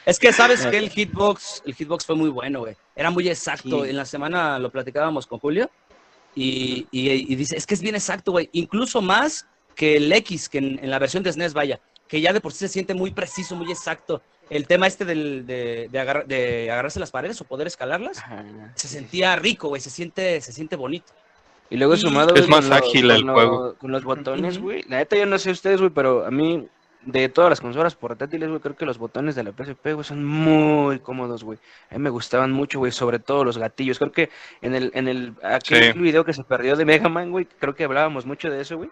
es 0.06 0.19
que 0.19 0.32
sabes 0.32 0.65
que 0.67 0.78
el 0.78 0.89
hitbox, 0.91 1.63
el 1.65 1.74
hitbox 1.74 2.06
fue 2.06 2.15
muy 2.15 2.30
bueno, 2.30 2.60
güey. 2.60 2.76
Era 2.95 3.10
muy 3.10 3.28
exacto. 3.28 3.84
Sí. 3.84 3.89
En 3.89 3.97
la 3.97 4.06
semana 4.06 4.60
lo 4.60 4.69
platicábamos 4.69 5.26
con 5.26 5.39
Julio 5.39 5.69
y, 6.36 6.88
y- 6.91 7.32
y 7.32 7.36
dice, 7.36 7.58
es 7.58 7.65
que 7.65 7.74
es 7.74 7.82
bien 7.82 7.96
exacto, 7.96 8.32
güey. 8.32 8.50
Incluso 8.54 9.02
más 9.02 9.46
que 9.76 9.98
el 9.98 10.12
X, 10.12 10.50
que 10.50 10.58
en, 10.60 10.80
en 10.84 10.89
la 10.89 11.00
versión 11.00 11.24
de 11.24 11.32
SNES, 11.34 11.54
vaya, 11.54 11.80
que 12.08 12.22
ya 12.22 12.34
de 12.34 12.41
por 12.41 12.52
sí 12.54 12.60
se 12.60 12.67
siente 12.70 12.94
muy 12.94 13.12
preciso, 13.12 13.56
muy 13.56 13.72
exacto. 13.72 14.22
El 14.50 14.67
tema 14.67 14.86
este 14.88 15.06
del, 15.06 15.46
de, 15.48 15.88
de, 15.91 16.00
agarra- 16.00 16.24
de 16.26 16.70
agarrarse 16.70 17.00
las 17.00 17.12
paredes 17.12 17.39
o 17.39 17.46
poder 17.46 17.67
escalarlas, 17.67 18.20
Ajá. 18.20 18.44
se 18.76 18.88
sentía 18.89 19.36
rico, 19.38 19.70
güey. 19.70 19.82
Se 19.82 19.89
siente, 19.89 20.41
se 20.41 20.52
siente 20.52 20.76
bonito. 20.76 21.13
Y 21.70 21.78
luego 21.78 21.94
Y- 21.94 21.98
sumado, 21.98 22.34
Es 22.36 22.41
güey, 22.41 22.50
más 22.50 22.62
con 22.65 22.70
lo- 22.70 22.76
ágil 22.76 23.02
con 23.08 23.12
el 23.12 23.22
lo- 23.22 23.34
juego. 23.34 23.76
Con 23.76 23.91
los 23.94 24.04
botones, 24.04 24.58
güey. 24.60 24.84
La 24.89 24.98
neta, 24.98 25.15
yo 25.15 25.26
no 25.26 25.39
sé 25.39 25.52
ustedes, 25.52 25.80
güey, 25.80 25.89
pero 25.91 26.26
a 26.26 26.32
mí 26.32 26.67
de 27.03 27.29
todas 27.29 27.49
las 27.49 27.61
consolas 27.61 27.95
portátiles, 27.95 28.47
güey, 28.49 28.59
creo 28.61 28.75
que 28.75 28.85
los 28.85 28.97
botones 28.99 29.35
de 29.35 29.43
la 29.43 29.51
PSP, 29.51 29.93
güey, 29.93 30.03
son 30.03 30.23
muy 30.23 30.99
cómodos, 30.99 31.43
güey. 31.43 31.57
A 31.89 31.95
mí 31.95 31.99
me 31.99 32.09
gustaban 32.11 32.51
mucho, 32.51 32.79
güey, 32.79 32.91
sobre 32.91 33.17
todo 33.19 33.43
los 33.43 33.57
gatillos. 33.57 33.97
Creo 33.97 34.11
que 34.11 34.29
en 34.61 34.75
el, 34.75 34.91
en 34.93 35.07
el, 35.07 35.33
aquel 35.43 35.93
Sí. 35.93 35.99
video 35.99 36.23
que 36.25 36.33
se 36.33 36.43
perdió 36.43 36.75
de 36.75 36.85
Mega 36.85 37.09
Man, 37.09 37.31
güey, 37.31 37.45
creo 37.45 37.73
que 37.73 37.83
hablábamos 37.85 38.25
mucho 38.25 38.49
de 38.49 38.61
eso, 38.61 38.77
güey. 38.77 38.89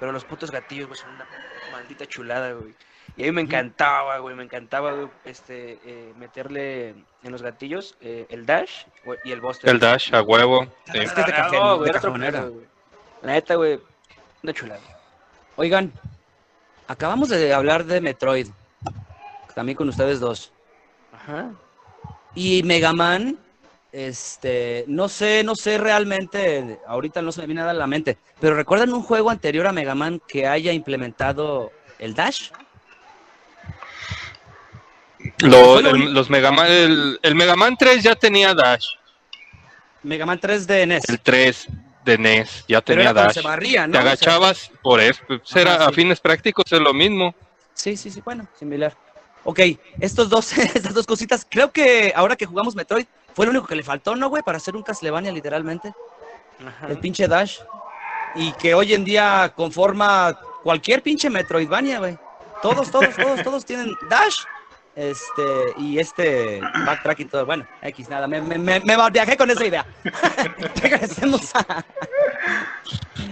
Pero 0.00 0.10
los 0.12 0.24
putos 0.24 0.50
gatillos, 0.50 0.88
güey, 0.88 0.98
son 0.98 1.10
una 1.14 1.26
maldita 1.70 2.04
chulada, 2.06 2.52
güey. 2.52 2.74
Y 3.16 3.22
a 3.24 3.26
mí 3.26 3.32
me 3.32 3.42
encantaba, 3.42 4.18
güey, 4.18 4.34
me 4.34 4.42
encantaba, 4.42 4.92
güey, 4.92 5.08
este, 5.24 5.78
eh, 5.84 6.12
meterle 6.18 6.90
en 7.22 7.30
los 7.30 7.42
gatillos 7.42 7.94
eh, 8.00 8.26
el 8.30 8.46
dash 8.46 8.84
güey, 9.04 9.18
y 9.24 9.32
el 9.32 9.40
buster. 9.40 9.70
El 9.70 9.78
dash 9.78 10.12
a 10.14 10.22
huevo. 10.22 10.66
sí. 10.90 10.98
Es 10.98 11.14
de 11.14 11.22
no, 11.22 11.26
de 11.26 11.76
güey, 11.78 11.90
otro 11.90 12.00
cajonera. 12.02 12.40
pedo, 12.40 12.52
güey. 12.52 12.66
La 13.22 13.32
neta, 13.34 13.54
güey, 13.54 13.78
una 14.42 14.52
chulada. 14.52 14.80
Oigan, 15.56 15.92
acabamos 16.88 17.28
de 17.28 17.52
hablar 17.52 17.84
de 17.84 18.00
Metroid. 18.00 18.48
También 19.54 19.76
con 19.76 19.88
ustedes 19.88 20.18
dos. 20.20 20.52
Ajá. 21.12 21.50
Y 22.34 22.62
Mega 22.62 22.92
Man, 22.92 23.38
este, 23.92 24.84
no 24.88 25.08
sé, 25.08 25.42
no 25.44 25.54
sé 25.54 25.76
realmente, 25.78 26.80
ahorita 26.86 27.20
no 27.20 27.30
se 27.32 27.42
me 27.42 27.46
viene 27.48 27.60
nada 27.60 27.72
a 27.72 27.74
la 27.74 27.86
mente, 27.86 28.16
pero 28.40 28.54
¿recuerdan 28.56 28.92
un 28.94 29.02
juego 29.02 29.28
anterior 29.28 29.66
a 29.66 29.72
Mega 29.72 29.94
Man 29.94 30.20
que 30.26 30.46
haya 30.46 30.72
implementado 30.72 31.70
el 31.98 32.14
Dash? 32.14 32.50
Lo- 35.40 35.78
el, 35.78 36.12
los 36.14 36.30
Mega 36.30 36.50
Man- 36.50 36.66
el, 36.70 37.18
el 37.22 37.34
Mega 37.34 37.54
Man 37.56 37.76
3 37.78 38.02
ya 38.02 38.14
tenía 38.14 38.54
dash. 38.54 38.86
Mega 40.02 40.26
Man 40.26 40.38
3 40.40 40.66
de 40.66 40.86
NES. 40.86 41.08
El 41.08 41.20
3 41.20 41.68
de 42.04 42.18
NES 42.18 42.64
ya 42.68 42.80
pero 42.80 42.98
tenía 42.98 43.12
dash. 43.12 43.34
se 43.34 43.40
barría, 43.42 43.86
¿no? 43.86 43.92
Te 43.92 43.98
O 43.98 44.02
sea, 44.02 44.10
agachabas 44.12 44.70
por 44.82 45.00
eso. 45.00 45.22
pues, 45.26 45.40
era, 45.56 45.74
Ajá, 45.74 45.84
A 45.86 45.88
sí. 45.88 45.94
fines 45.94 46.20
prácticos 46.20 46.64
es 46.72 46.80
lo 46.80 46.92
mismo. 46.92 47.34
Sí, 47.74 47.96
sí, 47.96 48.10
sí, 48.10 48.20
bueno, 48.24 48.46
similar. 48.58 48.96
Ok, 49.44 49.60
estos 50.00 50.28
dos, 50.28 50.52
estas 50.58 50.94
dos 50.94 51.06
cositas, 51.06 51.46
creo 51.48 51.70
que 51.72 52.12
ahora 52.14 52.36
que 52.36 52.46
jugamos 52.46 52.74
Metroid, 52.74 53.06
fue 53.34 53.46
lo 53.46 53.50
único 53.52 53.66
que 53.66 53.74
le 53.76 53.82
faltó, 53.82 54.14
¿no, 54.14 54.28
güey? 54.28 54.42
Para 54.42 54.58
hacer 54.58 54.76
un 54.76 54.82
Castlevania, 54.82 55.32
literalmente. 55.32 55.92
Ajá. 56.66 56.86
el 56.88 56.98
pinche 56.98 57.26
Dash. 57.26 57.58
Y 58.34 58.52
que 58.52 58.74
hoy 58.74 58.94
en 58.94 59.04
día 59.04 59.52
conforma 59.56 60.38
cualquier 60.62 61.02
pinche 61.02 61.28
Metroidvania, 61.28 61.98
güey. 61.98 62.16
Todos, 62.62 62.90
todos, 62.90 63.16
todos, 63.16 63.42
todos 63.42 63.64
tienen 63.64 63.92
Dash. 64.08 64.36
Este, 64.94 65.72
y 65.78 65.98
este 65.98 66.60
backtrack 66.60 67.20
y 67.20 67.24
todo. 67.24 67.46
Bueno, 67.46 67.66
X, 67.80 68.08
nada, 68.10 68.26
me, 68.26 68.40
me, 68.42 68.58
me, 68.58 68.80
me 68.80 69.10
viajé 69.10 69.36
con 69.36 69.50
esa 69.50 69.64
idea. 69.64 69.86
Regresemos 70.82 71.54
a- 71.54 71.84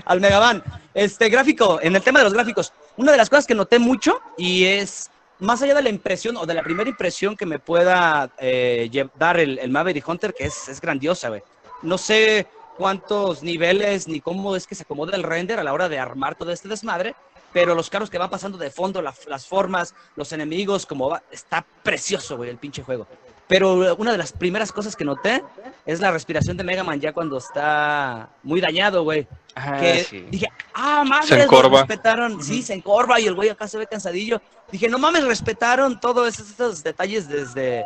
al 0.07 0.21
Mega 0.21 0.41
Man. 0.41 0.63
Este, 0.95 1.29
gráfico, 1.29 1.79
en 1.83 1.95
el 1.97 2.03
tema 2.03 2.19
de 2.21 2.25
los 2.25 2.35
gráficos, 2.35 2.73
una 2.97 3.13
de 3.13 3.19
las 3.19 3.29
cosas 3.31 3.47
que 3.47 3.55
noté 3.55 3.79
mucho 3.79 4.21
y 4.37 4.65
es 4.65 5.11
más 5.39 5.63
allá 5.63 5.75
de 5.75 5.83
la 5.83 5.89
impresión 5.91 6.37
o 6.37 6.47
de 6.47 6.55
la 6.55 6.63
primera 6.63 6.89
impresión 6.89 7.37
que 7.37 7.47
me 7.47 7.59
pueda 7.59 8.31
eh, 8.39 8.91
dar 9.19 9.39
el, 9.39 9.59
el 9.59 9.71
Maverick 9.71 10.07
Hunter, 10.07 10.35
que 10.35 10.45
es, 10.45 10.69
es 10.69 10.81
grandiosa, 10.81 11.29
güey. 11.29 11.43
No 11.83 11.97
sé 11.99 12.47
cuántos 12.77 13.43
niveles 13.43 14.09
ni 14.09 14.21
cómo 14.21 14.57
es 14.57 14.67
que 14.67 14.75
se 14.75 14.83
acomoda 14.83 15.17
el 15.17 15.23
render 15.23 15.59
a 15.61 15.65
la 15.65 15.73
hora 15.73 15.89
de 15.89 15.99
armar 15.99 16.35
todo 16.35 16.51
este 16.53 16.69
desmadre, 16.69 17.15
pero 17.53 17.75
los 17.75 17.91
carros 17.91 18.11
que 18.11 18.19
van 18.19 18.31
pasando 18.31 18.59
de 18.59 18.71
fondo, 18.71 19.03
la- 19.03 19.15
las 19.27 19.47
formas, 19.47 19.95
los 20.17 20.33
enemigos, 20.33 20.87
como 20.87 21.09
va, 21.11 21.23
está 21.31 21.67
precioso, 21.83 22.37
güey, 22.37 22.51
el 22.51 22.59
pinche 22.59 22.83
juego. 22.83 23.07
Pero 23.49 23.95
una 23.97 24.13
de 24.13 24.19
las 24.19 24.33
primeras 24.33 24.71
cosas 24.71 24.95
que 24.95 25.05
noté 25.05 25.43
es 25.85 25.99
la 26.01 26.13
respiración 26.13 26.57
de 26.57 26.63
Mega 26.63 26.85
Man 26.85 27.01
ya 27.01 27.13
cuando 27.13 27.39
está 27.39 28.31
muy 28.45 28.61
dañado, 28.61 29.03
güey. 29.03 29.25
Que 29.25 29.31
Ah, 29.57 30.05
sí. 30.09 30.21
dije, 30.31 30.47
ah, 30.75 31.03
mames, 31.05 31.27
Se 31.29 31.37
lo 31.37 31.43
encorva. 31.43 31.79
respetaron. 31.81 32.41
Sí, 32.43 32.63
se 32.63 32.75
encorva 32.75 33.19
y 33.19 33.27
el 33.27 33.35
güey 33.35 33.49
acá 33.49 33.67
se 33.67 33.77
ve 33.79 33.87
cansadillo. 33.89 34.41
Dije, 34.71 34.89
no 34.89 34.99
mames, 34.99 35.25
respetaron 35.25 35.99
todos 35.99 36.29
esos, 36.29 36.51
esos 36.51 36.85
detalles 36.85 37.27
desde, 37.29 37.85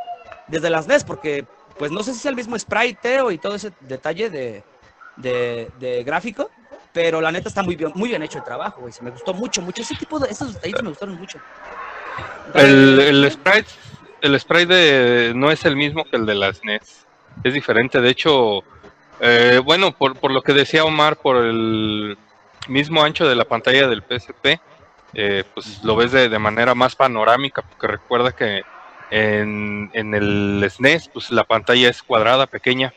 desde 0.49 0.69
las 0.69 0.87
NES, 0.87 1.05
porque 1.05 1.47
pues 1.79 1.91
no 1.91 2.03
sé 2.03 2.13
si 2.13 2.19
es 2.19 2.27
el 2.27 2.37
mismo 2.37 2.59
sprite 2.59 3.19
y 3.33 3.39
todo 3.39 3.55
ese 3.55 3.73
detalle 3.81 4.29
de, 4.29 4.63
de, 5.17 5.71
de 5.81 6.05
gráfico, 6.05 6.51
pero 6.95 7.21
la 7.21 7.33
neta 7.33 7.49
está 7.49 7.63
muy 7.65 7.75
bien, 7.75 7.91
muy 7.97 8.09
bien 8.09 8.23
hecho 8.23 8.39
el 8.39 8.45
trabajo, 8.45 8.81
güey. 8.83 8.93
Se 8.93 9.03
me 9.03 9.11
gustó 9.11 9.35
mucho, 9.35 9.61
mucho. 9.61 9.83
Ese 9.83 9.97
tipo 9.97 10.19
de, 10.21 10.31
esos 10.31 10.55
detalles 10.55 10.81
me 10.83 10.89
gustaron 10.91 11.17
mucho. 11.19 11.39
El, 12.55 13.01
el 13.01 13.31
sprite, 13.33 13.69
el 14.23 14.39
sprite 14.41 14.73
de- 14.73 15.33
no 15.35 15.51
es 15.51 15.65
el 15.65 15.75
mismo 15.75 16.05
que 16.05 16.17
el 16.17 16.25
de 16.25 16.37
las 16.37 16.63
NES. 16.65 17.05
Es 17.43 17.53
diferente. 17.53 18.01
De 18.01 18.09
hecho, 18.11 18.63
eh, 19.19 19.61
bueno, 19.65 19.91
por, 19.91 20.17
por 20.17 20.31
lo 20.31 20.41
que 20.41 20.53
decía 20.53 20.85
Omar, 20.85 21.17
por 21.17 21.37
el 21.45 22.17
mismo 22.69 23.03
ancho 23.03 23.29
de 23.29 23.35
la 23.35 23.45
pantalla 23.45 23.89
del 23.89 24.03
PSP, 24.03 24.61
eh, 25.15 25.43
pues 25.53 25.83
lo 25.83 25.97
ves 25.97 26.13
de, 26.13 26.29
de 26.29 26.39
manera 26.39 26.77
más 26.77 26.95
panorámica, 26.95 27.63
porque 27.63 27.89
recuerda 27.89 28.31
que 28.31 28.63
en, 29.11 29.91
en 29.95 30.15
el 30.15 30.65
SNES, 30.71 31.09
pues 31.09 31.33
la 31.33 31.43
pantalla 31.43 31.89
es 31.91 32.03
cuadrada, 32.05 32.47
pequeña. 32.47 32.95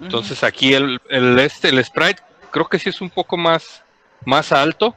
Entonces 0.00 0.44
aquí 0.44 0.74
el, 0.74 1.00
el, 1.08 1.36
este, 1.40 1.68
el 1.70 1.84
sprite 1.84 2.22
creo 2.50 2.66
que 2.68 2.78
sí 2.78 2.88
es 2.88 3.00
un 3.00 3.10
poco 3.10 3.36
más, 3.36 3.82
más 4.24 4.52
alto. 4.52 4.94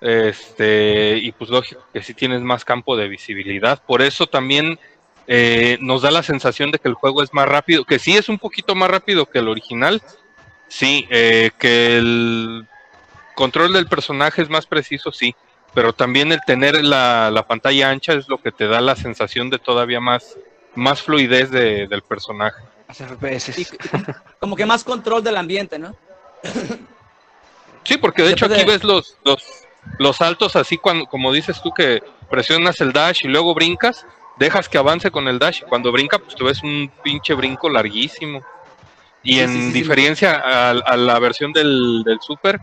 Este, 0.00 1.18
y 1.18 1.32
pues 1.32 1.50
lógico 1.50 1.82
que 1.92 2.02
sí 2.02 2.14
tienes 2.14 2.40
más 2.42 2.64
campo 2.64 2.96
de 2.96 3.08
visibilidad. 3.08 3.82
Por 3.86 4.02
eso 4.02 4.26
también 4.26 4.78
eh, 5.26 5.78
nos 5.80 6.02
da 6.02 6.10
la 6.10 6.22
sensación 6.22 6.70
de 6.70 6.78
que 6.78 6.88
el 6.88 6.94
juego 6.94 7.22
es 7.22 7.32
más 7.32 7.48
rápido, 7.48 7.84
que 7.84 7.98
sí 7.98 8.16
es 8.16 8.28
un 8.28 8.38
poquito 8.38 8.74
más 8.74 8.90
rápido 8.90 9.26
que 9.26 9.38
el 9.38 9.48
original. 9.48 10.02
Sí, 10.68 11.06
eh, 11.10 11.50
que 11.58 11.96
el 11.96 12.66
control 13.34 13.72
del 13.72 13.86
personaje 13.86 14.42
es 14.42 14.48
más 14.48 14.66
preciso, 14.66 15.12
sí. 15.12 15.34
Pero 15.74 15.92
también 15.92 16.32
el 16.32 16.40
tener 16.46 16.82
la, 16.84 17.30
la 17.30 17.46
pantalla 17.46 17.90
ancha 17.90 18.14
es 18.14 18.28
lo 18.28 18.38
que 18.38 18.50
te 18.52 18.66
da 18.66 18.80
la 18.80 18.96
sensación 18.96 19.50
de 19.50 19.58
todavía 19.58 20.00
más, 20.00 20.36
más 20.74 21.02
fluidez 21.02 21.50
de- 21.50 21.86
del 21.86 22.02
personaje. 22.02 22.62
Y- 23.58 23.66
como 24.40 24.56
que 24.56 24.64
más 24.66 24.84
control 24.84 25.22
del 25.22 25.36
ambiente, 25.36 25.78
¿no? 25.78 25.94
Sí, 27.84 27.96
porque 27.98 28.22
de 28.22 28.30
hecho 28.32 28.46
aquí 28.46 28.64
ves 28.64 28.82
los, 28.82 29.16
los, 29.24 29.42
los 29.98 30.16
saltos 30.16 30.56
así 30.56 30.76
cuando, 30.78 31.06
como 31.06 31.32
dices 31.32 31.60
tú 31.62 31.72
que 31.72 32.02
presionas 32.28 32.80
el 32.80 32.92
dash 32.92 33.20
y 33.24 33.28
luego 33.28 33.54
brincas, 33.54 34.04
dejas 34.38 34.68
que 34.68 34.78
avance 34.78 35.10
con 35.10 35.28
el 35.28 35.38
dash 35.38 35.60
y 35.62 35.68
cuando 35.68 35.92
brinca 35.92 36.18
pues 36.18 36.34
tú 36.34 36.44
ves 36.46 36.62
un 36.62 36.90
pinche 37.02 37.34
brinco 37.34 37.68
larguísimo. 37.68 38.42
Y 39.22 39.34
Sí, 39.34 39.40
en 39.40 39.48
sí, 39.48 39.60
sí, 39.60 39.66
sí. 39.66 39.72
diferencia 39.72 40.34
a, 40.36 40.70
a 40.70 40.96
la 40.96 41.18
versión 41.18 41.52
del, 41.52 42.02
del 42.04 42.20
Super, 42.20 42.60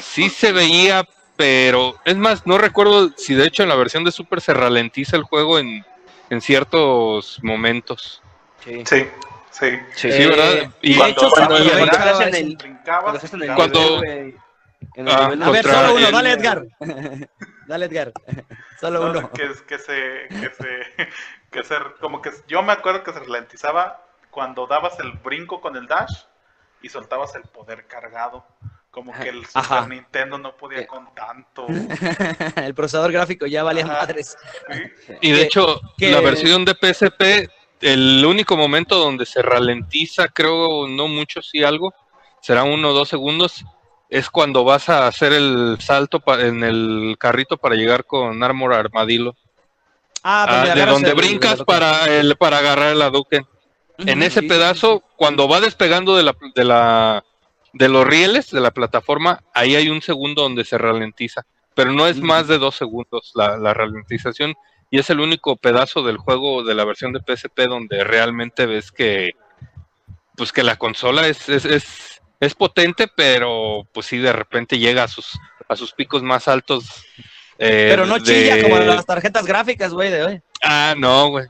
sí 0.00 0.28
se 0.30 0.52
veía, 0.52 1.04
pero 1.36 1.96
es 2.04 2.16
más, 2.16 2.46
no 2.46 2.56
recuerdo 2.58 3.10
si 3.16 3.34
de 3.34 3.46
hecho 3.46 3.62
en 3.64 3.68
la 3.68 3.74
versión 3.74 4.04
de 4.04 4.12
Super 4.12 4.40
se 4.40 4.54
ralentiza 4.54 5.16
el 5.16 5.22
juego 5.24 5.58
en, 5.58 5.84
en 6.30 6.40
ciertos 6.40 7.38
momentos. 7.42 8.22
Sí. 8.64 8.82
Sí, 8.86 9.06
sí. 9.50 9.78
Sí, 9.94 10.08
Eh, 10.10 10.26
¿verdad? 10.28 10.70
Y 10.82 10.94
de 10.98 11.08
hecho, 11.10 11.30
cuando- 11.30 11.56
en 11.56 11.62
el- 12.34 12.56
Brincabas. 12.56 13.32
En 13.32 13.42
el 13.42 13.48
nivel, 13.48 14.34
en 14.94 15.08
el 15.08 15.14
Ah, 15.14 15.28
nivel 15.28 15.42
A 15.42 15.50
ver, 15.50 15.64
solo 15.64 15.94
uno, 15.94 16.06
el- 16.06 16.12
dale 16.12 16.30
Edgar. 16.32 16.64
dale 17.66 17.84
Edgar. 17.86 18.12
Solo 18.80 19.00
No, 19.12 19.18
uno. 19.18 19.30
que, 19.32 19.48
que 19.66 19.78
se, 19.78 20.28
que 20.28 20.50
se, 20.54 21.08
que 21.50 21.64
se, 21.64 21.74
como 22.00 22.22
que 22.22 22.30
yo 22.46 22.62
me 22.62 22.72
acuerdo 22.72 23.02
que 23.02 23.12
se 23.12 23.18
ralentizaba 23.18 24.04
cuando 24.30 24.68
dabas 24.68 24.98
el 25.00 25.12
brinco 25.12 25.60
con 25.60 25.74
el 25.76 25.86
dash 25.88 26.12
y 26.80 26.88
soltabas 26.88 27.34
el 27.34 27.42
poder 27.42 27.86
cargado. 27.86 28.46
Como 28.92 29.12
que 29.12 29.28
el 29.28 29.44
Super 29.46 29.60
Ajá. 29.62 29.86
Nintendo 29.88 30.38
no 30.38 30.56
podía 30.56 30.80
Eh. 30.80 30.86
con 30.86 31.12
tanto. 31.14 31.66
el 32.56 32.74
procesador 32.74 33.10
gráfico 33.12 33.46
ya 33.46 33.62
valía 33.64 33.84
Ajá. 33.84 33.94
madres. 33.94 34.36
¿sí? 35.06 35.12
Y 35.20 35.32
de 35.32 35.42
hecho, 35.42 35.80
que- 35.96 36.10
la 36.12 36.20
versión 36.20 36.64
de 36.64 36.74
PSP, 36.74 37.50
el 37.80 38.24
único 38.24 38.56
momento 38.56 38.96
donde 38.98 39.26
se 39.26 39.42
ralentiza, 39.42 40.28
creo, 40.28 40.86
no 40.88 41.08
mucho, 41.08 41.42
sí 41.42 41.62
algo, 41.62 41.94
será 42.40 42.64
uno 42.64 42.90
o 42.90 42.92
dos 42.92 43.08
segundos, 43.08 43.64
es 44.10 44.30
cuando 44.30 44.64
vas 44.64 44.88
a 44.88 45.06
hacer 45.06 45.32
el 45.32 45.76
salto 45.80 46.22
en 46.38 46.64
el 46.64 47.16
carrito 47.18 47.56
para 47.56 47.74
llegar 47.76 48.04
con 48.04 48.42
Armor 48.42 48.72
Armadillo. 48.74 49.34
Ah, 50.22 50.46
Ah, 50.48 50.74
de 50.74 50.86
donde 50.86 51.10
el- 51.10 51.16
brincas 51.16 51.60
el- 51.60 51.64
para 51.64 52.06
el 52.18 52.36
para 52.36 52.58
agarrar 52.58 52.96
la 52.96 53.10
Duque. 53.10 53.42
En 53.98 54.22
ese 54.22 54.42
pedazo, 54.42 55.02
cuando 55.16 55.48
va 55.48 55.60
despegando 55.60 56.16
de 56.16 56.22
la, 56.22 56.36
de 56.54 56.64
la 56.64 57.24
de 57.72 57.88
los 57.88 58.06
rieles 58.06 58.50
de 58.50 58.60
la 58.60 58.70
plataforma, 58.70 59.40
ahí 59.52 59.76
hay 59.76 59.88
un 59.90 60.00
segundo 60.02 60.42
donde 60.42 60.64
se 60.64 60.78
ralentiza, 60.78 61.44
pero 61.74 61.92
no 61.92 62.06
es 62.06 62.18
más 62.20 62.48
de 62.48 62.58
dos 62.58 62.76
segundos 62.76 63.32
la, 63.34 63.56
la 63.58 63.74
ralentización 63.74 64.54
y 64.90 64.98
es 64.98 65.10
el 65.10 65.20
único 65.20 65.56
pedazo 65.56 66.02
del 66.02 66.16
juego 66.16 66.62
de 66.64 66.74
la 66.74 66.84
versión 66.84 67.12
de 67.12 67.20
PSP 67.20 67.60
donde 67.68 68.04
realmente 68.04 68.66
ves 68.66 68.90
que 68.92 69.30
pues 70.36 70.52
que 70.52 70.62
la 70.62 70.76
consola 70.76 71.26
es, 71.26 71.48
es, 71.48 71.64
es, 71.64 72.20
es 72.40 72.54
potente, 72.54 73.08
pero 73.08 73.82
pues 73.92 74.06
sí 74.06 74.18
de 74.18 74.32
repente 74.32 74.78
llega 74.78 75.02
a 75.04 75.08
sus 75.08 75.38
a 75.68 75.76
sus 75.76 75.92
picos 75.92 76.22
más 76.22 76.48
altos. 76.48 76.86
eh, 77.58 77.88
Pero 77.90 78.06
no 78.06 78.18
de- 78.18 78.22
chilla 78.22 78.62
como 78.62 78.78
las 78.78 79.04
tarjetas 79.04 79.44
gráficas, 79.44 79.92
güey, 79.92 80.10
de 80.10 80.22
hoy. 80.24 80.40
Ah, 80.62 80.94
no, 80.96 81.28
güey. 81.28 81.44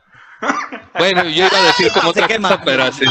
Bueno, 0.99 1.23
yo 1.25 1.47
iba 1.47 1.59
a 1.59 1.63
decir 1.63 1.93
como 1.93 2.11
otra 2.11 2.27
quema. 2.27 2.49
cosa, 2.49 2.63
pero 2.65 2.83
así. 2.85 3.05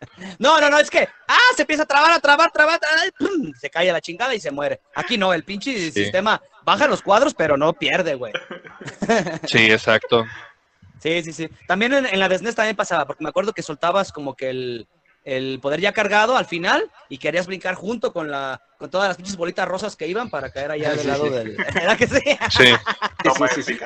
No, 0.38 0.60
no, 0.60 0.70
no, 0.70 0.78
es 0.78 0.90
que, 0.90 1.08
ah, 1.28 1.38
se 1.54 1.62
empieza 1.62 1.82
a 1.82 1.86
trabar, 1.86 2.12
a 2.12 2.20
trabar, 2.20 2.50
trabar, 2.50 2.80
ay, 3.02 3.10
pum, 3.18 3.52
se 3.54 3.70
cae 3.70 3.90
a 3.90 3.92
la 3.92 4.00
chingada 4.00 4.34
y 4.34 4.40
se 4.40 4.50
muere. 4.50 4.80
Aquí 4.94 5.18
no, 5.18 5.32
el 5.32 5.44
pinche 5.44 5.90
sistema 5.90 6.40
baja 6.64 6.86
los 6.86 7.02
cuadros, 7.02 7.34
pero 7.34 7.56
no 7.56 7.72
pierde, 7.72 8.14
güey. 8.14 8.32
Sí, 9.46 9.70
exacto. 9.70 10.24
Sí, 11.00 11.22
sí, 11.22 11.32
sí. 11.32 11.48
También 11.66 11.92
en, 11.94 12.06
en 12.06 12.18
la 12.18 12.28
SNES 12.28 12.54
también 12.54 12.76
pasaba, 12.76 13.06
porque 13.06 13.24
me 13.24 13.30
acuerdo 13.30 13.52
que 13.52 13.62
soltabas 13.62 14.12
como 14.12 14.34
que 14.34 14.50
el, 14.50 14.88
el 15.24 15.58
poder 15.60 15.80
ya 15.80 15.92
cargado 15.92 16.36
al 16.36 16.46
final 16.46 16.90
y 17.08 17.18
querías 17.18 17.46
brincar 17.46 17.74
junto 17.74 18.12
con 18.12 18.30
la 18.30 18.62
con 18.78 18.90
todas 18.90 19.08
las 19.08 19.16
pinches 19.16 19.36
bolitas 19.36 19.68
rosas 19.68 19.96
que 19.96 20.06
iban 20.06 20.30
para 20.30 20.50
caer 20.50 20.70
allá 20.70 20.94
del 20.94 21.06
lado 21.06 21.28
del... 21.28 21.56
¿Era 21.80 21.96
que 21.96 22.06
sí? 22.06 22.20
Sí. 22.50 22.72
Toma 23.22 23.48
Sí, 23.48 23.62
sí. 23.62 23.78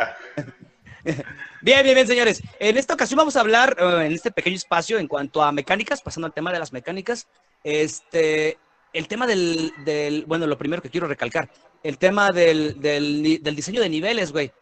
Bien, 1.64 1.82
bien, 1.82 1.94
bien, 1.94 2.06
señores. 2.06 2.42
En 2.60 2.76
esta 2.76 2.92
ocasión 2.92 3.16
vamos 3.16 3.36
a 3.36 3.40
hablar 3.40 3.74
eh, 3.78 4.06
en 4.06 4.12
este 4.12 4.30
pequeño 4.30 4.54
espacio 4.56 4.98
en 4.98 5.08
cuanto 5.08 5.42
a 5.42 5.50
mecánicas, 5.50 6.02
pasando 6.02 6.26
al 6.26 6.34
tema 6.34 6.52
de 6.52 6.58
las 6.58 6.74
mecánicas. 6.74 7.26
Este, 7.62 8.58
el 8.92 9.08
tema 9.08 9.26
del, 9.26 9.72
del 9.78 10.26
bueno, 10.26 10.46
lo 10.46 10.58
primero 10.58 10.82
que 10.82 10.90
quiero 10.90 11.06
recalcar, 11.08 11.50
el 11.82 11.96
tema 11.96 12.32
del, 12.32 12.78
del, 12.82 13.40
del 13.42 13.56
diseño 13.56 13.80
de 13.80 13.88
niveles, 13.88 14.30
güey. 14.30 14.52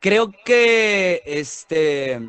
Creo 0.00 0.32
que, 0.44 1.22
este, 1.24 2.20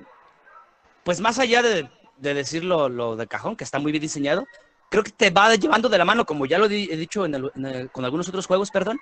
pues 1.03 1.19
más 1.21 1.39
allá 1.39 1.61
de, 1.61 1.89
de 2.17 2.33
decirlo 2.33 2.89
lo 2.89 3.15
de 3.15 3.27
cajón, 3.27 3.55
que 3.55 3.63
está 3.63 3.79
muy 3.79 3.91
bien 3.91 4.01
diseñado, 4.01 4.45
creo 4.89 5.03
que 5.03 5.11
te 5.11 5.29
va 5.29 5.53
llevando 5.55 5.89
de 5.89 5.97
la 5.97 6.05
mano, 6.05 6.25
como 6.25 6.45
ya 6.45 6.57
lo 6.57 6.65
he 6.65 6.69
dicho 6.69 7.25
en 7.25 7.35
el- 7.35 7.51
en 7.55 7.65
el- 7.65 7.91
con 7.91 8.05
algunos 8.05 8.27
otros 8.29 8.45
juegos, 8.47 8.71
perdón, 8.71 8.99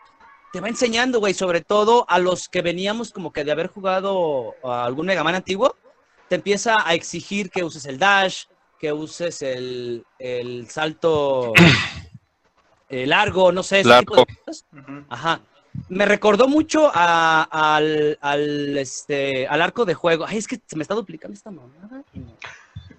te 0.53 0.61
va 0.61 0.69
enseñando, 0.69 1.19
güey, 1.19 1.33
sobre 1.33 1.61
todo 1.61 2.05
a 2.07 2.19
los 2.19 2.47
que 2.47 2.61
veníamos 2.61 3.11
como 3.11 3.33
que 3.33 3.43
de 3.43 3.51
haber 3.51 3.67
jugado 3.69 4.53
a 4.63 4.85
algún 4.85 5.07
Mega 5.07 5.23
Man 5.23 5.33
antiguo, 5.33 5.75
te 6.29 6.35
empieza 6.35 6.87
a 6.87 6.93
exigir 6.93 7.49
que 7.49 7.63
uses 7.63 7.85
el 7.85 7.97
dash, 7.97 8.43
que 8.79 8.93
uses 8.93 9.41
el, 9.41 10.05
el 10.19 10.69
salto 10.69 11.53
eh, 12.89 13.07
largo, 13.07 13.51
no 13.51 13.63
sé, 13.63 13.79
ese 13.79 13.97
tipo 13.99 14.15
de 14.15 14.21
Largo. 14.21 14.41
cosas. 14.45 14.65
Ajá. 15.09 15.41
Me 15.89 16.05
recordó 16.05 16.47
mucho 16.47 16.91
a- 16.93 17.47
al, 17.49 18.19
al, 18.21 18.77
este, 18.77 19.47
al 19.47 19.59
arco 19.59 19.85
de 19.85 19.95
juego. 19.95 20.25
Ay, 20.27 20.37
es 20.37 20.47
que 20.47 20.59
se 20.67 20.75
me 20.75 20.83
está 20.83 20.93
duplicando 20.93 21.33
esta 21.33 21.49
mamada. 21.49 22.03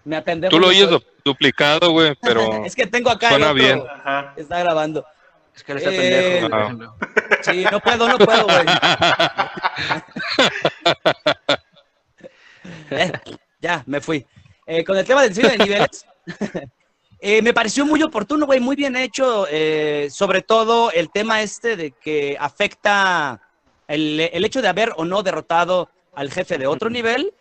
Me 0.04 0.16
apendejo. 0.16 0.50
Tú 0.50 0.58
lo 0.58 0.66
oyes 0.68 0.88
duplicado, 1.24 1.92
güey, 1.92 2.16
pero 2.20 2.40
es 2.64 2.74
que 2.74 2.88
tengo 2.88 3.10
acá 3.10 3.28
el 3.28 3.34
suena 3.34 3.52
otro, 3.52 3.62
bien. 3.62 3.82
Ajá. 3.88 4.34
Está 4.36 4.58
grabando. 4.58 5.06
Es 5.54 5.62
que 5.62 5.72
él 5.72 5.78
está 5.78 5.90
Eh, 5.92 5.96
pendejo, 5.96 6.50
por 6.50 6.60
ejemplo. 6.60 6.96
Sí, 7.42 7.64
no 7.70 7.80
puedo, 7.80 8.08
no 8.08 8.18
puedo, 8.18 8.44
güey. 8.44 8.64
Eh, 12.90 13.12
ya, 13.60 13.82
me 13.86 14.00
fui. 14.00 14.24
Eh, 14.66 14.84
con 14.84 14.96
el 14.96 15.04
tema 15.04 15.22
del 15.22 15.34
diseño 15.34 15.50
de 15.50 15.58
niveles, 15.58 16.06
eh, 17.20 17.42
me 17.42 17.52
pareció 17.52 17.84
muy 17.84 18.02
oportuno, 18.02 18.46
güey, 18.46 18.60
muy 18.60 18.74
bien 18.76 18.96
hecho. 18.96 19.46
eh, 19.50 20.08
sobre 20.10 20.40
todo 20.42 20.90
el 20.92 21.10
tema 21.10 21.42
este 21.42 21.76
de 21.76 21.90
que 21.90 22.36
afecta 22.40 23.40
el, 23.86 24.30
el 24.32 24.44
hecho 24.44 24.62
de 24.62 24.68
haber 24.68 24.92
o 24.96 25.04
no 25.04 25.22
derrotado 25.22 25.90
al 26.14 26.30
jefe 26.30 26.56
de 26.58 26.66
otro 26.66 26.88
nivel. 26.88 27.32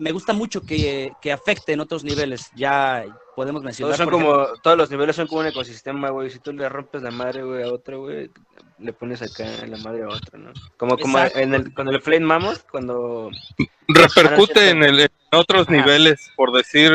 Me 0.00 0.12
gusta 0.12 0.32
mucho 0.32 0.62
que, 0.62 1.12
que 1.20 1.30
afecte 1.30 1.72
en 1.72 1.80
otros 1.80 2.02
niveles. 2.02 2.50
Ya 2.56 3.04
podemos 3.36 3.62
mencionar. 3.62 3.96
Todos 3.96 4.10
son 4.10 4.20
como, 4.20 4.46
todos 4.62 4.76
los 4.76 4.90
niveles 4.90 5.14
son 5.14 5.26
como 5.26 5.42
un 5.42 5.48
ecosistema, 5.48 6.08
güey. 6.08 6.30
Si 6.30 6.38
tú 6.38 6.52
le 6.52 6.68
rompes 6.68 7.02
la 7.02 7.10
madre, 7.10 7.42
güey, 7.42 7.62
a 7.62 7.72
otro, 7.72 8.00
güey, 8.00 8.30
le 8.78 8.92
pones 8.94 9.20
acá 9.20 9.44
la 9.66 9.76
madre 9.76 10.04
a 10.04 10.08
otro, 10.08 10.38
¿no? 10.38 10.52
Como, 10.78 10.96
como 10.96 11.18
en 11.18 11.54
el, 11.54 11.74
con 11.74 11.88
el 11.88 12.00
Flame 12.00 12.26
Mammoth, 12.26 12.62
cuando... 12.70 13.30
repercute 13.88 14.70
en, 14.70 14.82
el, 14.82 15.00
en 15.00 15.08
otros 15.32 15.68
Ajá. 15.68 15.76
niveles, 15.76 16.30
por 16.34 16.52
decir, 16.52 16.92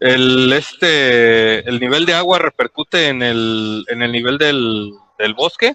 el 0.00 0.52
este 0.52 1.66
el 1.68 1.80
nivel 1.80 2.04
de 2.04 2.14
agua 2.14 2.38
repercute 2.38 3.08
en 3.08 3.22
el 3.22 3.84
en 3.88 4.02
el 4.02 4.12
nivel 4.12 4.36
del, 4.36 4.92
del 5.18 5.34
bosque 5.34 5.74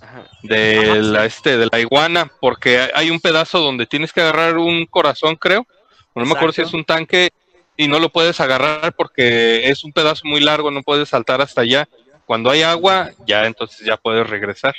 Ajá. 0.00 0.24
de 0.42 1.02
la 1.02 1.26
este 1.26 1.58
de 1.58 1.68
la 1.70 1.80
iguana, 1.80 2.30
porque 2.40 2.88
hay 2.94 3.10
un 3.10 3.20
pedazo 3.20 3.58
donde 3.58 3.86
tienes 3.86 4.12
que 4.12 4.22
agarrar 4.22 4.56
un 4.56 4.86
corazón, 4.86 5.36
creo. 5.36 5.66
No 6.14 6.24
me 6.24 6.32
acuerdo 6.32 6.52
si 6.52 6.62
es 6.62 6.72
un 6.74 6.84
tanque 6.84 7.30
y 7.76 7.88
no 7.88 7.98
lo 7.98 8.10
puedes 8.10 8.38
agarrar 8.40 8.92
porque 8.94 9.68
es 9.70 9.82
un 9.84 9.92
pedazo 9.92 10.22
muy 10.24 10.40
largo, 10.40 10.70
no 10.70 10.82
puedes 10.82 11.08
saltar 11.08 11.40
hasta 11.40 11.62
allá. 11.62 11.88
Cuando 12.26 12.50
hay 12.50 12.62
agua, 12.62 13.10
ya 13.26 13.46
entonces 13.46 13.84
ya 13.86 13.96
puedes 13.96 14.28
regresar. 14.28 14.74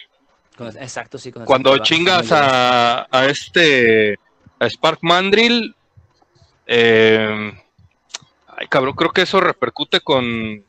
exacto, 0.80 1.18
sí. 1.18 1.32
con 1.32 1.46
Cuando 1.46 1.78
chingas 1.80 2.32
a, 2.32 3.08
a 3.12 3.26
este 3.26 4.18
a 4.60 4.70
Spark 4.70 5.00
Mandrill, 5.02 5.76
eh, 6.68 7.52
ay 8.48 8.68
cabrón, 8.68 8.94
creo 8.96 9.12
que 9.12 9.24
eso 9.24 9.42
repercute 9.42 10.00
con, 10.02 10.64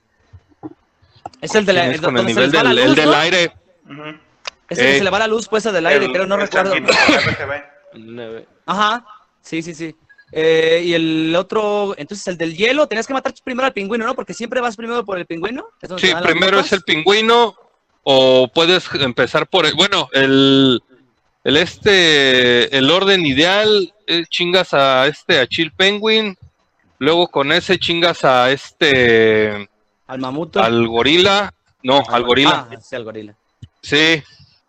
Es 1.40 1.54
el, 1.54 1.66
de 1.66 1.72
la, 1.74 1.86
nivel 1.86 2.50
del, 2.50 2.78
el 2.78 2.94
del 2.94 3.10
¿no? 3.10 3.16
aire. 3.16 3.52
Es 4.68 4.78
el 4.78 4.86
que 4.86 4.98
se 4.98 5.04
le 5.04 5.10
va 5.10 5.18
la 5.18 5.26
luz 5.26 5.46
puesta 5.46 5.70
del 5.70 5.86
aire, 5.86 6.06
El- 6.06 6.12
pero 6.12 6.26
no 6.26 6.36
recuerdo. 6.36 6.74
Ajá, 8.66 9.06
sí, 9.42 9.62
sí, 9.62 9.74
sí. 9.74 9.94
Eh, 10.36 10.82
y 10.84 10.94
el 10.94 11.36
otro, 11.36 11.94
entonces 11.96 12.26
el 12.26 12.36
del 12.36 12.56
hielo, 12.56 12.88
tenías 12.88 13.06
que 13.06 13.12
matar 13.14 13.32
primero 13.44 13.66
al 13.66 13.72
pingüino, 13.72 14.04
¿no? 14.04 14.14
Porque 14.16 14.34
siempre 14.34 14.60
vas 14.60 14.74
primero 14.76 15.04
por 15.04 15.16
el 15.18 15.26
pingüino. 15.26 15.66
¿Es 15.80 15.88
donde 15.88 16.04
Sí, 16.08 16.12
primero 16.22 16.58
es 16.58 16.72
el 16.72 16.82
pingüino 16.82 17.54
o 18.02 18.48
puedes 18.52 18.84
empezar 18.94 19.46
por 19.46 19.64
el, 19.64 19.74
bueno, 19.74 20.08
el, 20.12 20.82
el 21.44 21.56
este, 21.56 22.76
el 22.76 22.90
orden 22.90 23.24
ideal, 23.24 23.94
eh, 24.08 24.24
chingas 24.28 24.74
a 24.74 25.06
este, 25.06 25.38
a 25.38 25.46
Chill 25.46 25.70
Penguin, 25.72 26.36
luego 26.98 27.28
con 27.28 27.52
ese 27.52 27.78
chingas 27.78 28.24
a 28.24 28.50
este, 28.50 29.68
Al 30.08 30.18
mamuto. 30.18 30.60
al 30.60 30.86
gorila, 30.88 31.54
no, 31.84 32.02
al 32.08 32.24
gorila, 32.24 32.68
Ah, 32.70 32.76
sí, 32.82 32.96
al 32.96 33.04
gorila. 33.04 33.34
sí, 33.82 34.22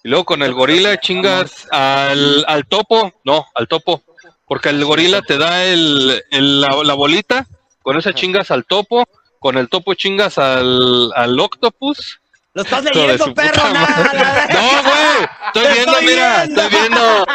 y 0.03 0.07
luego 0.09 0.25
con 0.25 0.43
el 0.43 0.53
gorila 0.53 0.99
chingas 0.99 1.67
al, 1.71 2.45
al 2.47 2.67
topo, 2.67 3.11
no, 3.23 3.45
al 3.55 3.67
topo, 3.67 4.03
porque 4.45 4.69
el 4.69 4.83
gorila 4.85 5.21
te 5.21 5.37
da 5.37 5.63
el, 5.65 6.23
el- 6.31 6.61
la, 6.61 6.69
la 6.83 6.93
bolita, 6.93 7.47
con 7.81 7.97
esa 7.97 8.13
chingas 8.13 8.51
al 8.51 8.65
topo, 8.65 9.05
con 9.39 9.57
el 9.57 9.69
topo 9.69 9.93
chingas 9.93 10.37
al, 10.37 11.11
al 11.15 11.39
octopus, 11.39 12.19
¡Lo 12.53 12.61
estás 12.61 12.85
leyendo, 12.85 13.33
perro! 13.33 13.63
¡Nada, 13.73 14.13
nada! 14.13 14.47
No, 14.47 14.83
güey. 14.83 15.29
Estoy 15.47 15.73
viendo, 15.73 15.91
estoy 15.91 16.05
mira. 16.05 16.45
viendo. 16.45 16.61
Estoy 16.61 16.79
viendo. 16.79 17.25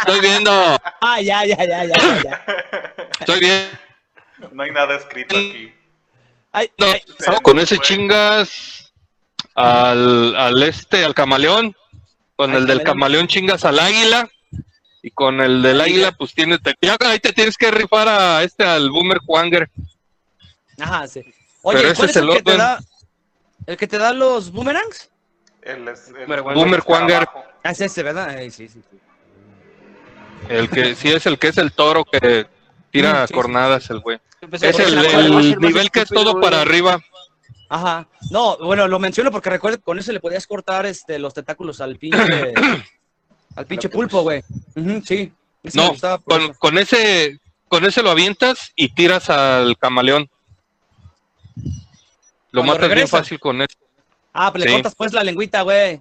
Estoy 0.00 0.20
viendo. 0.20 0.76
Ah, 1.00 1.20
ya, 1.22 1.44
ya, 1.46 1.56
ya, 1.56 1.84
ya. 1.86 2.44
Estoy 3.18 3.40
viendo. 3.40 3.78
No 4.52 4.62
hay 4.62 4.70
nada 4.72 4.94
escrito 4.96 5.34
aquí. 5.34 5.72
Ay, 6.52 6.70
No, 6.76 6.86
ay, 6.86 7.00
con 7.42 7.58
ese 7.58 7.78
chingas 7.78 8.92
al, 9.54 10.36
al 10.36 10.62
este, 10.62 11.02
al 11.02 11.14
camaleón. 11.14 11.74
Con 12.36 12.50
el 12.54 12.66
del 12.66 12.82
camaleón. 12.82 12.84
camaleón 12.84 13.28
chingas 13.28 13.64
al 13.64 13.78
águila. 13.78 14.28
Y 15.06 15.12
con 15.12 15.40
el 15.40 15.62
del 15.62 15.80
águila, 15.80 16.10
pues 16.10 16.34
tienes, 16.34 16.60
te, 16.60 16.74
ya 16.82 16.96
ahí 16.98 17.20
te 17.20 17.32
tienes 17.32 17.56
que 17.56 17.70
rifar 17.70 18.08
a 18.08 18.42
este, 18.42 18.64
al 18.64 18.90
Boomer 18.90 19.18
Quanger. 19.24 19.70
Ajá, 20.80 21.06
sí. 21.06 21.20
Oye, 21.62 21.78
Pero 21.78 21.88
ese 21.90 21.96
¿cuál 21.96 22.10
es 22.10 22.16
es 22.16 22.22
el 22.22 22.28
el 22.28 22.34
que 22.36 22.42
te 22.42 22.56
da? 22.56 22.80
¿El 23.66 23.76
que 23.76 23.86
te 23.86 23.98
da 23.98 24.12
los 24.12 24.50
boomerangs? 24.50 25.08
El, 25.62 25.86
es- 25.86 26.08
el- 26.08 26.42
Boomer 26.42 26.82
abajo. 26.84 27.44
Ah, 27.62 27.70
es 27.70 27.80
ese, 27.82 28.02
¿verdad? 28.02 28.30
Ay, 28.30 28.50
sí, 28.50 28.66
sí. 28.66 28.80
sí. 28.90 28.98
El 30.48 30.68
que 30.68 30.96
sí 30.96 31.08
es 31.12 31.24
el 31.26 31.38
que 31.38 31.48
es 31.48 31.58
el 31.58 31.70
toro 31.70 32.04
que 32.04 32.46
tira 32.90 33.12
Mm, 33.12 33.20
sí, 33.22 33.28
sí. 33.28 33.34
cornadas, 33.34 33.90
el 33.90 34.00
güey. 34.00 34.18
Es 34.60 34.78
el, 34.80 34.98
el 35.04 35.58
nivel 35.60 35.88
que 35.92 36.00
es 36.00 36.08
todo 36.08 36.32
güey. 36.32 36.42
para 36.42 36.62
arriba. 36.62 37.00
Ajá. 37.68 38.08
No, 38.32 38.56
bueno, 38.58 38.88
lo 38.88 38.98
menciono 38.98 39.30
porque 39.30 39.50
recuerdo 39.50 39.78
que 39.78 39.84
con 39.84 40.00
eso 40.00 40.10
le 40.10 40.18
podías 40.18 40.48
cortar 40.48 40.84
este, 40.84 41.20
los 41.20 41.32
tentáculos 41.32 41.80
al 41.80 41.96
pinche, 41.96 42.54
al 43.56 43.66
pinche 43.66 43.88
pulpo, 43.88 44.22
güey. 44.22 44.42
Sí. 45.04 45.32
Ese 45.62 45.78
No, 45.78 45.94
con, 46.24 46.52
con 46.54 46.78
ese 46.78 47.38
con 47.68 47.84
ese 47.84 48.02
lo 48.02 48.10
avientas 48.10 48.72
y 48.76 48.90
tiras 48.90 49.28
al 49.30 49.76
camaleón. 49.78 50.28
Lo 52.52 52.62
Cuando 52.62 52.74
matas 52.74 52.94
bien 52.94 53.08
fácil 53.08 53.40
con 53.40 53.60
eso. 53.62 53.76
Ah, 54.32 54.52
pues 54.52 54.64
le 54.64 54.72
cortas 54.72 54.94
pues 54.94 55.12
la 55.12 55.24
lengüita, 55.24 55.62
güey. 55.62 56.00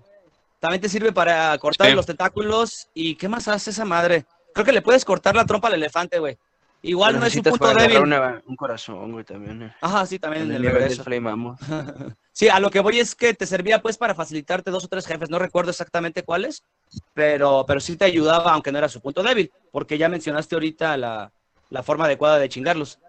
También 0.60 0.82
te 0.82 0.89
sirve 0.89 1.12
para 1.12 1.58
cortar 1.58 1.88
Sí. 1.89 1.96
los 1.96 2.06
tentáculos. 2.06 2.88
¿Y 2.94 3.15
qué 3.15 3.28
más 3.28 3.48
hace 3.48 3.72
esa 3.72 3.86
madre? 3.86 4.26
Creo 4.54 4.65
que 4.65 4.72
le 4.72 4.82
puedes 4.82 5.04
cortar 5.06 5.36
la 5.36 5.46
trompa 5.46 5.68
al 5.68 5.74
elefante, 5.76 6.20
güey. 6.20 6.38
Igual 6.82 7.20
no 7.20 7.26
es 7.26 7.34
su 7.34 7.39
necesitas 7.39 7.58
punto 7.58 7.74
débil. 7.74 7.98
una- 8.04 8.41
un 8.46 8.56
corazón, 8.56 9.12
güey, 9.13 9.26
también. 9.26 9.63
eh. 9.63 9.76
Ajá, 9.82 10.06
sí, 10.06 10.20
también 10.20 10.44
En 10.44 10.56
el 10.56 10.63
regreso. 10.63 11.04
Flame. 11.04 11.56
Sí, 12.36 12.50
a 12.50 12.60
lo 12.60 12.69
que 12.69 12.82
voy 12.82 13.00
es 13.00 13.15
que 13.15 13.34
te 13.34 13.45
servía 13.45 13.82
pues 13.82 13.98
para 13.98 14.13
facilitarte 14.13 14.69
dos 14.69 14.84
o 14.84 14.88
tres 14.89 15.08
jefes. 15.08 15.30
No 15.30 15.39
recuerdo 15.39 15.71
exactamente 15.71 16.24
cuáles, 16.24 16.65
pero, 17.13 17.63
pero 17.65 17.80
sí 17.80 17.95
te 17.95 18.04
ayudaba, 18.04 18.52
aunque 18.52 18.74
no 18.74 18.78
era 18.78 18.89
su 18.89 19.00
punto 19.00 19.24
débil, 19.24 19.50
porque 19.71 19.98
ya 19.98 20.10
mencionaste 20.10 20.54
ahorita 20.54 20.98
la, 20.98 21.32
la 21.69 21.82
forma 21.82 22.04
adecuada 22.04 22.38
de 22.38 22.50
chingarlos. 22.50 23.00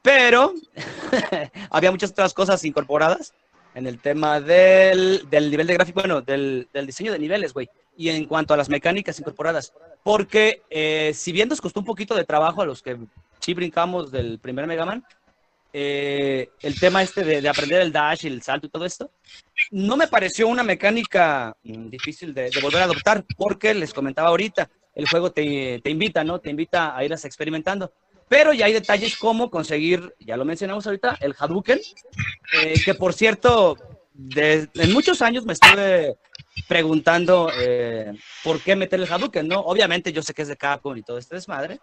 Pero 0.00 0.54
había 1.70 1.90
muchas 1.90 2.12
otras 2.12 2.32
cosas 2.32 2.64
incorporadas 2.64 3.34
en 3.74 3.86
el 3.86 4.00
tema 4.00 4.40
del, 4.40 5.28
del 5.28 5.50
nivel 5.50 5.66
de 5.66 5.74
gráfico, 5.74 6.00
bueno, 6.00 6.22
del, 6.22 6.66
del 6.72 6.86
diseño 6.86 7.12
de 7.12 7.18
niveles, 7.18 7.52
güey. 7.52 7.68
Y 7.98 8.08
en 8.08 8.24
cuanto 8.24 8.54
a 8.54 8.56
las 8.56 8.70
mecánicas 8.70 9.20
incorporadas. 9.20 9.74
Porque 10.02 10.62
eh, 10.70 11.12
si 11.14 11.32
bien 11.32 11.50
nos 11.50 11.60
costó 11.60 11.80
un 11.80 11.86
poquito 11.86 12.14
de 12.14 12.24
trabajo 12.24 12.62
a 12.62 12.66
los 12.66 12.80
que 12.80 12.96
sí 13.40 13.52
brincamos 13.52 14.10
del 14.10 14.38
primer 14.38 14.66
Mega 14.66 14.86
Man, 14.86 15.04
eh, 15.76 16.48
el 16.62 16.78
tema 16.78 17.02
este 17.02 17.24
de, 17.24 17.40
de 17.42 17.48
aprender 17.48 17.80
el 17.82 17.90
dash 17.90 18.24
y 18.24 18.28
el 18.28 18.42
salto 18.42 18.68
y 18.68 18.70
todo 18.70 18.84
esto, 18.84 19.10
no 19.72 19.96
me 19.96 20.06
pareció 20.06 20.46
una 20.46 20.62
mecánica 20.62 21.56
mm, 21.64 21.88
difícil 21.88 22.32
de, 22.32 22.48
de 22.50 22.60
volver 22.60 22.82
a 22.82 22.84
adoptar, 22.84 23.24
porque 23.36 23.74
les 23.74 23.92
comentaba 23.92 24.28
ahorita, 24.28 24.70
el 24.94 25.08
juego 25.08 25.32
te, 25.32 25.80
te 25.82 25.90
invita, 25.90 26.22
¿no? 26.22 26.38
Te 26.38 26.50
invita 26.50 26.96
a 26.96 27.04
irlas 27.04 27.24
experimentando. 27.24 27.92
Pero 28.28 28.52
ya 28.52 28.66
hay 28.66 28.72
detalles 28.72 29.16
como 29.16 29.50
conseguir, 29.50 30.14
ya 30.20 30.36
lo 30.36 30.44
mencionamos 30.44 30.86
ahorita, 30.86 31.18
el 31.20 31.34
Hadouken, 31.36 31.80
eh, 32.62 32.74
que 32.84 32.94
por 32.94 33.12
cierto, 33.12 33.76
de- 34.14 34.68
en 34.74 34.92
muchos 34.92 35.20
años 35.22 35.44
me 35.44 35.54
estuve 35.54 36.14
preguntando 36.68 37.50
eh, 37.58 38.12
por 38.44 38.60
qué 38.60 38.76
meter 38.76 39.00
el 39.00 39.12
Hadouken, 39.12 39.48
¿no? 39.48 39.58
Obviamente 39.60 40.12
yo 40.12 40.22
sé 40.22 40.32
que 40.34 40.42
es 40.42 40.48
de 40.48 40.56
Capcom 40.56 40.96
y 40.96 41.02
todo 41.02 41.18
este 41.18 41.34
desmadre, 41.34 41.80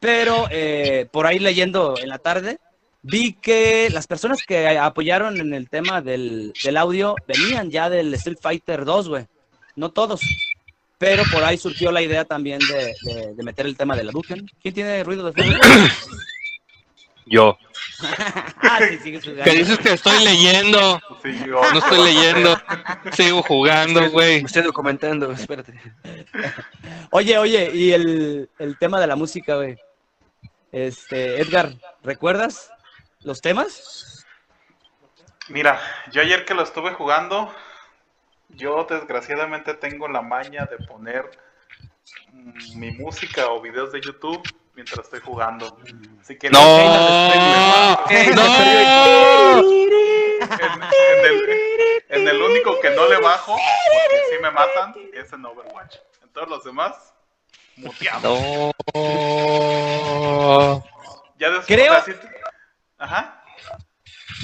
pero 0.00 0.46
eh, 0.50 1.06
por 1.12 1.26
ahí 1.26 1.38
leyendo 1.38 1.94
en 2.02 2.08
la 2.08 2.18
tarde, 2.18 2.58
vi 3.02 3.32
que 3.34 3.88
las 3.90 4.06
personas 4.06 4.42
que 4.46 4.66
apoyaron 4.78 5.40
en 5.40 5.54
el 5.54 5.68
tema 5.68 6.00
del, 6.00 6.52
del 6.62 6.76
audio 6.76 7.16
venían 7.26 7.70
ya 7.70 7.90
del 7.90 8.12
Street 8.14 8.38
Fighter 8.40 8.84
2, 8.84 9.08
güey. 9.08 9.26
No 9.76 9.90
todos. 9.90 10.20
Pero 10.98 11.24
por 11.32 11.42
ahí 11.42 11.58
surgió 11.58 11.90
la 11.90 12.00
idea 12.02 12.24
también 12.24 12.60
de, 12.60 12.94
de- 13.02 13.34
de 13.34 13.42
meter 13.42 13.66
el 13.66 13.76
tema 13.76 13.96
de 13.96 14.04
la 14.04 14.10
Hadouken. 14.10 14.48
¿Quién 14.62 14.74
tiene 14.74 15.02
ruido 15.02 15.30
de 15.30 15.42
fondo? 15.42 15.58
Yo. 17.26 17.56
ah, 18.62 18.80
sí, 18.88 18.98
sigues 18.98 19.22
jugando. 19.24 19.44
Que 19.44 19.56
dices 19.56 19.78
que 19.78 19.92
estoy 19.92 20.24
leyendo. 20.24 21.00
Sí, 21.22 21.30
yo- 21.46 21.60
No 21.72 21.78
estoy 21.78 22.04
leyendo. 22.04 22.60
Sigo 23.12 23.42
jugando, 23.44 24.10
güey. 24.10 24.40
Me 24.42 24.46
estoy 24.46 24.62
documentando, 24.62 25.30
espérate. 25.30 25.72
Oye, 27.12 27.38
oye, 27.38 27.70
y 27.74 27.92
el, 27.92 28.48
el 28.58 28.76
tema 28.78 29.00
de 29.00 29.06
la 29.06 29.14
música, 29.16 29.54
güey. 29.56 29.76
Este, 30.72 31.40
Edgar, 31.40 31.74
¿recuerdas 32.02 32.70
los 33.24 33.40
temas? 33.40 34.24
Mira, 35.48 35.80
yo 36.10 36.22
ayer 36.22 36.44
que 36.44 36.54
lo 36.54 36.62
estuve 36.62 36.92
jugando, 36.92 37.52
yo 38.50 38.84
desgraciadamente 38.88 39.74
tengo 39.74 40.08
la 40.08 40.22
maña 40.22 40.66
de 40.66 40.78
poner 40.86 41.28
mm, 42.32 42.78
mi 42.78 42.90
música 42.92 43.48
o 43.48 43.60
videos 43.60 43.92
de 43.92 44.00
YouTube 44.00 44.42
mientras 44.74 45.00
estoy 45.06 45.20
jugando. 45.20 45.78
Así 46.20 46.38
que 46.38 46.48
No, 46.52 46.58
en, 48.08 48.34
no. 48.34 48.42
en 50.90 51.24
el, 51.24 51.60
en 52.08 52.28
el 52.28 52.42
único 52.42 52.78
que 52.80 52.90
no 52.90 53.08
le 53.08 53.20
bajo, 53.20 53.52
porque 53.54 54.20
si 54.36 54.42
me 54.42 54.50
matan, 54.50 54.94
es 55.12 55.32
en 55.32 55.44
Overwatch. 55.44 55.96
En 56.22 56.28
todos 56.30 56.48
los 56.48 56.64
demás, 56.64 57.14
muteado. 57.76 58.72
No. 58.94 60.84
Ya 61.38 61.50
después, 61.50 61.66
Creo- 61.66 61.92
Ajá. 63.02 63.42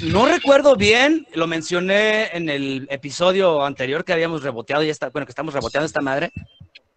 No 0.03 0.25
recuerdo 0.25 0.75
bien, 0.75 1.25
lo 1.33 1.47
mencioné 1.47 2.27
en 2.35 2.49
el 2.49 2.87
episodio 2.89 3.63
anterior 3.65 4.03
que 4.05 4.13
habíamos 4.13 4.43
reboteado 4.43 4.83
y 4.83 4.89
está, 4.89 5.09
bueno, 5.09 5.25
que 5.25 5.31
estamos 5.31 5.53
reboteando 5.53 5.85
esta 5.85 6.01
madre, 6.01 6.31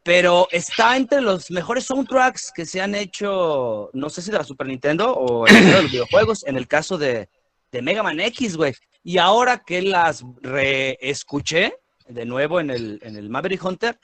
pero 0.03 0.49
está 0.51 0.97
entre 0.97 1.21
los 1.21 1.51
mejores 1.51 1.85
soundtracks 1.85 2.53
que 2.55 2.67
se 2.67 2.81
han 2.81 2.95
hecho, 2.95 3.91
no 3.93 4.11
sé 4.11 4.23
si 4.23 4.31
de 4.31 4.39
la 4.39 4.45
Super 4.45 4.67
Nintendo 4.67 5.15
o 5.17 5.45
de 5.47 5.83
los 5.83 5.91
videojuegos, 5.93 6.45
en 6.47 6.57
el 6.57 6.67
caso 6.69 6.99
de, 6.99 7.29
de 7.71 7.83
Mega 7.83 8.03
Man 8.03 8.21
X, 8.21 8.57
güey. 8.57 8.75
Y 9.05 9.19
ahora 9.19 9.59
que 9.65 9.83
las 9.83 10.25
reescuché 10.43 11.75
de 12.09 12.25
nuevo 12.25 12.61
en 12.61 12.71
el, 12.71 12.99
en 13.03 13.17
el 13.17 13.31
Maverick 13.31 13.65
Hunter, 13.65 13.99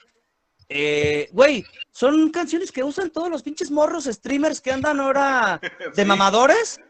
eh, 0.68 1.28
güey, 1.32 1.64
son 1.92 2.30
canciones 2.30 2.70
que 2.72 2.82
usan 2.84 3.10
todos 3.10 3.30
los 3.30 3.42
pinches 3.42 3.70
morros 3.70 4.04
streamers 4.04 4.60
que 4.60 4.70
andan 4.72 5.00
ahora 5.00 5.60
de 5.94 6.02
Sí. 6.02 6.04
mamadores. 6.04 6.80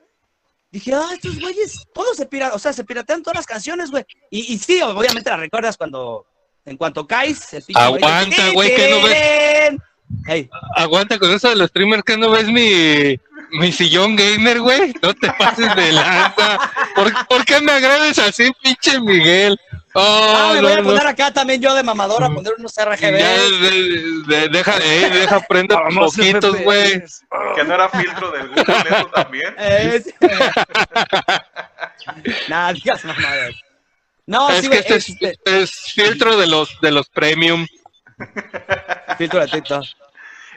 Dije, 0.71 0.93
ah, 0.95 1.09
estos 1.15 1.41
güeyes, 1.41 1.87
todos 1.95 2.17
se 2.17 2.27
piratean, 2.27 2.57
o 2.57 2.59
sea, 2.59 2.73
se 2.73 2.85
piratean 2.85 3.23
todas 3.23 3.37
las 3.37 3.47
canciones, 3.47 3.91
güey. 3.91 4.05
Y, 4.31 4.53
y 4.53 4.59
sí, 4.59 4.81
obviamente 4.83 5.31
las 5.31 5.41
recuerdas 5.41 5.77
cuando, 5.77 6.27
en 6.65 6.77
cuanto 6.77 7.07
caes, 7.07 7.55
el 7.55 7.63
pinche 7.63 7.81
Aguanta, 7.81 8.51
güey, 8.53 8.75
que 8.77 8.91
no 8.91 8.97
ves- 9.07 9.79
Hey, 10.27 10.49
Aguanta 10.75 11.19
con 11.19 11.31
eso 11.31 11.49
de 11.51 11.57
los 11.57 11.69
streamers 11.69 12.03
que 12.03 12.17
no 12.17 12.31
ves 12.31 12.47
mi, 12.49 13.19
mi 13.51 13.73
sillón 13.73 14.17
gamer, 14.17 14.61
güey. 14.61 14.95
No 15.03 15.15
te 15.15 15.31
pases 15.33 15.75
de 15.77 15.93
lanza. 15.93 16.59
¿Por, 16.95 17.27
por 17.27 17.45
qué 17.45 17.61
me 17.61 17.73
agredes 17.73 18.19
así, 18.19 18.51
pinche 18.63 19.01
Miguel? 19.01 19.59
Oh, 19.95 20.35
ah, 20.37 20.51
me 20.55 20.61
voy 20.61 20.73
a 20.73 20.77
no. 20.77 20.85
poner 20.85 21.07
acá 21.07 21.33
también 21.33 21.61
yo 21.61 21.75
de 21.75 21.83
mamador 21.83 22.23
a 22.23 22.29
poner 22.29 22.53
unos 22.59 22.75
Ya, 22.75 22.85
RGB. 22.85 23.17
de- 23.17 24.23
de- 24.37 24.49
deja, 24.51 24.77
eh, 24.83 25.11
deja 25.13 25.41
prender 25.41 25.79
Vamos, 25.79 26.15
poquitos, 26.15 26.61
güey. 26.63 27.03
Que 27.57 27.65
no 27.65 27.75
era 27.75 27.89
filtro 27.89 28.31
del 28.31 28.49
Google, 28.49 28.65
eso 28.91 29.07
también. 29.15 29.55
Eh, 29.59 30.03
sí. 30.05 30.13
Nada, 32.49 32.73
digas 32.73 33.05
mamadas. 33.05 33.55
No, 34.27 34.51
es 34.51 34.61
sí, 34.61 34.69
que 34.69 34.79
este 34.79 34.97
es, 34.97 35.09
este, 35.09 35.39
es 35.63 35.71
filtro 35.95 36.37
de 36.37 36.47
los 36.47 36.81
de 36.81 36.91
los 36.93 37.09
premium. 37.09 37.67
filtro 39.17 39.41
de 39.41 39.49
TikTok. 39.49 39.85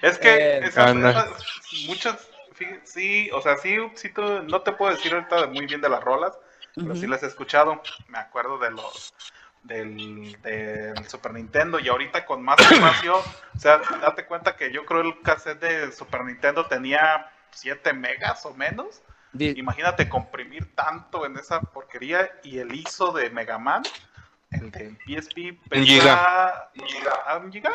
Es 0.02 0.18
que 0.18 0.30
Eh, 0.36 0.60
esas- 0.66 0.88
anda. 0.88 1.10
esas- 1.12 1.86
muchas, 1.88 2.16
sí, 2.84 3.30
o 3.32 3.42
sea, 3.42 3.58
sí, 3.58 3.78
sí 3.96 4.10
tú- 4.10 4.44
no 4.44 4.62
te 4.62 4.72
puedo 4.74 4.96
decir 4.96 5.14
ahorita 5.14 5.48
muy 5.48 5.66
bien 5.66 5.82
de 5.82 5.90
las 5.90 6.04
rolas, 6.04 6.38
pero 6.76 6.96
sí 6.96 7.08
las 7.08 7.24
he 7.24 7.28
escuchado. 7.28 7.82
Me 8.08 8.18
acuerdo 8.18 8.58
de 8.58 8.72
los 8.72 9.14
del, 9.64 10.42
del 10.42 11.08
Super 11.10 11.34
Nintendo 11.34 11.80
y 11.80 11.88
ahorita 11.88 12.26
con 12.26 12.42
más 12.44 12.58
espacio, 12.72 13.18
o 13.18 13.60
sea, 13.60 13.78
date 14.02 14.26
cuenta 14.26 14.56
que 14.56 14.72
yo 14.72 14.86
creo 14.86 15.02
el 15.02 15.22
cassette 15.22 15.60
de 15.60 15.92
Super 15.92 16.24
Nintendo 16.24 16.66
tenía 16.68 17.30
7 17.52 17.94
megas 17.94 18.46
o 18.46 18.54
menos. 18.54 19.02
Di- 19.34 19.54
Imagínate 19.58 20.10
comprimir 20.10 20.76
tanto 20.76 21.26
en 21.26 21.38
esa 21.38 21.62
porquería 21.62 22.30
y 22.44 22.60
el 22.60 22.74
ISO 22.76 23.12
de 23.14 23.30
Mega 23.30 23.58
Man, 23.60 23.84
el 24.52 24.72
de 24.72 24.90
PSP, 25.06 25.58
Un 25.74 25.86
giga. 25.86 26.70
¿Ah, 27.26 27.38
un 27.38 27.52
giga? 27.52 27.72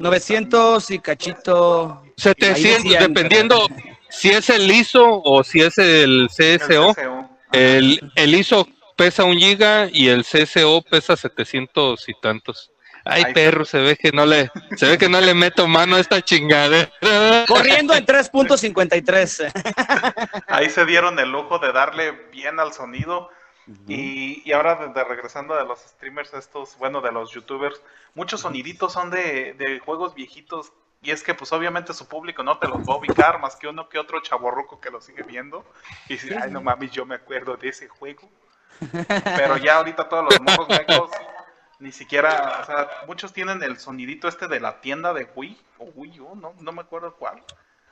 Entonces, 0.00 0.30
900 0.30 0.90
y 0.90 0.98
cachito. 0.98 2.00
Ahí 2.02 2.12
700, 2.16 2.84
decían- 2.84 3.12
dependiendo 3.12 3.66
si 4.08 4.30
es 4.30 4.48
el 4.50 4.70
ISO 4.70 5.20
o 5.22 5.44
si 5.44 5.60
es 5.60 5.76
el 5.78 6.28
CSO. 6.34 6.94
El, 7.52 8.12
el 8.14 8.34
ISO 8.34 8.66
pesa 8.96 9.24
un 9.24 9.36
giga 9.38 9.88
y 9.92 10.08
el 10.08 10.24
CSO 10.24 10.82
pesa 10.82 11.16
700 11.16 12.08
y 12.08 12.12
tantos. 12.20 12.70
Ay, 13.04 13.32
perro, 13.32 13.64
se 13.64 13.78
ve 13.78 13.96
que 13.96 14.12
no 14.12 14.26
le, 14.26 14.50
se 14.76 14.86
ve 14.86 14.98
que 14.98 15.08
no 15.08 15.20
le 15.22 15.32
meto 15.32 15.66
mano 15.66 15.96
a 15.96 16.00
esta 16.00 16.20
chingadera. 16.22 16.90
Corriendo 17.46 17.94
en 17.94 18.04
3.53. 18.04 20.42
Ahí 20.46 20.68
se 20.68 20.84
dieron 20.84 21.18
el 21.18 21.32
lujo 21.32 21.58
de 21.58 21.72
darle 21.72 22.12
bien 22.30 22.60
al 22.60 22.74
sonido. 22.74 23.30
Y, 23.86 24.42
y 24.44 24.52
ahora 24.52 24.74
de, 24.74 24.88
de 24.88 25.04
regresando 25.04 25.54
de 25.54 25.64
los 25.64 25.80
streamers 25.80 26.34
estos, 26.34 26.76
bueno, 26.78 27.00
de 27.00 27.12
los 27.12 27.30
youtubers, 27.30 27.80
muchos 28.14 28.40
soniditos 28.40 28.92
son 28.92 29.10
de, 29.10 29.54
de 29.54 29.78
juegos 29.80 30.14
viejitos. 30.14 30.72
Y 31.02 31.12
es 31.12 31.22
que 31.22 31.34
pues 31.34 31.50
obviamente 31.52 31.94
su 31.94 32.06
público 32.08 32.42
no 32.42 32.58
te 32.58 32.68
los 32.68 32.78
va 32.80 32.94
a 32.94 32.96
ubicar 32.98 33.40
más 33.40 33.56
que 33.56 33.68
uno 33.68 33.88
que 33.88 33.98
otro 33.98 34.20
chaborruco 34.20 34.80
que 34.80 34.90
lo 34.90 35.00
sigue 35.00 35.22
viendo. 35.22 35.64
Y 36.08 36.14
dice, 36.14 36.36
ay 36.36 36.50
no 36.50 36.60
mames, 36.60 36.90
yo 36.90 37.06
me 37.06 37.14
acuerdo 37.14 37.56
de 37.56 37.68
ese 37.68 37.88
juego. 37.88 38.28
Pero 39.36 39.56
ya 39.56 39.76
ahorita 39.76 40.08
todos 40.08 40.24
los 40.24 40.40
morros 40.40 40.68
mecos, 40.68 41.10
ni 41.78 41.92
siquiera, 41.92 42.58
o 42.62 42.64
sea, 42.64 42.90
muchos 43.06 43.32
tienen 43.32 43.62
el 43.62 43.78
sonidito 43.78 44.28
este 44.28 44.48
de 44.48 44.60
la 44.60 44.80
tienda 44.80 45.14
de 45.14 45.28
Wii, 45.34 45.60
o 45.78 45.84
Wii 45.84 46.20
U, 46.20 46.34
no, 46.34 46.54
no 46.60 46.72
me 46.72 46.82
acuerdo 46.82 47.14
cuál. 47.14 47.42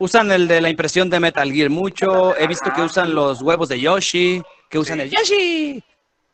Usan 0.01 0.31
el 0.31 0.47
de 0.47 0.61
la 0.61 0.71
impresión 0.71 1.11
de 1.11 1.19
Metal 1.21 1.53
Gear 1.53 1.71
mucho. 1.71 2.37
He 2.37 2.47
visto 2.47 2.73
que 2.73 2.83
usan 2.83 3.15
los 3.15 3.43
huevos 3.43 3.69
de 3.69 3.81
Yoshi, 3.81 4.43
que 4.71 4.79
usan 4.79 4.99
Sí. 4.99 5.03
el 5.03 5.11
Yoshi. 5.11 5.85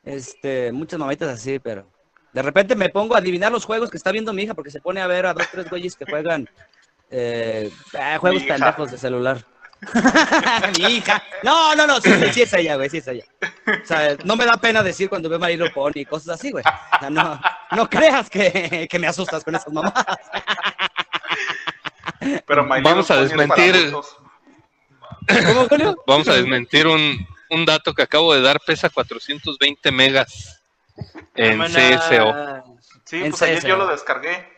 Este, 0.03 0.71
muchas 0.73 0.99
mamitas 0.99 1.29
así, 1.31 1.59
pero 1.59 1.87
de 2.33 2.43
repente 2.43 2.75
me 2.77 2.91
pongo 2.91 3.15
a 3.15 3.19
adivinar 3.19 3.51
los 3.51 3.65
juegos 3.65 3.91
que 3.91 3.97
está 3.97 4.13
viendo 4.13 4.33
mi 4.35 4.43
hija 4.43 4.53
porque 4.55 4.71
se 4.71 4.81
pone 4.81 5.01
a 5.01 5.07
ver 5.07 5.25
a 5.25 5.33
dos, 5.33 5.47
tres 5.51 5.71
güeyes 5.71 5.97
que 5.97 6.05
juegan 6.05 6.47
eh, 7.11 7.71
ah, 7.99 8.19
juegos 8.21 8.41
Mi 8.41 8.47
hija. 8.47 8.55
pendejos 8.57 8.91
de 8.91 8.99
celular. 8.99 9.45
mi 10.79 10.85
hija. 10.97 11.23
No, 11.43 11.75
no, 11.75 11.87
no, 11.87 12.01
sí, 12.01 12.11
sí, 12.13 12.33
sí 12.33 12.43
es 12.43 12.53
ella, 12.55 12.77
güey, 12.77 12.91
sí 12.91 12.99
es 12.99 13.09
ella. 13.09 13.25
O 13.83 13.87
sea, 13.87 14.17
no 14.25 14.37
me 14.37 14.45
da 14.45 14.57
pena 14.59 14.83
decir 14.83 15.09
cuando 15.09 15.29
veo 15.29 15.39
Little 15.39 15.71
Pony 15.71 15.93
y 15.97 16.05
cosas 16.05 16.39
así, 16.39 16.51
güey. 16.51 16.65
O 16.97 16.99
sea, 17.01 17.11
no, 17.11 17.41
no 17.73 17.89
creas 17.89 18.29
que, 18.29 18.87
que 18.91 18.99
me 18.99 19.07
asustas 19.07 19.43
con 19.45 19.55
esas 19.55 19.73
mamadas. 19.73 20.05
Pero 22.47 22.65
My 22.65 22.81
Vamos 22.81 23.09
Little 23.09 23.17
a 23.17 23.23
desmentir-. 23.23 23.93
¿Cómo, 23.93 25.69
Julio? 25.69 25.97
Vamos 26.07 26.29
a 26.29 26.35
desmentir 26.35 26.87
un, 26.87 27.27
un 27.51 27.65
dato 27.65 27.95
que 27.95 28.03
acabo 28.03 28.35
de 28.35 28.43
dar, 28.43 28.61
pesa 28.61 28.91
420 28.91 29.91
megas 29.93 30.63
en 31.35 31.61
CSO. 31.61 32.35
Sí, 33.05 33.23
En 33.23 33.31
pues 33.31 33.43
ayer 33.43 33.65
yo 33.65 33.77
lo 33.77 33.87
descargué 33.87 34.53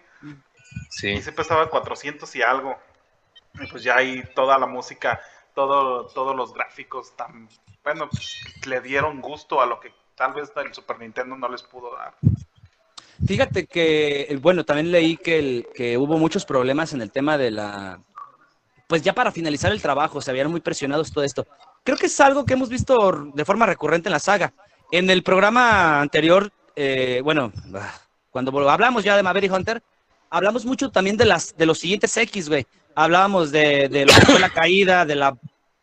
Sí. 0.90 1.08
y 1.10 1.22
se 1.22 1.32
pesaba 1.32 1.68
400 1.68 2.34
y 2.36 2.42
algo. 2.42 2.76
Y 3.54 3.66
pues 3.66 3.82
ya 3.82 3.96
ahí 3.96 4.22
toda 4.34 4.58
la 4.58 4.66
música, 4.66 5.20
todo, 5.54 6.06
todos 6.08 6.36
los 6.36 6.52
gráficos 6.52 7.16
tan, 7.16 7.48
bueno, 7.82 8.08
pues, 8.10 8.38
le 8.66 8.80
dieron 8.80 9.20
gusto 9.20 9.60
a 9.60 9.66
lo 9.66 9.80
que 9.80 9.92
tal 10.14 10.34
vez 10.34 10.52
el 10.56 10.74
Super 10.74 10.98
Nintendo 10.98 11.36
no 11.36 11.48
les 11.48 11.62
pudo 11.62 11.94
dar. 11.96 12.14
Fíjate 13.24 13.66
que, 13.66 14.26
eh, 14.28 14.36
bueno, 14.36 14.64
también 14.64 14.90
leí 14.90 15.16
que, 15.16 15.66
que 15.74 15.96
hubo 15.96 16.18
muchos 16.18 16.44
problemas 16.44 16.92
en 16.92 17.00
el 17.00 17.10
tema 17.10 17.38
de 17.38 17.50
la... 17.50 18.00
Pues 18.86 19.02
ya 19.02 19.14
para 19.14 19.32
finalizar 19.32 19.72
el 19.72 19.82
trabajo, 19.82 20.20
se 20.20 20.30
habían 20.30 20.50
muy 20.50 20.60
presionados 20.60 21.12
todo 21.12 21.24
esto. 21.24 21.46
creo 21.82 21.96
que 21.96 22.06
es 22.06 22.20
algo 22.20 22.44
que 22.44 22.54
hemos 22.54 22.68
visto 22.68 23.30
de 23.34 23.44
forma 23.44 23.66
recurrente 23.66 24.08
en 24.08 24.12
la 24.12 24.18
saga. 24.20 24.52
En 24.92 25.10
el 25.10 25.22
programa 25.22 26.00
anterior, 26.00 26.52
eh, 26.76 27.20
bueno, 27.24 27.52
ah, 27.74 28.00
cuando 28.30 28.56
hablamos 28.70 29.02
ya 29.02 29.16
de 29.16 29.22
Maverick 29.22 29.52
Hunter, 29.52 29.82
hablamos 30.30 30.64
mucho 30.64 30.90
también 30.90 31.16
de 31.16 31.24
las 31.24 31.56
de 31.56 31.66
los 31.66 31.78
siguientes 31.78 32.16
X, 32.16 32.48
güey. 32.48 32.66
Hablábamos 32.94 33.50
de, 33.50 33.88
de 33.88 34.06
lo 34.06 34.12
que 34.14 34.26
fue 34.26 34.38
la 34.38 34.50
caída, 34.50 35.04
de 35.04 35.16
la 35.16 35.36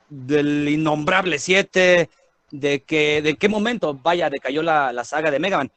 del 0.10 0.70
innombrable 0.70 1.40
7, 1.40 2.10
de 2.52 2.84
que 2.84 3.22
de 3.22 3.36
qué 3.36 3.50
momento, 3.50 3.94
vaya, 3.96 4.30
decayó 4.30 4.62
la, 4.62 4.94
la 4.94 5.04
saga 5.04 5.32
de 5.32 5.40
Mega 5.40 5.58
Man. 5.58 5.72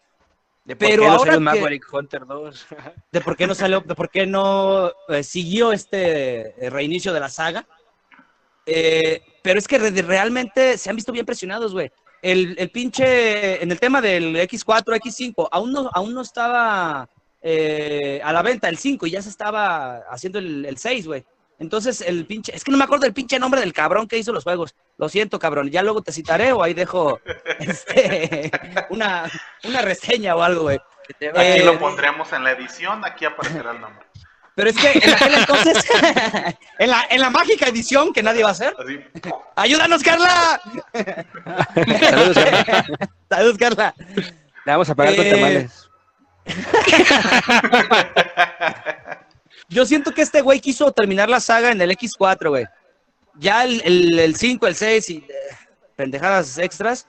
De 0.67 0.75
por 0.77 0.89
Pero 0.89 1.03
qué 1.03 1.09
no 1.09 1.15
ahora 1.15 1.33
salió 1.35 1.39
que- 1.53 1.59
Maverick 1.61 1.95
Hunter 1.95 2.27
2. 2.27 2.67
de 3.13 3.21
por 3.23 3.37
qué 3.37 3.47
no 3.47 3.55
salió, 3.55 3.81
de 3.81 3.95
por 3.95 4.11
qué 4.11 4.27
no 4.27 4.91
eh, 5.09 5.23
siguió 5.23 5.73
este 5.73 6.67
eh, 6.67 6.71
reinicio 6.71 7.13
de 7.13 7.21
la 7.21 7.29
saga. 7.29 7.67
Eh, 8.67 9.23
pero 9.43 9.59
es 9.59 9.69
que 9.69 9.79
re- 9.79 10.03
realmente 10.03 10.77
se 10.77 10.91
han 10.91 10.97
visto 10.97 11.13
bien 11.13 11.25
presionados, 11.25 11.73
güey. 11.73 11.91
El, 12.21 12.57
el 12.59 12.71
pinche, 12.71 13.63
en 13.63 13.71
el 13.71 13.79
tema 13.79 14.01
del 14.01 14.35
X4, 14.37 14.97
X5, 15.01 15.49
aún 15.53 15.73
no, 15.73 15.89
aún 15.95 16.13
no 16.15 16.23
estaba 16.23 17.09
eh, 17.41 18.21
a 18.25 18.33
la 18.33 18.43
venta 18.43 18.69
el 18.69 18.77
5 18.79 19.07
y 19.07 19.13
ya 19.13 19.23
se 19.23 19.29
estaba 19.29 19.99
haciendo 20.11 20.41
el, 20.41 20.65
el 20.65 20.77
6, 20.79 21.07
güey. 21.07 21.25
Entonces, 21.59 22.03
el 22.03 22.27
pinche, 22.27 22.55
es 22.55 22.63
que 22.65 22.71
no 22.71 22.77
me 22.77 22.85
acuerdo 22.85 23.05
del 23.05 23.15
pinche 23.15 23.39
nombre 23.39 23.61
del 23.61 23.73
cabrón 23.73 24.07
que 24.07 24.19
hizo 24.19 24.33
los 24.33 24.45
juegos. 24.45 24.75
Lo 24.99 25.09
siento, 25.09 25.39
cabrón. 25.39 25.71
Ya 25.71 25.83
luego 25.83 26.03
te 26.03 26.13
citaré 26.13 26.53
o 26.53 26.63
ahí 26.63 26.75
dejo 26.75 27.19
este, 27.59 28.51
una, 28.91 29.31
una 29.65 29.81
reseña 29.83 30.37
o 30.37 30.43
algo, 30.43 30.63
güey. 30.63 30.79
Aquí 31.05 31.15
Eh, 31.21 31.63
lo 31.65 31.79
pondremos 31.79 32.33
en 32.33 32.45
la 32.45 32.51
edición, 32.53 33.05
aquí 33.05 33.25
aparecerá 33.25 33.71
el 33.73 33.81
nombre. 33.81 34.05
Pero 34.55 34.71
es 34.71 34.77
que 34.79 34.91
en 34.93 35.13
aquel 35.15 35.35
entonces, 35.35 35.85
en 36.79 36.91
la, 36.91 37.07
en 37.11 37.21
la 37.21 37.29
mágica 37.31 37.67
edición 37.69 38.13
que 38.13 38.23
nadie 38.23 38.43
va 38.43 38.49
a 38.49 38.53
hacer, 38.53 38.75
Así. 38.79 38.99
¡ayúdanos, 39.55 40.03
Carla! 40.03 40.61
Saludos, 41.75 42.35
Carla. 42.35 42.87
Saludos, 43.31 43.59
Carla. 43.59 43.95
Le 44.07 44.73
vamos 44.73 44.89
a 44.89 44.95
pagar 44.95 45.15
con 45.17 45.27
Eh, 45.27 45.31
tamales. 45.31 45.91
Yo 49.69 49.85
siento 49.85 50.13
que 50.13 50.23
este 50.23 50.43
güey 50.43 50.61
quiso 50.61 50.93
terminar 50.93 51.29
la 51.29 51.41
saga 51.41 51.73
en 51.73 51.81
el 51.81 51.91
X4, 51.91 52.49
güey. 52.49 52.67
Ya 53.39 53.65
el, 53.65 53.83
el, 53.85 54.19
el 54.19 54.37
5, 54.37 54.67
el 54.67 54.75
6 54.75 55.11
y 55.11 55.17
eh, 55.17 55.27
pendejadas 55.97 56.59
extras. 56.59 57.07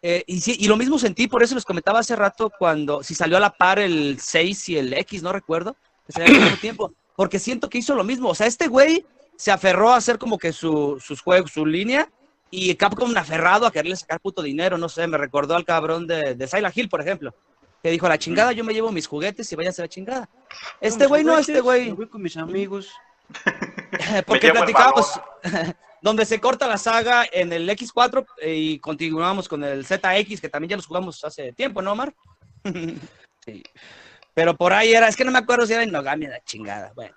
Eh, 0.00 0.24
y, 0.26 0.40
sí, 0.40 0.56
y 0.58 0.68
lo 0.68 0.76
mismo 0.76 0.98
sentí, 0.98 1.26
por 1.26 1.42
eso 1.42 1.54
les 1.54 1.64
comentaba 1.64 1.98
hace 1.98 2.14
rato 2.14 2.52
cuando, 2.56 3.02
si 3.02 3.14
salió 3.14 3.36
a 3.36 3.40
la 3.40 3.50
par 3.50 3.78
el 3.78 4.18
6 4.20 4.68
y 4.70 4.78
el 4.78 4.92
X, 4.94 5.22
no 5.22 5.32
recuerdo, 5.32 5.76
que 6.14 6.22
al 6.22 6.30
mismo 6.30 6.56
tiempo, 6.60 6.92
porque 7.16 7.38
siento 7.38 7.68
que 7.68 7.78
hizo 7.78 7.94
lo 7.94 8.04
mismo. 8.04 8.28
O 8.28 8.34
sea, 8.34 8.46
este 8.46 8.68
güey 8.68 9.04
se 9.36 9.50
aferró 9.50 9.90
a 9.90 9.96
hacer 9.96 10.18
como 10.18 10.38
que 10.38 10.52
su, 10.52 11.02
sus 11.04 11.20
juegos, 11.20 11.52
su 11.52 11.66
línea, 11.66 12.08
y 12.50 12.74
Capcom 12.76 13.14
aferrado 13.16 13.66
a 13.66 13.72
quererle 13.72 13.96
sacar 13.96 14.20
puto 14.20 14.42
dinero, 14.42 14.78
no 14.78 14.88
sé, 14.88 15.06
me 15.06 15.18
recordó 15.18 15.54
al 15.54 15.64
cabrón 15.64 16.06
de, 16.06 16.34
de 16.34 16.48
Silent 16.48 16.76
Hill, 16.76 16.88
por 16.88 17.00
ejemplo, 17.00 17.34
que 17.82 17.90
dijo, 17.90 18.08
la 18.08 18.18
chingada, 18.18 18.52
yo 18.52 18.64
me 18.64 18.72
llevo 18.72 18.90
mis 18.90 19.06
juguetes 19.06 19.52
y 19.52 19.56
váyanse 19.56 19.82
a 19.82 19.84
la 19.84 19.88
chingada. 19.88 20.28
Este 20.80 21.06
güey 21.06 21.24
no, 21.24 21.38
este 21.38 21.60
güey. 21.60 21.86
Me 21.86 21.92
voy 21.92 22.08
con 22.08 22.22
mis 22.22 22.36
amigos. 22.36 22.92
Porque 24.26 24.50
platicamos 24.50 25.20
donde 26.02 26.24
se 26.24 26.40
corta 26.40 26.66
la 26.66 26.78
saga 26.78 27.26
en 27.30 27.52
el 27.52 27.68
X4 27.68 28.26
eh, 28.40 28.54
y 28.54 28.78
continuamos 28.78 29.48
con 29.48 29.64
el 29.64 29.84
ZX, 29.84 30.40
que 30.40 30.48
también 30.48 30.70
ya 30.70 30.76
los 30.76 30.86
jugamos 30.86 31.22
hace 31.24 31.52
tiempo, 31.52 31.82
¿no, 31.82 31.92
Omar? 31.92 32.14
Sí. 33.44 33.62
Pero 34.34 34.54
por 34.54 34.74
ahí 34.74 34.92
era, 34.92 35.08
es 35.08 35.16
que 35.16 35.24
no 35.24 35.30
me 35.30 35.38
acuerdo 35.38 35.64
si 35.64 35.72
era 35.72 35.82
Inogami 35.82 36.26
la 36.26 36.44
chingada. 36.44 36.92
Bueno, 36.94 37.14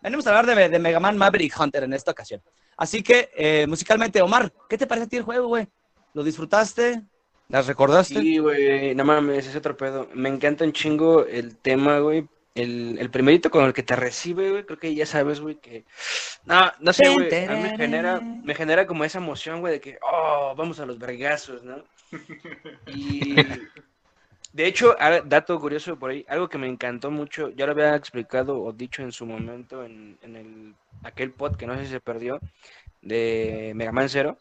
venimos 0.00 0.24
a 0.26 0.38
hablar 0.38 0.56
de, 0.56 0.68
de 0.68 0.78
Mega 0.78 1.00
Man 1.00 1.18
Maverick 1.18 1.58
Hunter 1.58 1.82
en 1.82 1.92
esta 1.92 2.12
ocasión. 2.12 2.40
Así 2.76 3.02
que, 3.02 3.30
eh, 3.36 3.66
musicalmente, 3.66 4.22
Omar, 4.22 4.52
¿qué 4.68 4.78
te 4.78 4.86
parece 4.86 5.06
a 5.06 5.08
ti 5.08 5.16
el 5.16 5.24
juego, 5.24 5.48
güey? 5.48 5.66
¿Lo 6.14 6.22
disfrutaste? 6.22 7.02
¿Las 7.48 7.66
recordaste? 7.66 8.20
Sí, 8.20 8.38
güey, 8.38 8.94
no 8.94 9.04
mames, 9.04 9.48
es 9.48 9.56
otro 9.56 9.76
pedo. 9.76 10.08
Me 10.14 10.28
encanta 10.28 10.64
un 10.64 10.72
chingo 10.72 11.26
el 11.26 11.56
tema, 11.56 11.98
güey. 11.98 12.28
El, 12.54 12.98
el 12.98 13.10
primerito 13.10 13.50
con 13.50 13.64
el 13.64 13.72
que 13.72 13.82
te 13.82 13.94
recibe, 13.94 14.50
güey, 14.50 14.64
creo 14.64 14.78
que 14.78 14.94
ya 14.94 15.06
sabes, 15.06 15.40
güey, 15.40 15.56
que... 15.56 15.84
No, 16.44 16.72
no 16.80 16.92
sé, 16.92 17.08
güey, 17.08 17.32
a 17.46 17.52
mí 17.52 17.62
me 17.62 17.76
genera, 17.76 18.20
me 18.20 18.54
genera 18.54 18.86
como 18.86 19.04
esa 19.04 19.18
emoción, 19.18 19.60
güey, 19.60 19.74
de 19.74 19.80
que, 19.80 19.98
oh, 20.02 20.54
vamos 20.56 20.80
a 20.80 20.86
los 20.86 20.98
vergazos, 20.98 21.62
¿no? 21.62 21.84
Y... 22.86 23.36
De 24.52 24.66
hecho, 24.66 24.96
dato 25.26 25.60
curioso 25.60 25.96
por 25.96 26.10
ahí, 26.10 26.24
algo 26.28 26.48
que 26.48 26.58
me 26.58 26.66
encantó 26.66 27.10
mucho, 27.10 27.50
ya 27.50 27.66
lo 27.66 27.72
había 27.72 27.94
explicado 27.94 28.60
o 28.60 28.72
dicho 28.72 29.02
en 29.02 29.12
su 29.12 29.24
momento 29.24 29.84
en, 29.84 30.18
en 30.22 30.34
el, 30.34 30.74
aquel 31.04 31.30
pod 31.30 31.56
que 31.56 31.66
no 31.66 31.76
sé 31.76 31.84
si 31.84 31.92
se 31.92 32.00
perdió, 32.00 32.40
de 33.00 33.72
Mega 33.76 33.92
Man 33.92 34.08
Zero, 34.08 34.38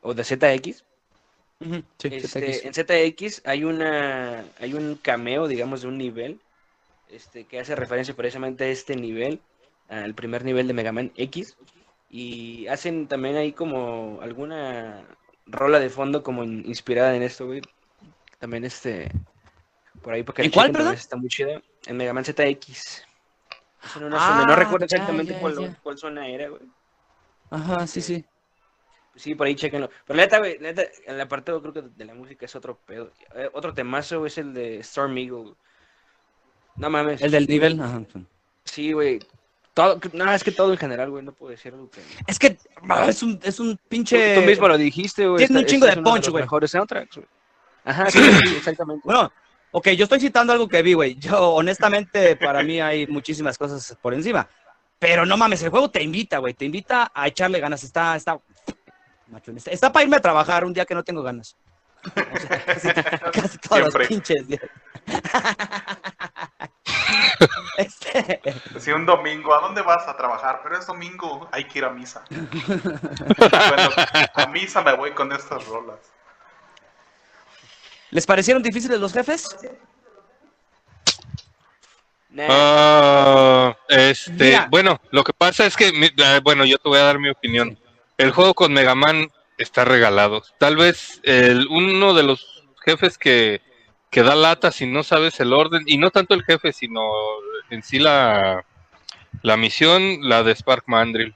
o 0.00 0.14
de 0.14 0.24
ZX, 0.24 0.84
sí, 1.98 2.08
este, 2.10 2.28
ZX. 2.28 2.64
en 2.64 2.74
ZX 2.74 3.42
hay 3.44 3.64
una 3.64 4.44
hay 4.58 4.72
un 4.72 4.94
cameo, 4.96 5.48
digamos, 5.48 5.82
de 5.82 5.88
un 5.88 5.98
nivel 5.98 6.40
este, 7.10 7.44
que 7.46 7.60
hace 7.60 7.74
referencia 7.76 8.14
precisamente 8.14 8.64
a 8.64 8.68
este 8.68 8.96
nivel, 8.96 9.40
al 9.88 10.14
primer 10.14 10.44
nivel 10.44 10.66
de 10.68 10.74
Mega 10.74 10.92
Man 10.92 11.12
X, 11.16 11.56
y 12.08 12.66
hacen 12.68 13.08
también 13.08 13.36
ahí 13.36 13.52
como 13.52 14.20
alguna 14.22 15.06
rola 15.46 15.78
de 15.80 15.90
fondo 15.90 16.22
como 16.22 16.44
in- 16.44 16.64
inspirada 16.66 17.14
en 17.16 17.22
esto, 17.22 17.46
güey. 17.46 17.60
También 18.38 18.64
este, 18.64 19.10
por 20.02 20.14
ahí 20.14 20.22
porque 20.22 20.42
¿En 20.42 20.50
la 20.50 20.54
cuál, 20.54 20.72
perdón? 20.72 20.94
está 20.94 21.16
muy 21.16 21.28
chida, 21.28 21.62
en 21.86 21.96
Mega 21.96 22.12
Man 22.12 22.24
ZX. 22.24 23.04
Una 23.96 24.16
Ah, 24.18 24.44
no 24.46 24.56
recuerdo 24.56 24.86
ya, 24.86 24.96
exactamente 24.96 25.32
ya, 25.32 25.40
cuál, 25.40 25.58
ya. 25.58 25.80
cuál 25.82 25.98
zona 25.98 26.28
era, 26.28 26.48
güey. 26.48 26.62
Ajá, 27.50 27.86
sí, 27.86 28.00
sí. 28.00 28.24
Sí, 29.14 29.34
por 29.34 29.46
ahí 29.46 29.54
chequenlo. 29.54 29.88
Pero 30.06 30.16
neta, 30.18 30.38
güey, 30.38 30.58
neta, 30.58 30.82
el 31.06 31.20
apartado 31.20 31.60
creo 31.62 31.72
que 31.72 31.82
de 31.82 32.04
la 32.04 32.14
música 32.14 32.44
es 32.44 32.54
otro 32.54 32.78
pedo. 32.78 33.12
Eh, 33.34 33.48
otro 33.54 33.72
temazo 33.72 34.26
es 34.26 34.36
el 34.38 34.52
de 34.52 34.78
Storm 34.80 35.16
Eagle. 35.16 35.54
No 36.76 36.90
mames. 36.90 37.22
El 37.22 37.30
del 37.30 37.46
nivel. 37.46 37.80
ajá. 37.80 38.02
Sí, 38.64 38.92
güey. 38.92 39.20
Todo, 39.74 40.00
no, 40.14 40.32
es 40.32 40.42
que 40.42 40.52
todo 40.52 40.72
en 40.72 40.78
general, 40.78 41.10
güey, 41.10 41.22
no 41.22 41.32
puedo 41.32 41.50
decir 41.50 41.72
algo 41.74 41.90
que... 41.90 42.00
Es 42.26 42.38
que 42.38 42.56
es 43.08 43.22
un, 43.22 43.38
es 43.42 43.60
un 43.60 43.78
pinche... 43.88 44.34
tú 44.34 44.40
mismo 44.40 44.68
lo 44.68 44.78
dijiste, 44.78 45.26
güey. 45.26 45.46
tiene 45.46 45.60
un 45.60 45.66
chingo 45.66 45.86
de 45.86 45.98
punch, 45.98 46.24
los 46.24 46.30
güey. 46.30 46.44
mejores 46.44 46.70
soundtracks, 46.70 47.16
güey. 47.16 47.28
Ajá, 47.84 48.10
sí, 48.10 48.18
sí, 48.18 48.56
exactamente. 48.56 49.02
Bueno, 49.04 49.30
ok, 49.70 49.90
yo 49.90 50.04
estoy 50.04 50.18
citando 50.18 50.52
algo 50.52 50.66
que 50.66 50.80
vi, 50.80 50.94
güey. 50.94 51.14
Yo, 51.16 51.50
honestamente, 51.50 52.36
para 52.36 52.62
mí 52.62 52.80
hay 52.80 53.06
muchísimas 53.06 53.58
cosas 53.58 53.96
por 54.00 54.14
encima. 54.14 54.48
Pero 54.98 55.26
no 55.26 55.36
mames, 55.36 55.62
el 55.62 55.68
juego 55.68 55.90
te 55.90 56.02
invita, 56.02 56.38
güey. 56.38 56.54
Te 56.54 56.64
invita 56.64 57.12
a 57.14 57.28
echarle 57.28 57.60
ganas. 57.60 57.84
Está, 57.84 58.16
está, 58.16 58.40
macho, 59.28 59.52
está, 59.52 59.70
está 59.70 59.92
para 59.92 60.04
irme 60.04 60.16
a 60.16 60.20
trabajar 60.20 60.64
un 60.64 60.72
día 60.72 60.86
que 60.86 60.94
no 60.94 61.04
tengo 61.04 61.22
ganas. 61.22 61.54
O 62.06 62.38
sea, 62.38 62.64
casi, 62.64 62.88
casi 63.32 63.58
todos 63.58 63.80
los 63.80 63.92
Siempre. 63.92 64.06
pinches 64.06 64.48
días. 64.48 64.62
Este, 67.76 68.40
Si 68.78 68.90
un 68.90 69.04
domingo, 69.04 69.54
¿a 69.54 69.60
dónde 69.60 69.82
vas 69.82 70.08
a 70.08 70.16
trabajar? 70.16 70.60
Pero 70.62 70.78
es 70.78 70.86
domingo, 70.86 71.48
hay 71.52 71.64
que 71.64 71.78
ir 71.78 71.84
a 71.84 71.90
misa. 71.90 72.24
bueno, 72.30 73.90
a 74.34 74.46
misa 74.46 74.82
me 74.82 74.94
voy 74.94 75.12
con 75.12 75.30
estas 75.32 75.66
rolas. 75.66 75.98
¿Les 78.10 78.24
parecieron 78.24 78.62
difíciles 78.62 78.98
los 78.98 79.12
jefes? 79.12 79.56
Ah, 82.38 83.76
este, 83.88 84.32
Mira. 84.32 84.68
bueno, 84.70 85.00
lo 85.10 85.24
que 85.24 85.32
pasa 85.32 85.66
es 85.66 85.76
que, 85.76 85.90
ah, 86.22 86.40
bueno, 86.42 86.64
yo 86.64 86.78
te 86.78 86.88
voy 86.88 86.98
a 86.98 87.04
dar 87.04 87.18
mi 87.18 87.30
opinión. 87.30 87.78
El 88.18 88.30
juego 88.30 88.54
con 88.54 88.72
Mega 88.72 88.94
Man 88.94 89.30
está 89.58 89.84
regalado. 89.84 90.42
Tal 90.58 90.76
vez 90.76 91.20
el, 91.24 91.66
uno 91.68 92.14
de 92.14 92.22
los 92.22 92.64
jefes 92.84 93.18
que, 93.18 93.60
que 94.10 94.22
da 94.22 94.34
lata 94.34 94.70
si 94.70 94.86
no 94.86 95.02
sabes 95.02 95.38
el 95.40 95.52
orden, 95.52 95.82
y 95.86 95.98
no 95.98 96.10
tanto 96.10 96.34
el 96.34 96.44
jefe, 96.44 96.72
sino 96.72 97.02
en 97.70 97.82
sí 97.82 97.98
la, 97.98 98.64
la 99.42 99.56
misión, 99.56 100.28
la 100.28 100.42
de 100.42 100.54
Spark 100.54 100.84
Mandrill. 100.86 101.34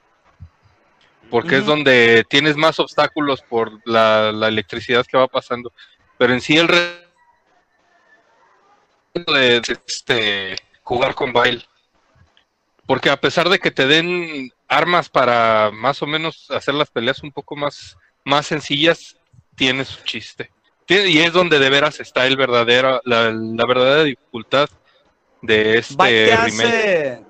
Porque 1.31 1.59
es 1.59 1.67
donde 1.67 2.25
tienes 2.29 2.57
más 2.57 2.81
obstáculos 2.81 3.41
por 3.43 3.81
la, 3.85 4.33
la 4.33 4.49
electricidad 4.49 5.07
que 5.07 5.17
va 5.17 5.29
pasando. 5.29 5.73
Pero 6.19 6.33
en 6.33 6.41
sí 6.41 6.57
el 6.57 6.67
re- 6.67 7.07
de, 9.15 9.61
de, 9.61 9.79
este, 9.87 10.57
jugar 10.83 11.15
con 11.15 11.33
Bail. 11.33 11.65
Porque 12.85 13.11
a 13.11 13.21
pesar 13.21 13.49
de 13.49 13.61
que 13.61 13.71
te 13.71 13.87
den 13.87 14.51
armas 14.67 15.09
para 15.09 15.71
más 15.73 16.03
o 16.03 16.07
menos 16.07 16.51
hacer 16.51 16.75
las 16.75 16.91
peleas 16.91 17.23
un 17.23 17.31
poco 17.31 17.55
más, 17.55 17.97
más 18.25 18.47
sencillas, 18.49 19.17
tiene 19.55 19.85
su 19.85 20.03
chiste. 20.03 20.51
Y 20.91 21.19
es 21.21 21.33
donde 21.33 21.61
de 21.61 21.71
veras 21.71 22.01
está 22.01 22.27
el 22.27 22.37
verdadero, 22.37 23.01
la, 23.05 23.31
la 23.31 23.65
verdadera 23.65 24.03
dificultad 24.03 24.69
de 25.41 25.79
este 25.79 25.95
Bail 25.95 26.25
te 26.25 26.37
remake. 26.37 27.23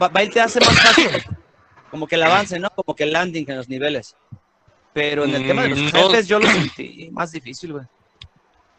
hace, 0.00 0.30
te 0.32 0.40
hace 0.40 0.60
más 0.60 0.80
fácil. 0.80 1.22
Como 1.90 2.06
que 2.06 2.14
el 2.14 2.22
avance, 2.22 2.58
¿no? 2.58 2.70
Como 2.70 2.96
que 2.96 3.04
el 3.04 3.12
landing 3.12 3.44
en 3.50 3.56
los 3.58 3.68
niveles. 3.68 4.16
Pero 4.94 5.24
en 5.24 5.34
el 5.34 5.46
tema 5.46 5.62
de 5.64 5.68
los 5.68 5.78
Mm, 5.78 5.84
no. 5.92 6.08
jefes 6.08 6.26
yo 6.26 6.38
lo 6.38 6.48
sentí 6.48 7.10
más 7.12 7.32
difícil, 7.32 7.74
güey. 7.74 7.84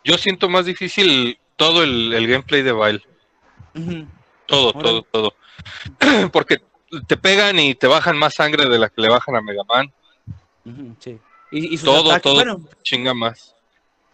Yo 0.03 0.18
siento 0.18 0.49
más 0.49 0.65
difícil 0.65 1.38
todo 1.55 1.84
el, 1.84 2.11
el 2.11 2.28
gameplay 2.28 2.63
de 2.63 2.72
Bail. 2.72 3.03
Ujú. 3.76 4.07
Todo, 4.47 4.70
Órale. 4.70 4.84
todo, 4.84 5.01
todo. 5.11 5.34
Porque 6.32 6.57
te 7.07 7.18
pegan 7.18 7.59
y 7.59 7.76
te 7.76 7.86
bajan 7.86 8.18
más 8.18 8.34
sangre 8.34 8.68
de 8.68 8.80
la 8.80 8.89
que 8.89 8.99
le 9.01 9.09
bajan 9.09 9.36
a 9.36 9.41
Mega 9.41 9.63
Man. 9.65 9.93
Ujú, 10.65 10.95
sí. 10.99 11.20
Y, 11.51 11.74
y 11.76 11.78
sus 11.78 11.86
Todo, 11.86 12.09
ataques, 12.09 12.24
todo. 12.24 12.34
bueno, 12.36 12.59
Chinga 12.82 13.13
más. 13.13 13.53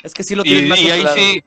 Es 0.04 0.14
que 0.14 0.24
sí 0.24 0.36
lo 0.36 0.44
Y, 0.44 0.50
tienes 0.50 0.70
más 0.70 0.80
y 0.80 0.92
ahí 0.92 1.06
sí. 1.16 1.44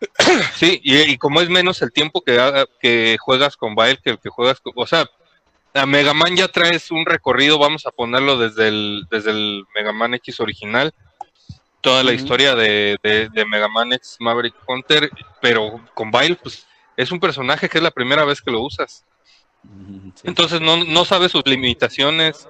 Sí, 0.56 0.80
y, 0.82 0.96
y 1.12 1.18
como 1.18 1.40
es 1.40 1.48
menos 1.48 1.80
el 1.82 1.92
tiempo 1.92 2.22
que, 2.22 2.66
que 2.80 3.16
juegas 3.18 3.56
con 3.56 3.74
Bail 3.74 4.00
que 4.02 4.10
el 4.10 4.18
que 4.18 4.28
juegas 4.28 4.60
con. 4.60 4.72
O 4.76 4.86
sea, 4.86 5.08
a 5.74 5.86
Mega 5.86 6.14
Man 6.14 6.36
ya 6.36 6.48
traes 6.48 6.90
un 6.90 7.04
recorrido, 7.04 7.58
vamos 7.58 7.86
a 7.86 7.90
ponerlo 7.90 8.38
desde 8.38 8.68
el, 8.68 9.06
desde 9.10 9.30
el 9.30 9.64
Mega 9.74 9.92
Man 9.92 10.14
X 10.14 10.40
original. 10.40 10.92
Toda 11.80 12.02
la 12.02 12.12
historia 12.12 12.54
de, 12.56 12.98
de, 13.02 13.28
de 13.28 13.44
Mega 13.44 13.68
Man 13.68 13.92
X 13.92 14.16
Maverick 14.18 14.56
Hunter, 14.66 15.10
pero 15.40 15.80
con 15.94 16.10
Bail, 16.10 16.36
pues 16.36 16.66
es 16.96 17.12
un 17.12 17.20
personaje 17.20 17.68
que 17.68 17.78
es 17.78 17.84
la 17.84 17.90
primera 17.90 18.24
vez 18.24 18.40
que 18.40 18.50
lo 18.50 18.60
usas. 18.60 19.04
Sí. 19.62 20.12
Entonces 20.24 20.60
no, 20.60 20.84
no 20.84 21.04
sabe 21.04 21.28
sus 21.28 21.46
limitaciones. 21.46 22.48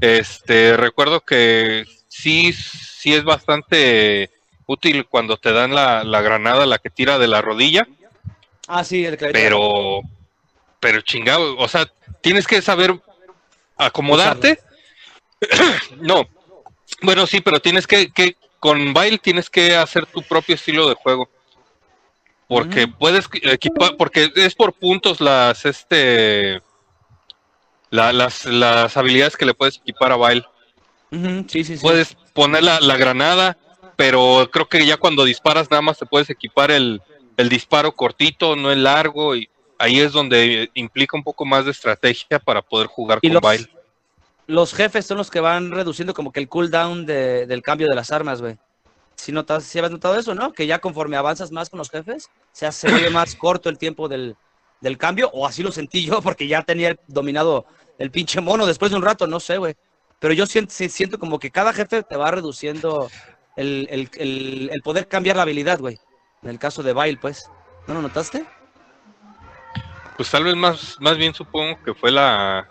Este, 0.00 0.76
recuerdo 0.76 1.20
que 1.20 1.84
sí, 2.06 2.52
sí 2.52 3.14
es 3.14 3.24
bastante 3.24 4.30
útil 4.68 5.06
cuando 5.06 5.36
te 5.38 5.52
dan 5.52 5.74
la, 5.74 6.04
la 6.04 6.20
granada, 6.20 6.66
la 6.66 6.78
que 6.78 6.90
tira 6.90 7.18
de 7.18 7.26
la 7.26 7.40
rodilla, 7.42 7.88
Ah, 8.70 8.84
sí, 8.84 9.02
el 9.04 9.16
pero, 9.16 10.02
pero 10.78 11.00
chingado, 11.00 11.56
o 11.56 11.66
sea, 11.68 11.90
tienes 12.20 12.46
que 12.46 12.60
saber 12.60 13.00
acomodarte. 13.78 14.60
no, 16.00 16.28
bueno, 17.00 17.26
sí, 17.26 17.40
pero 17.40 17.60
tienes 17.60 17.86
que, 17.86 18.10
que 18.12 18.36
con 18.60 18.92
Bail 18.92 19.20
tienes 19.20 19.48
que 19.48 19.74
hacer 19.74 20.04
tu 20.04 20.22
propio 20.22 20.54
estilo 20.54 20.86
de 20.86 20.94
juego. 20.96 21.30
Porque 22.46 22.88
puedes 22.88 23.26
equipar, 23.42 23.96
porque 23.96 24.30
es 24.36 24.54
por 24.54 24.74
puntos 24.74 25.20
las, 25.22 25.64
este, 25.64 26.60
la- 27.90 28.12
las, 28.12 28.44
las 28.44 28.96
habilidades 28.98 29.36
que 29.36 29.46
le 29.46 29.54
puedes 29.54 29.76
equipar 29.78 30.12
a 30.12 30.16
Bail. 30.16 30.44
Sí, 31.10 31.64
sí, 31.64 31.64
sí. 31.64 31.78
Puedes 31.80 32.14
poner 32.34 32.62
la, 32.62 32.80
la 32.80 32.96
granada, 32.98 33.56
pero 33.98 34.48
creo 34.52 34.68
que 34.68 34.86
ya 34.86 34.96
cuando 34.96 35.24
disparas 35.24 35.68
nada 35.72 35.82
más 35.82 35.98
te 35.98 36.06
puedes 36.06 36.30
equipar 36.30 36.70
el, 36.70 37.02
el 37.36 37.48
disparo 37.48 37.90
cortito, 37.90 38.54
no 38.54 38.70
el 38.70 38.84
largo, 38.84 39.34
y 39.34 39.50
ahí 39.76 39.98
es 39.98 40.12
donde 40.12 40.70
implica 40.74 41.16
un 41.16 41.24
poco 41.24 41.44
más 41.44 41.64
de 41.64 41.72
estrategia 41.72 42.38
para 42.38 42.62
poder 42.62 42.86
jugar 42.86 43.18
Y 43.22 43.26
con 43.26 43.34
los, 43.34 43.42
Bail. 43.42 43.68
los 44.46 44.72
jefes 44.72 45.04
son 45.04 45.18
los 45.18 45.32
que 45.32 45.40
van 45.40 45.72
reduciendo 45.72 46.14
como 46.14 46.30
que 46.30 46.38
el 46.38 46.48
cooldown 46.48 47.06
de, 47.06 47.48
del 47.48 47.60
cambio 47.60 47.88
de 47.88 47.96
las 47.96 48.12
armas, 48.12 48.40
güey. 48.40 48.56
Si 49.16 49.32
notas, 49.32 49.64
si 49.64 49.80
habías 49.80 49.90
notado 49.90 50.16
eso, 50.16 50.32
¿no? 50.32 50.52
Que 50.52 50.68
ya 50.68 50.78
conforme 50.78 51.16
avanzas 51.16 51.50
más 51.50 51.68
con 51.68 51.78
los 51.78 51.90
jefes, 51.90 52.30
se 52.52 52.66
hace 52.66 53.10
más 53.10 53.34
corto 53.34 53.68
el 53.68 53.78
tiempo 53.78 54.06
del, 54.06 54.36
del 54.80 54.96
cambio, 54.96 55.28
o 55.32 55.44
así 55.44 55.64
lo 55.64 55.72
sentí 55.72 56.04
yo, 56.06 56.22
porque 56.22 56.46
ya 56.46 56.62
tenía 56.62 56.96
dominado 57.08 57.66
el 57.98 58.12
pinche 58.12 58.40
mono 58.40 58.64
después 58.64 58.92
de 58.92 58.96
un 58.96 59.02
rato, 59.02 59.26
no 59.26 59.40
sé, 59.40 59.58
güey. 59.58 59.74
Pero 60.20 60.34
yo 60.34 60.46
siento, 60.46 60.72
siento 60.72 61.18
como 61.18 61.40
que 61.40 61.50
cada 61.50 61.72
jefe 61.72 62.04
te 62.04 62.16
va 62.16 62.30
reduciendo 62.30 63.08
el, 63.58 63.86
el- 63.90 64.10
el- 64.18 64.70
el 64.72 64.82
poder 64.82 65.08
cambiar 65.08 65.36
la 65.36 65.42
habilidad, 65.42 65.78
güey. 65.78 65.98
En 66.42 66.50
el 66.50 66.58
caso 66.58 66.82
de 66.82 66.92
Bail, 66.92 67.18
pues. 67.18 67.48
¿No 67.86 67.94
lo 67.94 68.02
notaste? 68.02 68.44
Pues 70.16 70.30
tal 70.30 70.44
vez 70.44 70.56
más, 70.56 70.96
más 71.00 71.16
bien 71.16 71.32
supongo 71.34 71.78
que 71.84 71.94
fue 71.94 72.10
la 72.10 72.68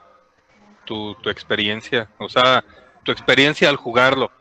tu, 0.86 1.16
tu 1.16 1.30
experiencia, 1.30 2.10
o 2.20 2.30
sea, 2.30 2.64
tu 3.04 3.12
experiencia 3.12 3.70
al 3.70 3.78
jugarlo. 3.78 4.32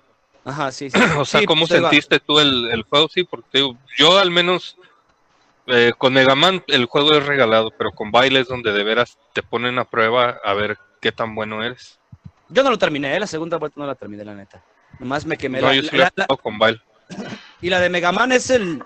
Ajá, 0.44 0.70
sí, 0.72 0.90
sí. 0.90 0.98
O 1.18 1.24
sea, 1.24 1.40
Sí, 1.40 1.46
¿cómo 1.46 1.66
pues, 1.66 1.82
va. 1.82 1.88
sentiste 1.88 2.20
tú 2.20 2.38
el, 2.38 2.68
el 2.70 2.82
juego? 2.84 3.08
Sí, 3.08 3.24
porque 3.24 3.46
digo, 3.52 3.76
yo 3.96 4.18
al 4.18 4.30
menos 4.30 4.76
eh, 5.66 5.92
con 5.98 6.14
Mega 6.14 6.34
Man 6.34 6.62
el 6.68 6.86
juego 6.86 7.12
es 7.14 7.26
regalado, 7.26 7.70
pero 7.76 7.90
con 7.92 8.10
Baile 8.10 8.40
es 8.40 8.48
donde 8.48 8.72
de 8.72 8.84
veras 8.84 9.18
te 9.34 9.42
ponen 9.42 9.78
a 9.78 9.84
prueba 9.84 10.38
a 10.44 10.54
ver 10.54 10.76
qué 11.00 11.12
tan 11.12 11.34
bueno 11.34 11.62
eres. 11.62 11.98
Yo 12.48 12.62
no 12.62 12.70
lo 12.70 12.78
terminé, 12.78 13.16
¿eh? 13.16 13.20
la 13.20 13.26
segunda 13.26 13.56
vuelta 13.56 13.80
no 13.80 13.86
la 13.86 13.94
terminé, 13.94 14.24
la 14.24 14.34
neta. 14.34 14.62
Nomás 14.98 15.26
me 15.26 15.36
quemé 15.36 15.60
No, 15.60 15.68
la- 15.68 15.74
yo 15.74 15.82
sí 15.82 15.88
la- 15.92 15.96
lo 15.96 15.98
he 15.98 16.04
la- 16.16 16.24
jugado 16.24 16.36
con 16.42 16.58
Baile. 16.58 16.80
Y 17.60 17.70
la 17.70 17.80
de 17.80 17.88
Mega 17.88 18.12
Man 18.12 18.32
es 18.32 18.50
el, 18.50 18.82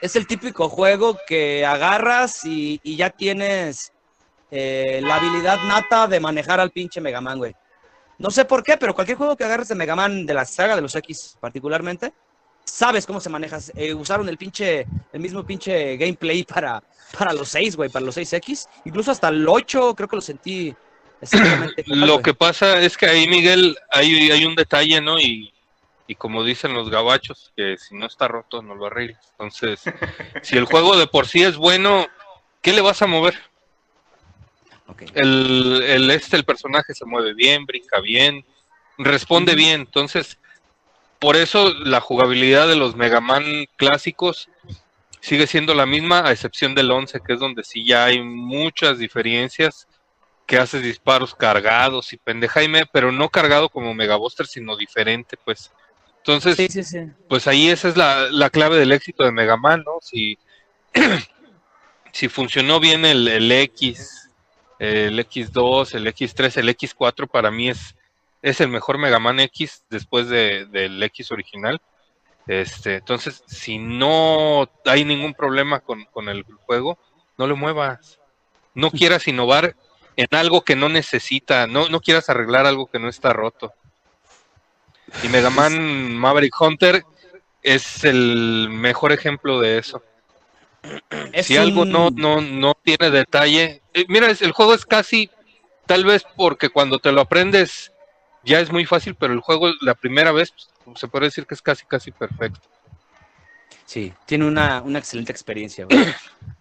es 0.00 0.16
el 0.16 0.26
típico 0.26 0.68
juego 0.68 1.18
que 1.26 1.64
agarras 1.64 2.44
y, 2.44 2.80
y 2.82 2.96
ya 2.96 3.10
tienes 3.10 3.92
eh, 4.50 5.00
la 5.02 5.16
habilidad 5.16 5.58
nata 5.66 6.06
de 6.06 6.20
manejar 6.20 6.60
al 6.60 6.70
pinche 6.70 7.00
Mega 7.00 7.20
Man, 7.20 7.38
güey. 7.38 7.54
No 8.18 8.30
sé 8.30 8.44
por 8.44 8.62
qué, 8.62 8.76
pero 8.76 8.94
cualquier 8.94 9.16
juego 9.16 9.36
que 9.36 9.44
agarres 9.44 9.68
de 9.68 9.74
Mega 9.74 9.96
Man, 9.96 10.26
de 10.26 10.34
la 10.34 10.44
saga 10.44 10.76
de 10.76 10.82
los 10.82 10.94
X 10.94 11.38
particularmente, 11.40 12.12
sabes 12.64 13.06
cómo 13.06 13.20
se 13.20 13.30
maneja. 13.30 13.58
Eh, 13.74 13.94
usaron 13.94 14.28
el 14.28 14.36
pinche, 14.36 14.86
el 15.12 15.20
mismo 15.20 15.42
pinche 15.44 15.96
gameplay 15.96 16.44
para, 16.44 16.82
para 17.18 17.32
los 17.32 17.48
6, 17.48 17.76
güey, 17.76 17.88
para 17.88 18.04
los 18.04 18.16
6X. 18.16 18.68
Incluso 18.84 19.10
hasta 19.12 19.28
el 19.28 19.48
8 19.48 19.94
creo 19.94 20.08
que 20.08 20.16
lo 20.16 20.22
sentí 20.22 20.74
Lo 21.86 22.22
que 22.22 22.34
pasa 22.34 22.80
es 22.80 22.96
que 22.96 23.06
ahí, 23.06 23.28
Miguel, 23.28 23.76
hay, 23.90 24.30
hay 24.30 24.44
un 24.44 24.54
detalle, 24.54 25.00
¿no? 25.00 25.18
Y, 25.18 25.52
y 26.06 26.14
como 26.14 26.44
dicen 26.44 26.74
los 26.74 26.90
gabachos, 26.90 27.52
que 27.56 27.76
si 27.76 27.94
no 27.94 28.06
está 28.06 28.28
roto, 28.28 28.62
no 28.62 28.74
lo 28.74 28.86
arreglas. 28.86 29.28
Entonces, 29.32 29.82
si 30.42 30.56
el 30.56 30.64
juego 30.64 30.96
de 30.96 31.06
por 31.06 31.26
sí 31.26 31.42
es 31.42 31.56
bueno, 31.56 32.06
¿qué 32.62 32.72
le 32.72 32.80
vas 32.80 33.02
a 33.02 33.06
mover? 33.06 33.38
El, 35.14 35.82
el, 35.86 36.10
este, 36.10 36.36
el 36.36 36.44
personaje 36.44 36.94
se 36.94 37.04
mueve 37.04 37.32
bien, 37.34 37.64
brinca 37.64 38.00
bien, 38.00 38.44
responde 38.98 39.54
bien. 39.54 39.82
Entonces, 39.82 40.38
por 41.18 41.36
eso 41.36 41.72
la 41.74 42.00
jugabilidad 42.00 42.66
de 42.66 42.76
los 42.76 42.96
Mega 42.96 43.20
Man 43.20 43.44
clásicos 43.76 44.48
sigue 45.20 45.46
siendo 45.46 45.74
la 45.74 45.86
misma, 45.86 46.26
a 46.26 46.32
excepción 46.32 46.74
del 46.74 46.90
11, 46.90 47.20
que 47.20 47.34
es 47.34 47.40
donde 47.40 47.62
sí 47.62 47.84
ya 47.84 48.06
hay 48.06 48.22
muchas 48.22 48.98
diferencias, 48.98 49.86
que 50.50 50.58
haces 50.58 50.82
disparos 50.82 51.32
cargados 51.32 52.12
y 52.12 52.16
pendejaime, 52.16 52.84
pero 52.84 53.12
no 53.12 53.28
cargado 53.28 53.68
como 53.68 53.94
Mega 53.94 54.16
Buster, 54.16 54.48
sino 54.48 54.76
diferente, 54.76 55.36
pues. 55.44 55.70
Entonces, 56.16 56.56
Sí, 56.56 56.66
sí, 56.66 56.82
sí. 56.82 56.98
pues 57.28 57.46
ahí 57.46 57.68
esa 57.68 57.88
es 57.88 57.96
la, 57.96 58.28
la 58.32 58.50
clave 58.50 58.76
del 58.76 58.90
éxito 58.90 59.22
de 59.22 59.30
Mega 59.30 59.56
Man, 59.56 59.84
¿no? 59.86 59.98
Si, 60.02 60.36
si 62.12 62.26
funcionó 62.26 62.80
bien 62.80 63.04
el, 63.04 63.28
el 63.28 63.52
X, 63.52 64.28
el 64.80 65.20
X2, 65.20 65.94
el 65.94 66.08
X3, 66.08 66.56
el 66.56 66.68
X4, 66.70 67.28
para 67.28 67.52
mí 67.52 67.68
es, 67.68 67.94
es 68.42 68.60
el 68.60 68.70
mejor 68.70 68.98
Mega 68.98 69.20
Man 69.20 69.38
X 69.38 69.84
después 69.88 70.28
de, 70.28 70.66
del 70.66 71.00
X 71.00 71.30
original. 71.30 71.80
Este, 72.48 72.96
entonces, 72.96 73.44
si 73.46 73.78
no 73.78 74.68
hay 74.84 75.04
ningún 75.04 75.32
problema 75.32 75.78
con, 75.78 76.06
con 76.06 76.28
el 76.28 76.42
juego, 76.42 76.98
no 77.38 77.46
lo 77.46 77.56
muevas. 77.56 78.18
No 78.74 78.90
quieras 78.90 79.28
innovar 79.28 79.76
en 80.16 80.26
algo 80.32 80.62
que 80.62 80.76
no 80.76 80.88
necesita, 80.88 81.66
no, 81.66 81.88
no 81.88 82.00
quieras 82.00 82.28
arreglar 82.28 82.66
algo 82.66 82.86
que 82.86 82.98
no 82.98 83.08
está 83.08 83.32
roto. 83.32 83.72
Y 85.22 85.28
Mega 85.28 85.50
Man 85.50 86.14
Maverick 86.16 86.58
Hunter 86.60 87.04
es 87.62 88.04
el 88.04 88.68
mejor 88.70 89.12
ejemplo 89.12 89.60
de 89.60 89.78
eso. 89.78 90.02
Es 91.32 91.46
si 91.46 91.56
algo 91.56 91.84
no, 91.84 92.10
no, 92.10 92.40
no 92.40 92.74
tiene 92.82 93.10
detalle, 93.10 93.82
eh, 93.94 94.04
mira, 94.08 94.30
es- 94.30 94.42
el 94.42 94.52
juego 94.52 94.74
es 94.74 94.84
casi, 94.84 95.30
tal 95.86 96.04
vez 96.04 96.24
porque 96.36 96.68
cuando 96.70 96.98
te 96.98 97.12
lo 97.12 97.20
aprendes 97.20 97.92
ya 98.44 98.60
es 98.60 98.70
muy 98.72 98.86
fácil, 98.86 99.14
pero 99.14 99.32
el 99.34 99.40
juego 99.40 99.70
la 99.82 99.94
primera 99.94 100.32
vez 100.32 100.52
pues, 100.84 100.98
se 100.98 101.08
puede 101.08 101.26
decir 101.26 101.46
que 101.46 101.54
es 101.54 101.62
casi, 101.62 101.84
casi 101.86 102.10
perfecto. 102.10 102.60
Sí, 103.84 104.12
tiene 104.26 104.46
una, 104.46 104.82
una 104.82 104.98
excelente 104.98 105.32
experiencia. 105.32 105.86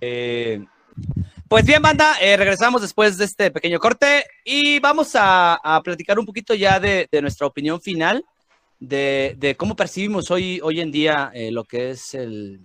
Eh, 0.01 0.63
pues 1.49 1.65
bien, 1.65 1.81
banda, 1.81 2.15
eh, 2.21 2.37
regresamos 2.37 2.81
después 2.81 3.17
de 3.17 3.25
este 3.25 3.51
pequeño 3.51 3.79
corte 3.79 4.23
y 4.45 4.79
vamos 4.79 5.15
a, 5.15 5.55
a 5.55 5.81
platicar 5.81 6.19
un 6.19 6.25
poquito 6.25 6.53
ya 6.53 6.79
de, 6.79 7.09
de 7.11 7.21
nuestra 7.21 7.47
opinión 7.47 7.81
final 7.81 8.23
de, 8.79 9.35
de 9.37 9.55
cómo 9.55 9.75
percibimos 9.75 10.31
hoy, 10.31 10.59
hoy 10.63 10.79
en 10.79 10.91
día 10.91 11.31
eh, 11.33 11.51
lo 11.51 11.63
que 11.63 11.91
es 11.91 12.13
el, 12.13 12.61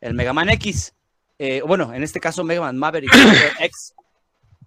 el 0.00 0.14
Mega 0.14 0.32
Man 0.32 0.48
X. 0.50 0.94
Eh, 1.38 1.60
bueno, 1.66 1.92
en 1.92 2.02
este 2.02 2.20
caso 2.20 2.44
Mega 2.44 2.62
Man 2.62 2.78
Maverick 2.78 3.12
X. 3.60 3.94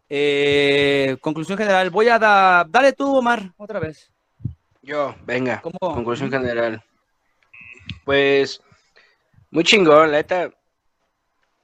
Eh, 0.09 1.17
conclusión 1.21 1.57
general, 1.57 1.89
voy 1.89 2.09
a 2.09 2.19
dar... 2.19 2.69
Dale 2.69 2.93
tú, 2.93 3.15
Omar, 3.15 3.53
otra 3.57 3.79
vez. 3.79 4.11
Yo, 4.81 5.15
venga. 5.25 5.61
¿Cómo? 5.61 5.77
Conclusión 5.79 6.29
general. 6.29 6.83
Pues, 8.05 8.61
muy 9.51 9.63
chingón, 9.63 10.11
la 10.11 10.17
neta. 10.17 10.51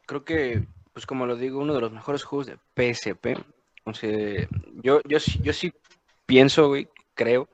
Creo 0.05 0.25
que, 0.25 0.63
pues 0.93 1.05
como 1.05 1.25
lo 1.25 1.35
digo, 1.35 1.59
uno 1.59 1.73
de 1.73 1.81
los 1.81 1.91
mejores 1.91 2.23
juegos 2.23 2.47
de 2.47 2.57
PSP. 2.75 3.37
O 3.85 3.93
sea, 3.93 4.47
yo, 4.81 5.01
yo, 5.05 5.19
sí- 5.19 5.39
yo 5.43 5.51
sí 5.53 5.73
pienso, 6.25 6.67
güey, 6.67 6.87
creo, 7.15 7.49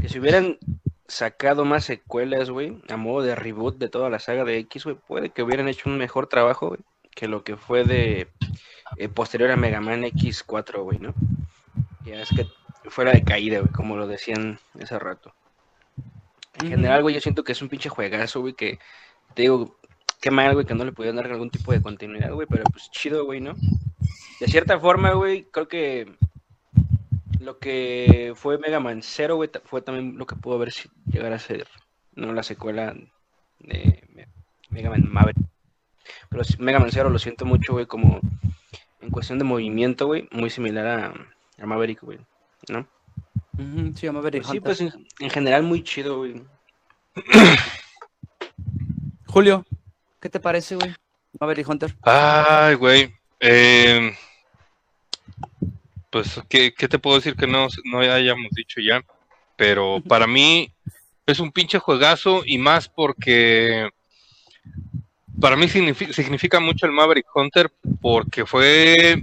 que 0.00 0.08
si 0.08 0.18
hubieran 0.18 0.58
sacado 1.06 1.64
más 1.64 1.84
secuelas, 1.84 2.50
güey, 2.50 2.82
a 2.88 2.96
modo 2.96 3.22
de 3.22 3.34
reboot 3.34 3.78
de 3.78 3.88
toda 3.88 4.10
la 4.10 4.18
saga 4.18 4.44
de 4.44 4.58
X, 4.58 4.84
güey, 4.84 4.96
puede 4.96 5.30
que 5.30 5.42
hubieran 5.42 5.68
hecho 5.68 5.88
un 5.88 5.98
mejor 5.98 6.26
trabajo, 6.26 6.68
güey, 6.68 6.80
que 7.14 7.28
lo 7.28 7.44
que 7.44 7.56
fue 7.56 7.84
de 7.84 8.28
eh, 8.96 9.08
posterior 9.08 9.50
a 9.50 9.56
Mega 9.56 9.80
Man 9.80 10.02
X4, 10.04 10.82
güey, 10.82 10.98
¿no? 10.98 11.14
Ya 12.04 12.20
es 12.20 12.30
que 12.30 12.46
fuera 12.90 13.12
de 13.12 13.22
caída, 13.22 13.60
güey, 13.60 13.72
como 13.72 13.96
lo 13.96 14.06
decían 14.06 14.58
hace 14.80 14.98
rato. 14.98 15.32
En 16.60 16.68
general, 16.68 17.02
güey, 17.02 17.14
yo 17.14 17.20
siento 17.20 17.44
que 17.44 17.52
es 17.52 17.62
un 17.62 17.68
pinche 17.68 17.88
juegazo, 17.88 18.40
güey, 18.40 18.54
que 18.54 18.78
te 19.34 19.42
digo, 19.42 19.76
qué 20.22 20.30
mal, 20.30 20.54
güey, 20.54 20.64
que 20.64 20.74
no 20.74 20.84
le 20.84 20.92
pudieron 20.92 21.16
dar 21.16 21.26
algún 21.30 21.50
tipo 21.50 21.72
de 21.72 21.82
continuidad, 21.82 22.32
güey, 22.32 22.46
pero 22.48 22.64
pues 22.64 22.90
chido, 22.90 23.26
güey, 23.26 23.40
¿no? 23.40 23.54
De 24.40 24.46
cierta 24.46 24.78
forma, 24.80 25.12
güey, 25.12 25.44
creo 25.50 25.68
que 25.68 26.16
Lo 27.40 27.58
que 27.58 28.32
fue 28.36 28.56
Mega 28.58 28.78
Man 28.78 29.02
Zero, 29.02 29.34
güey, 29.34 29.48
ta- 29.50 29.60
fue 29.64 29.82
también 29.82 30.16
lo 30.16 30.26
que 30.26 30.36
pudo 30.36 30.54
haber 30.54 30.70
si- 30.70 30.88
llegar 31.06 31.32
a 31.32 31.40
ser, 31.40 31.66
no 32.14 32.32
la 32.32 32.44
secuela 32.44 32.94
de 33.58 34.04
Me- 34.14 34.28
Mega 34.70 34.90
Man 34.90 35.04
Maverick. 35.10 35.44
Pero 36.28 36.42
Mega 36.60 36.78
Man 36.78 36.92
Zero 36.92 37.10
lo 37.10 37.18
siento 37.18 37.44
mucho, 37.44 37.72
güey, 37.72 37.86
como 37.86 38.20
en 39.00 39.10
cuestión 39.10 39.38
de 39.40 39.44
movimiento, 39.44 40.06
güey, 40.06 40.28
muy 40.30 40.50
similar 40.50 40.86
a, 40.86 41.14
a 41.62 41.66
Maverick, 41.66 42.00
güey, 42.02 42.18
¿no? 42.68 42.86
Sí, 43.96 44.08
Maverick 44.08 44.42
Pues 44.44 44.52
sí, 44.52 44.60
pues 44.60 44.80
en, 44.80 44.92
en 45.18 45.30
general 45.30 45.64
muy 45.64 45.82
chido, 45.82 46.18
güey. 46.18 46.42
Julio, 49.26 49.64
¿qué 50.22 50.30
te 50.30 50.40
parece, 50.40 50.76
güey? 50.76 50.94
Maverick 51.38 51.68
Hunter. 51.68 51.94
Ay, 52.02 52.74
güey. 52.76 53.12
Eh, 53.40 54.14
pues, 56.10 56.40
¿qué, 56.48 56.72
qué 56.72 56.88
te 56.88 56.98
puedo 56.98 57.16
decir 57.16 57.34
que 57.34 57.46
no, 57.46 57.66
no 57.84 57.98
hayamos 57.98 58.50
dicho 58.52 58.80
ya? 58.80 59.02
Pero 59.56 60.00
para 60.06 60.26
mí 60.26 60.72
es 61.26 61.40
un 61.40 61.50
pinche 61.52 61.78
juegazo 61.78 62.42
y 62.46 62.56
más 62.58 62.88
porque 62.88 63.88
para 65.40 65.56
mí 65.56 65.66
signifi- 65.66 66.12
significa 66.12 66.60
mucho 66.60 66.86
el 66.86 66.92
Maverick 66.92 67.26
Hunter 67.34 67.70
porque 68.00 68.46
fue 68.46 69.22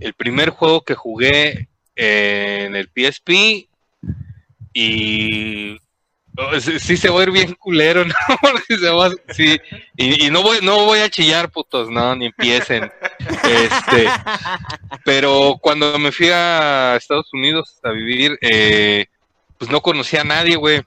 el 0.00 0.14
primer 0.14 0.50
juego 0.50 0.82
que 0.82 0.94
jugué 0.94 1.68
en 1.96 2.76
el 2.76 2.88
PSP 2.88 3.66
y 4.72 5.78
sí, 6.60 6.78
sí 6.78 6.96
se 6.96 7.10
va 7.10 7.20
a 7.20 7.22
ir 7.24 7.30
bien 7.30 7.54
culero, 7.54 8.04
¿no? 8.04 8.14
Porque 8.40 8.76
se 8.78 8.88
va- 8.90 9.10
sí, 9.34 9.58
y, 9.96 10.26
y 10.26 10.30
no 10.30 10.42
voy, 10.42 10.58
no 10.62 10.84
voy 10.86 11.00
a 11.00 11.10
chillar, 11.10 11.50
putos, 11.50 11.90
no, 11.90 12.14
ni 12.16 12.26
empiecen. 12.26 12.90
Este, 13.44 14.08
pero 15.04 15.56
cuando 15.60 15.98
me 15.98 16.12
fui 16.12 16.28
a 16.32 16.96
Estados 16.96 17.28
Unidos 17.32 17.78
a 17.82 17.90
vivir, 17.90 18.38
eh, 18.40 19.06
pues 19.58 19.70
no 19.70 19.80
conocía 19.80 20.22
a 20.22 20.24
nadie, 20.24 20.56
güey. 20.56 20.82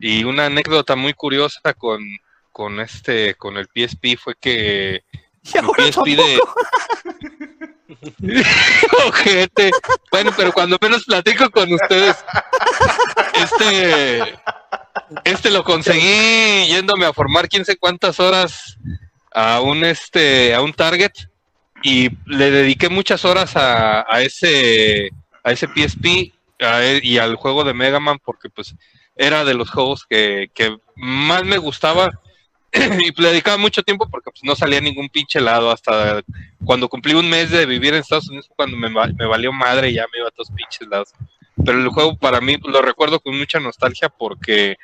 Y 0.00 0.22
una 0.24 0.46
anécdota 0.46 0.94
muy 0.96 1.12
curiosa 1.12 1.74
con, 1.74 2.00
con 2.52 2.78
este, 2.80 3.34
con 3.34 3.56
el 3.56 3.66
PSP 3.66 4.16
fue 4.16 4.34
que 4.40 5.02
el 5.54 5.64
PSP 5.92 6.06
de 6.16 6.38
Ojete. 9.06 9.70
Bueno, 10.10 10.30
pero 10.36 10.52
cuando 10.52 10.78
menos 10.80 11.04
platico 11.04 11.50
con 11.50 11.72
ustedes, 11.72 12.16
este, 13.34 14.38
este 15.24 15.50
lo 15.50 15.64
conseguí 15.64 16.66
yéndome 16.66 17.06
a 17.06 17.12
formar 17.12 17.48
quién 17.48 17.64
sé 17.64 17.76
cuántas 17.76 18.20
horas 18.20 18.78
a 19.32 19.60
un 19.60 19.84
este, 19.84 20.54
a 20.54 20.60
un 20.62 20.72
target 20.72 21.12
y 21.82 22.10
le 22.26 22.50
dediqué 22.50 22.88
muchas 22.88 23.24
horas 23.24 23.56
a, 23.56 24.04
a 24.12 24.22
ese, 24.22 25.10
a 25.44 25.52
ese 25.52 25.66
PSP 25.66 26.32
y 27.02 27.18
al 27.18 27.36
juego 27.36 27.64
de 27.64 27.74
Mega 27.74 28.00
Man 28.00 28.18
porque 28.24 28.50
pues 28.50 28.74
era 29.16 29.44
de 29.44 29.54
los 29.54 29.70
juegos 29.70 30.06
que, 30.08 30.50
que 30.54 30.76
más 30.96 31.44
me 31.44 31.58
gustaba 31.58 32.10
y 32.72 33.20
le 33.20 33.28
dedicaba 33.28 33.56
mucho 33.56 33.82
tiempo 33.82 34.08
porque 34.10 34.30
pues 34.30 34.44
no 34.44 34.54
salía 34.54 34.80
ningún 34.80 35.08
pinche 35.08 35.40
lado 35.40 35.70
hasta 35.70 36.22
cuando 36.64 36.88
cumplí 36.88 37.14
un 37.14 37.28
mes 37.28 37.50
de 37.50 37.66
vivir 37.66 37.94
en 37.94 38.00
Estados 38.00 38.28
Unidos 38.28 38.48
cuando 38.54 38.76
me, 38.76 38.88
me 38.90 39.26
valió 39.26 39.52
madre 39.52 39.90
y 39.90 39.94
ya 39.94 40.06
me 40.12 40.18
iba 40.18 40.28
a 40.28 40.32
todos 40.32 40.50
pinches 40.50 40.86
lados. 40.88 41.12
Pero 41.64 41.78
el 41.78 41.88
juego 41.88 42.16
para 42.16 42.40
mí 42.40 42.56
lo 42.62 42.82
recuerdo 42.82 43.20
con 43.20 43.36
mucha 43.36 43.60
nostalgia 43.60 44.08
porque 44.08 44.76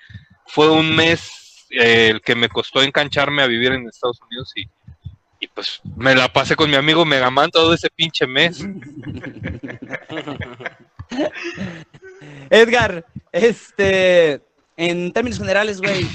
fue 0.46 0.70
un 0.70 0.94
mes 0.94 1.66
eh, 1.70 2.10
el 2.10 2.20
que 2.20 2.34
me 2.34 2.48
costó 2.48 2.82
engancharme 2.82 3.42
a 3.42 3.46
vivir 3.46 3.72
en 3.72 3.88
Estados 3.88 4.20
Unidos 4.28 4.52
y, 4.54 4.68
y 5.40 5.48
pues 5.48 5.80
me 5.96 6.14
la 6.14 6.32
pasé 6.32 6.56
con 6.56 6.70
mi 6.70 6.76
amigo 6.76 7.04
Megaman 7.04 7.50
todo 7.50 7.74
ese 7.74 7.90
pinche 7.90 8.26
mes. 8.26 8.64
Edgar, 12.50 13.04
este, 13.32 14.40
en 14.76 15.12
términos 15.12 15.38
generales, 15.38 15.80
güey, 15.80 16.06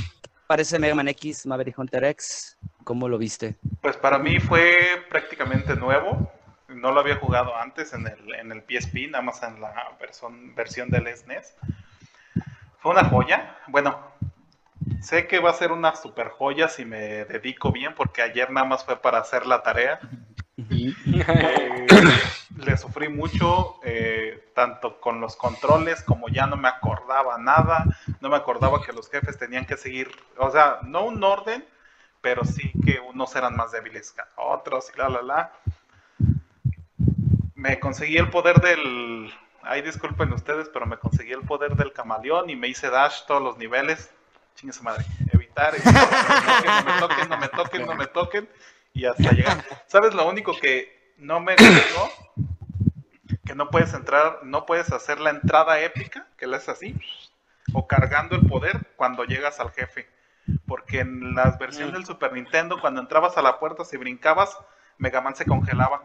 parece 0.47 0.79
Mega 0.79 0.95
Man 0.95 1.07
X, 1.09 1.45
Maverick 1.45 1.77
Hunter 1.77 2.03
X. 2.05 2.57
¿Cómo 2.83 3.07
lo 3.07 3.17
viste? 3.17 3.55
Pues 3.81 3.97
para 3.97 4.17
mí 4.17 4.39
fue 4.39 5.03
prácticamente 5.09 5.75
nuevo. 5.75 6.31
No 6.79 6.91
lo 6.91 6.99
había 6.99 7.17
jugado 7.17 7.55
antes 7.55 7.93
en 7.93 8.07
el, 8.07 8.35
en 8.35 8.51
el 8.51 8.61
PSP, 8.61 9.09
nada 9.09 9.21
más 9.23 9.43
en 9.43 9.61
la 9.61 9.73
versión, 9.99 10.55
versión 10.55 10.89
del 10.89 11.15
SNES. 11.15 11.55
Fue 12.79 12.91
una 12.91 13.05
joya. 13.05 13.57
Bueno, 13.67 13.99
sé 15.01 15.27
que 15.27 15.39
va 15.39 15.51
a 15.51 15.53
ser 15.53 15.71
una 15.71 15.95
super 15.95 16.29
joya 16.29 16.67
si 16.67 16.85
me 16.85 17.25
dedico 17.25 17.71
bien, 17.71 17.93
porque 17.95 18.21
ayer 18.21 18.49
nada 18.51 18.65
más 18.65 18.85
fue 18.85 19.01
para 19.01 19.19
hacer 19.19 19.45
la 19.45 19.61
tarea. 19.63 19.99
Eh, 20.57 21.87
le 22.57 22.77
sufrí 22.77 23.09
mucho, 23.09 23.79
eh, 23.83 24.51
tanto 24.53 24.99
con 24.99 25.21
los 25.21 25.35
controles 25.35 26.03
como 26.03 26.27
ya 26.27 26.45
no 26.47 26.57
me 26.57 26.67
acordaba 26.67 27.37
nada, 27.37 27.85
no 28.19 28.29
me 28.29 28.35
acordaba 28.35 28.81
que 28.83 28.93
los 28.93 29.09
jefes 29.09 29.37
tenían 29.37 29.65
que 29.65 29.77
seguir, 29.77 30.11
o 30.37 30.51
sea, 30.51 30.79
no 30.83 31.05
un 31.05 31.23
orden, 31.23 31.65
pero 32.21 32.43
sí 32.43 32.71
que 32.85 32.99
unos 32.99 33.35
eran 33.35 33.55
más 33.55 33.71
débiles 33.71 34.11
que 34.11 34.21
otros 34.35 34.91
y 34.93 34.97
la, 34.97 35.09
la, 35.09 35.21
la. 35.21 35.51
Me 37.59 37.77
conseguí 37.77 38.15
el 38.15 38.29
poder 38.29 38.61
del... 38.61 39.33
Ay, 39.63 39.81
disculpen 39.81 40.31
ustedes, 40.31 40.69
pero 40.69 40.85
me 40.85 40.97
conseguí 40.97 41.33
el 41.33 41.41
poder 41.41 41.75
del 41.75 41.91
camaleón 41.91 42.49
y 42.49 42.55
me 42.55 42.69
hice 42.69 42.89
dash 42.89 43.25
todos 43.27 43.41
los 43.41 43.57
niveles. 43.57 44.09
Chingue 44.55 44.71
su 44.71 44.81
madre. 44.81 45.03
Evitar, 45.33 45.75
evitar, 45.75 46.85
no 46.85 46.93
me 46.93 46.99
toquen, 46.99 47.29
no 47.29 47.37
me 47.37 47.47
toquen, 47.49 47.85
no 47.85 47.95
me 47.95 48.07
toquen. 48.07 48.49
Y 48.93 49.03
hasta 49.03 49.33
llegar. 49.33 49.61
¿Sabes 49.87 50.13
lo 50.13 50.25
único 50.29 50.57
que 50.57 51.13
no 51.17 51.41
me 51.41 51.57
gustó? 51.57 52.09
Que 53.45 53.55
no 53.55 53.69
puedes 53.69 53.93
entrar, 53.93 54.39
no 54.43 54.65
puedes 54.65 54.93
hacer 54.93 55.19
la 55.19 55.31
entrada 55.31 55.81
épica, 55.81 56.27
que 56.37 56.47
la 56.47 56.57
es 56.57 56.69
así, 56.69 56.95
o 57.73 57.87
cargando 57.87 58.37
el 58.37 58.47
poder 58.47 58.87
cuando 58.95 59.25
llegas 59.25 59.59
al 59.59 59.71
jefe. 59.71 60.07
Porque 60.65 61.01
en 61.01 61.35
la 61.35 61.57
versión 61.59 61.91
del 61.91 62.05
Super 62.05 62.31
Nintendo, 62.31 62.79
cuando 62.79 63.01
entrabas 63.01 63.37
a 63.37 63.41
la 63.41 63.59
puerta, 63.59 63.83
si 63.83 63.97
brincabas, 63.97 64.57
Mega 64.97 65.19
Man 65.19 65.35
se 65.35 65.43
congelaba. 65.43 66.03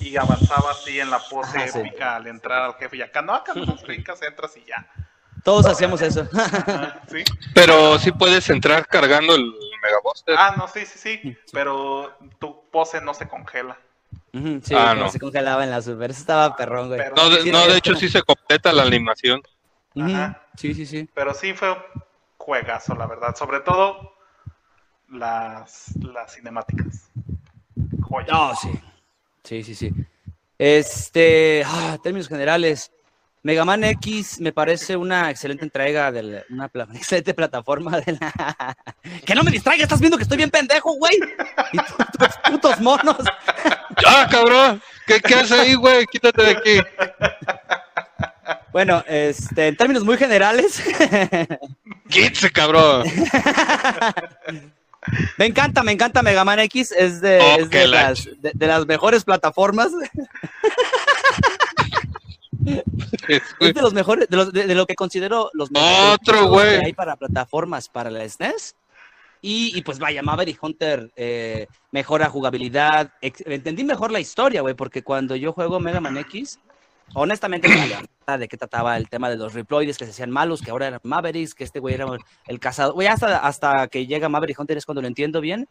Y 0.00 0.16
avanzaba 0.16 0.70
así 0.72 0.98
en 0.98 1.10
la 1.10 1.18
pose 1.20 1.68
sí. 1.68 1.78
épica 1.78 2.16
al 2.16 2.26
entrar 2.26 2.62
al 2.62 2.74
jefe. 2.74 2.96
Y 2.96 3.02
acá 3.02 3.22
no, 3.22 3.34
acá 3.34 3.52
no 3.54 3.66
brincas, 3.76 4.20
entras 4.22 4.56
y 4.56 4.64
ya. 4.64 4.86
Todos 5.44 5.66
hacíamos 5.66 6.00
eso. 6.02 6.26
Ajá, 6.36 7.00
¿Sí? 7.10 7.22
Pero 7.54 7.98
sí 7.98 8.10
puedes 8.12 8.48
entrar 8.50 8.86
cargando 8.86 9.34
el 9.34 9.42
Mega 9.82 9.98
Buster. 10.02 10.34
Ah, 10.38 10.54
no, 10.56 10.68
sí, 10.68 10.84
sí, 10.86 10.98
sí. 10.98 11.36
Pero 11.52 12.16
tu 12.38 12.68
pose 12.70 13.00
no 13.00 13.14
se 13.14 13.28
congela. 13.28 13.76
Sí, 14.32 14.74
Ah, 14.76 14.94
no. 14.94 15.08
se 15.10 15.18
congelaba 15.18 15.64
en 15.64 15.70
la 15.70 15.82
Super. 15.82 16.10
Eso 16.10 16.20
estaba 16.20 16.54
perrón, 16.56 16.88
güey. 16.88 17.00
Pero- 17.00 17.16
No, 17.16 17.30
de, 17.30 17.42
sí, 17.42 17.50
no, 17.50 17.66
de 17.66 17.76
hecho 17.78 17.94
sí 17.94 18.08
se 18.08 18.22
completa 18.22 18.72
la 18.72 18.82
animación. 18.82 19.42
Ajá. 20.00 20.42
Sí, 20.56 20.72
sí, 20.74 20.86
sí. 20.86 21.08
Pero 21.14 21.34
sí 21.34 21.52
fue 21.54 21.72
un 21.72 21.78
juegazo, 22.38 22.94
la 22.94 23.06
verdad. 23.06 23.34
Sobre 23.34 23.60
todo 23.60 24.14
las, 25.08 25.94
las 25.96 26.34
cinemáticas. 26.34 27.10
Joya. 28.02 28.32
No, 28.32 28.54
sí. 28.56 28.70
Sí, 29.44 29.62
sí, 29.62 29.74
sí. 29.74 29.90
Este, 30.58 31.62
ah, 31.66 31.98
términos 32.02 32.28
generales. 32.28 32.90
Mega 33.42 33.64
Man 33.64 33.82
X 33.84 34.38
me 34.38 34.52
parece 34.52 34.96
una 34.98 35.30
excelente 35.30 35.64
entrega 35.64 36.12
de 36.12 36.22
la- 36.22 36.42
una 36.50 36.70
excelente 36.94 37.32
plataforma 37.32 37.98
de 38.00 38.12
la... 38.20 38.76
Que 39.24 39.34
no 39.34 39.42
me 39.42 39.50
distraiga, 39.50 39.82
estás 39.84 39.98
viendo 40.00 40.18
que 40.18 40.24
estoy 40.24 40.36
bien 40.36 40.50
pendejo, 40.50 40.92
güey. 40.96 41.18
Y 41.72 41.78
tú- 41.78 41.84
tus 42.18 42.36
putos 42.50 42.80
monos. 42.80 43.16
¡Ah, 44.06 44.28
cabrón! 44.30 44.82
¿Qué, 45.06 45.20
qué 45.20 45.34
haces 45.36 45.52
ahí, 45.52 45.74
güey? 45.74 46.04
Quítate 46.06 46.42
de 46.42 46.50
aquí. 46.50 46.80
Bueno, 48.72 49.02
este, 49.08 49.68
en 49.68 49.76
términos 49.76 50.04
muy 50.04 50.16
generales, 50.18 50.80
¡Quítese, 52.08 52.50
cabrón! 52.52 53.04
Me 55.38 55.46
encanta, 55.46 55.82
me 55.82 55.92
encanta 55.92 56.22
Mega 56.22 56.44
Man 56.44 56.58
X, 56.60 56.92
es 56.92 57.20
de, 57.20 57.38
Oh, 57.40 57.56
es 57.60 57.70
de 57.70 57.86
las, 57.88 58.24
de- 58.40 58.52
de 58.54 58.66
las 58.66 58.86
mejores 58.86 59.24
plataformas, 59.24 59.90
es 63.28 63.74
de 63.74 63.82
los 63.82 63.92
mejores, 63.94 64.28
de, 64.28 64.36
los- 64.36 64.52
lo 64.52 64.86
que 64.86 64.94
considero 64.94 65.50
los 65.54 65.70
mejores 65.70 66.18
Otro, 66.20 66.48
güey. 66.48 66.78
que 66.80 66.86
hay 66.86 66.92
para 66.92 67.16
plataformas 67.16 67.88
para 67.88 68.10
la 68.10 68.28
SNES. 68.28 68.76
Y, 69.42 69.72
y 69.74 69.80
pues 69.82 69.98
vaya, 69.98 70.22
Maverick 70.22 70.62
Hunter 70.62 71.10
eh, 71.16 71.66
mejora 71.92 72.28
jugabilidad, 72.28 73.10
entendí 73.22 73.84
mejor 73.84 74.10
la 74.12 74.20
historia, 74.20 74.60
güey, 74.60 74.74
porque 74.74 75.02
cuando 75.02 75.34
yo 75.34 75.54
juego 75.54 75.80
Mega 75.80 75.98
Man 76.00 76.18
X, 76.18 76.58
honestamente 77.14 77.68
de 78.38 78.48
qué 78.48 78.56
trataba 78.56 78.96
el 78.96 79.08
tema 79.08 79.28
de 79.28 79.36
los 79.36 79.54
reploides 79.54 79.98
que 79.98 80.04
se 80.04 80.12
hacían 80.12 80.30
malos, 80.30 80.62
que 80.62 80.70
ahora 80.70 80.86
eran 80.86 81.00
Mavericks, 81.02 81.54
que 81.54 81.64
este 81.64 81.80
güey 81.80 81.94
era 81.94 82.06
el 82.46 82.60
cazador. 82.60 82.94
Güey, 82.94 83.08
hasta, 83.08 83.38
hasta 83.38 83.88
que 83.88 84.06
llega 84.06 84.28
Maverick 84.28 84.58
Hunter 84.58 84.76
es 84.76 84.86
cuando 84.86 85.02
lo 85.02 85.08
entiendo 85.08 85.40
bien. 85.40 85.68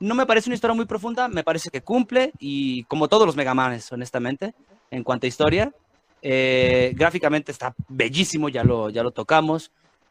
No 0.00 0.14
me 0.14 0.26
parece 0.26 0.48
una 0.48 0.54
historia 0.54 0.74
muy 0.74 0.86
profunda, 0.86 1.28
me 1.28 1.44
parece 1.44 1.70
que 1.70 1.82
cumple 1.82 2.32
y 2.38 2.84
como 2.84 3.08
todos 3.08 3.26
los 3.26 3.36
Mega 3.36 3.54
Manes, 3.54 3.90
honestamente, 3.92 4.54
en 4.90 5.04
cuanto 5.04 5.26
a 5.26 5.28
historia. 5.28 5.72
Eh, 6.22 6.92
gráficamente 6.96 7.52
está 7.52 7.74
bellísimo, 7.88 8.48
ya 8.48 8.64
lo, 8.64 8.90
ya 8.90 9.02
lo 9.02 9.10
tocamos. 9.10 9.70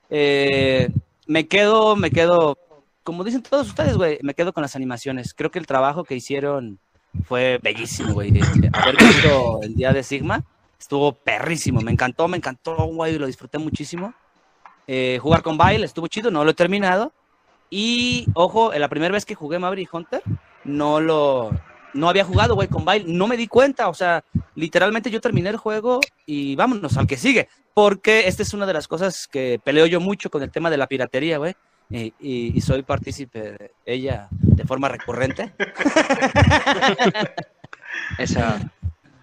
Eh, 0.09 0.89
me 1.27 1.47
quedo, 1.47 1.95
me 1.95 2.11
quedo, 2.11 2.57
como 3.03 3.23
dicen 3.23 3.43
todos 3.43 3.67
ustedes, 3.67 3.97
güey, 3.97 4.19
me 4.21 4.34
quedo 4.34 4.53
con 4.53 4.61
las 4.61 4.75
animaciones. 4.75 5.34
Creo 5.34 5.51
que 5.51 5.59
el 5.59 5.67
trabajo 5.67 6.03
que 6.03 6.15
hicieron 6.15 6.80
fue 7.25 7.59
bellísimo, 7.61 8.13
güey. 8.13 8.32
Haber 8.73 8.95
visto 8.97 9.59
el 9.61 9.75
día 9.75 9.91
de 9.91 10.03
Sigma, 10.03 10.43
estuvo 10.80 11.13
perrísimo, 11.13 11.82
me 11.82 11.91
encantó, 11.91 12.27
me 12.27 12.38
encantó, 12.38 12.75
güey, 12.86 13.17
lo 13.17 13.27
disfruté 13.27 13.57
muchísimo. 13.57 14.13
Eh, 14.88 15.19
jugar 15.21 15.43
con 15.43 15.57
Bile 15.57 15.86
estuvo 15.86 16.07
chido, 16.07 16.32
no 16.32 16.43
lo 16.43 16.51
he 16.51 16.55
terminado. 16.55 17.13
Y 17.69 18.25
ojo, 18.34 18.71
la 18.73 18.88
primera 18.88 19.13
vez 19.13 19.25
que 19.25 19.36
jugué 19.36 19.59
Maverick 19.59 19.93
Hunter, 19.93 20.23
no 20.63 20.99
lo, 20.99 21.51
no 21.93 22.09
había 22.09 22.25
jugado, 22.25 22.55
güey, 22.55 22.67
con 22.67 22.84
Bile, 22.86 23.05
no 23.07 23.27
me 23.27 23.38
di 23.38 23.47
cuenta, 23.47 23.89
o 23.89 23.93
sea, 23.93 24.23
literalmente 24.55 25.11
yo 25.11 25.21
terminé 25.21 25.49
el 25.49 25.57
juego 25.57 25.99
y 26.25 26.55
vámonos 26.55 26.97
al 26.97 27.05
que 27.05 27.17
sigue, 27.17 27.47
porque 27.75 28.27
esta 28.27 28.41
es 28.41 28.53
una 28.55 28.65
de 28.65 28.73
las 28.73 28.88
cosas 28.88 29.27
que 29.27 29.59
peleo 29.63 29.86
yo 29.86 29.99
mucho 29.99 30.32
con 30.32 30.41
el 30.41 30.49
tema 30.49 30.71
de 30.71 30.77
la 30.77 30.88
piratería, 30.88 31.38
güey, 31.38 31.53
y, 31.91 32.13
y- 32.19 32.57
y 32.57 32.61
soy 32.61 32.82
partícipe 32.82 33.39
de 33.51 33.71
ella 33.86 34.27
de 34.32 34.63
forma 34.65 34.89
recurrente. 34.89 35.53
Esa. 38.17 38.71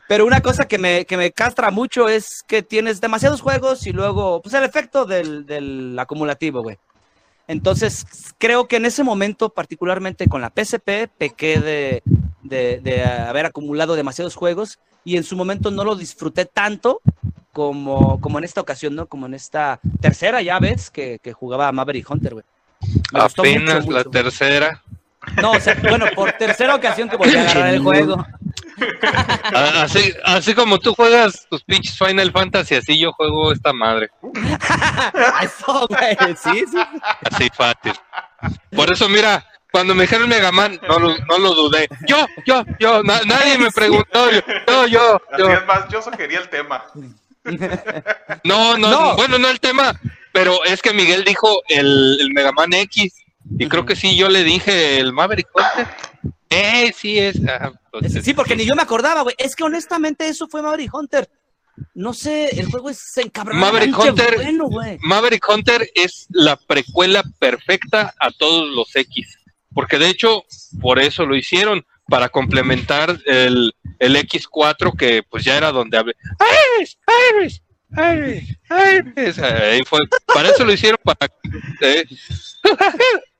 Pero 0.09 0.25
una 0.27 0.41
cosa 0.41 0.69
que 0.69 0.79
me, 0.79 1.05
que 1.05 1.17
me 1.17 1.33
castra 1.33 1.71
mucho 1.71 2.09
es 2.09 2.45
que 2.47 2.63
tienes 2.63 3.01
demasiados 3.01 3.41
juegos 3.41 3.87
y 3.87 3.93
luego, 3.93 4.41
pues 4.41 4.55
el 4.55 4.63
efecto 4.63 5.05
del, 5.05 5.47
del 5.47 5.99
acumulativo, 5.99 6.63
güey. 6.63 6.79
Entonces, 7.49 8.07
creo 8.39 8.67
que 8.67 8.77
en 8.77 8.87
ese 8.87 9.05
momento, 9.05 9.51
particularmente 9.51 10.29
con 10.29 10.41
la 10.41 10.51
PSP, 10.55 11.09
pequé 11.17 11.61
de, 11.61 12.03
de, 12.43 12.81
de 12.83 13.05
haber 13.05 13.47
acumulado 13.47 13.95
demasiados 13.95 14.35
juegos 14.35 14.79
y 15.05 15.17
en 15.17 15.25
su 15.25 15.37
momento 15.37 15.71
no 15.71 15.85
lo 15.85 15.95
disfruté 15.95 16.45
tanto 16.45 17.01
como, 17.53 18.21
como 18.21 18.39
en 18.39 18.45
esta 18.45 18.61
ocasión, 18.61 18.95
¿no? 18.97 19.07
Como 19.07 19.27
en 19.27 19.35
esta 19.35 19.81
tercera 20.01 20.43
ya 20.43 20.59
vez 20.59 20.91
que, 20.91 21.21
que 21.23 21.33
jugaba 21.33 21.71
Maverick 21.73 22.11
Hunter, 22.11 22.35
güey. 22.35 22.45
Mucho, 23.13 23.25
Apenas 23.41 23.87
la 23.87 23.99
mucho. 23.99 24.11
tercera. 24.11 24.83
No, 25.41 25.53
o 25.53 25.61
sea, 25.61 25.77
bueno, 25.89 26.07
por 26.15 26.33
tercera 26.33 26.75
ocasión 26.75 27.09
que 27.09 27.17
volví 27.17 27.35
a 27.35 27.43
agarrar 27.43 27.75
el 27.75 27.81
juego. 27.81 28.25
Ah, 29.55 29.83
Así, 29.85 30.13
así 30.25 30.55
como 30.55 30.79
tú 30.79 30.95
juegas 30.95 31.47
tus 31.49 31.63
pinches 31.65 31.97
Final 31.99 32.31
Fantasy, 32.33 32.75
así 32.75 32.99
yo 32.99 33.13
juego 33.13 33.53
esta 33.53 33.73
madre. 33.73 34.11
Eso, 35.43 35.87
güey, 35.89 36.17
sí, 36.37 36.65
sí. 36.71 36.79
Así 37.31 37.49
fácil. 37.55 37.93
Por 38.75 38.91
eso, 38.93 39.09
mira, 39.09 39.45
cuando 39.73 39.95
me 39.95 40.03
dijeron 40.03 40.29
Mega 40.29 40.53
Man, 40.53 40.79
no 40.89 40.99
lo, 40.99 41.17
no 41.27 41.39
lo 41.39 41.55
dudé. 41.55 41.89
Yo, 42.07 42.27
yo, 42.47 42.65
yo, 42.79 43.03
na- 43.03 43.23
nadie 43.25 43.59
me 43.59 43.71
preguntó. 43.71 44.31
Yo, 44.31 44.41
yo, 44.87 44.87
yo. 44.89 45.21
Así 45.47 45.53
es 45.53 45.67
más, 45.67 45.89
yo 45.89 46.03
sugería 46.03 46.41
el 46.41 46.49
tema. 46.49 46.85
No, 48.45 48.77
no, 48.77 48.91
No. 48.91 49.17
bueno, 49.17 49.39
no 49.39 49.49
el 49.49 49.61
tema, 49.61 49.99
pero 50.33 50.65
es 50.65 50.83
que 50.83 50.93
Miguel 50.93 51.25
dijo 51.25 51.63
el, 51.69 52.19
el 52.21 52.33
Mega 52.33 52.53
Man 52.53 52.73
X. 52.73 53.23
Y 53.59 53.69
creo 53.69 53.85
que 53.87 53.97
sí, 53.97 54.17
yo 54.17 54.29
le 54.29 54.43
dije 54.45 54.99
el 54.99 55.13
Maverick 55.13 55.49
Hunter. 55.55 55.87
Eh, 56.51 56.93
sí 56.97 57.19
es. 57.19 57.37
ah, 57.49 57.73
entonces, 57.93 58.25
Sí, 58.25 58.35
porque 58.35 58.57
ni 58.57 58.65
yo 58.65 58.75
me 58.77 58.83
acordaba, 58.83 59.23
güey. 59.23 59.35
Es 59.39 59.55
que 59.57 59.65
honestamente 59.65 60.29
eso 60.29 60.49
fue 60.49 60.63
Maverick 60.63 60.93
Hunter. 60.95 61.29
No 61.95 62.15
sé, 62.15 62.49
el 62.59 62.67
juego 62.67 62.89
es 62.91 63.17
encabronado. 63.19 63.65
Maverick 63.67 63.99
Hunter- 63.99 64.37
Bueno. 64.71 64.99
Maverick 65.03 65.47
Hunter 65.49 65.91
es 65.95 66.27
la 66.31 66.57
precuela 66.57 67.23
perfecta 67.39 68.15
a 68.19 68.31
todos 68.31 68.69
los 68.69 68.95
X. 68.97 69.39
Porque 69.75 69.99
de 69.99 70.09
hecho, 70.09 70.45
por 70.81 70.99
eso 70.99 71.27
lo 71.27 71.37
hicieron, 71.37 71.85
para 72.09 72.29
complementar 72.31 73.19
el, 73.27 73.75
el 73.99 74.17
X4, 74.17 74.97
que 74.97 75.23
pues 75.29 75.45
ya 75.45 75.57
era 75.59 75.71
donde 75.73 75.99
hablé. 75.99 76.15
¡Iris! 76.79 76.97
¡Iris! 77.41 77.63
¡Iris! 77.91 78.57
¡Iris! 78.71 79.39
Ahí 79.41 79.83
fue. 79.85 80.01
Para 80.33 80.49
eso 80.51 80.65
lo 80.65 80.73
hicieron, 80.73 80.99
para, 81.05 81.31
eh, 81.83 82.07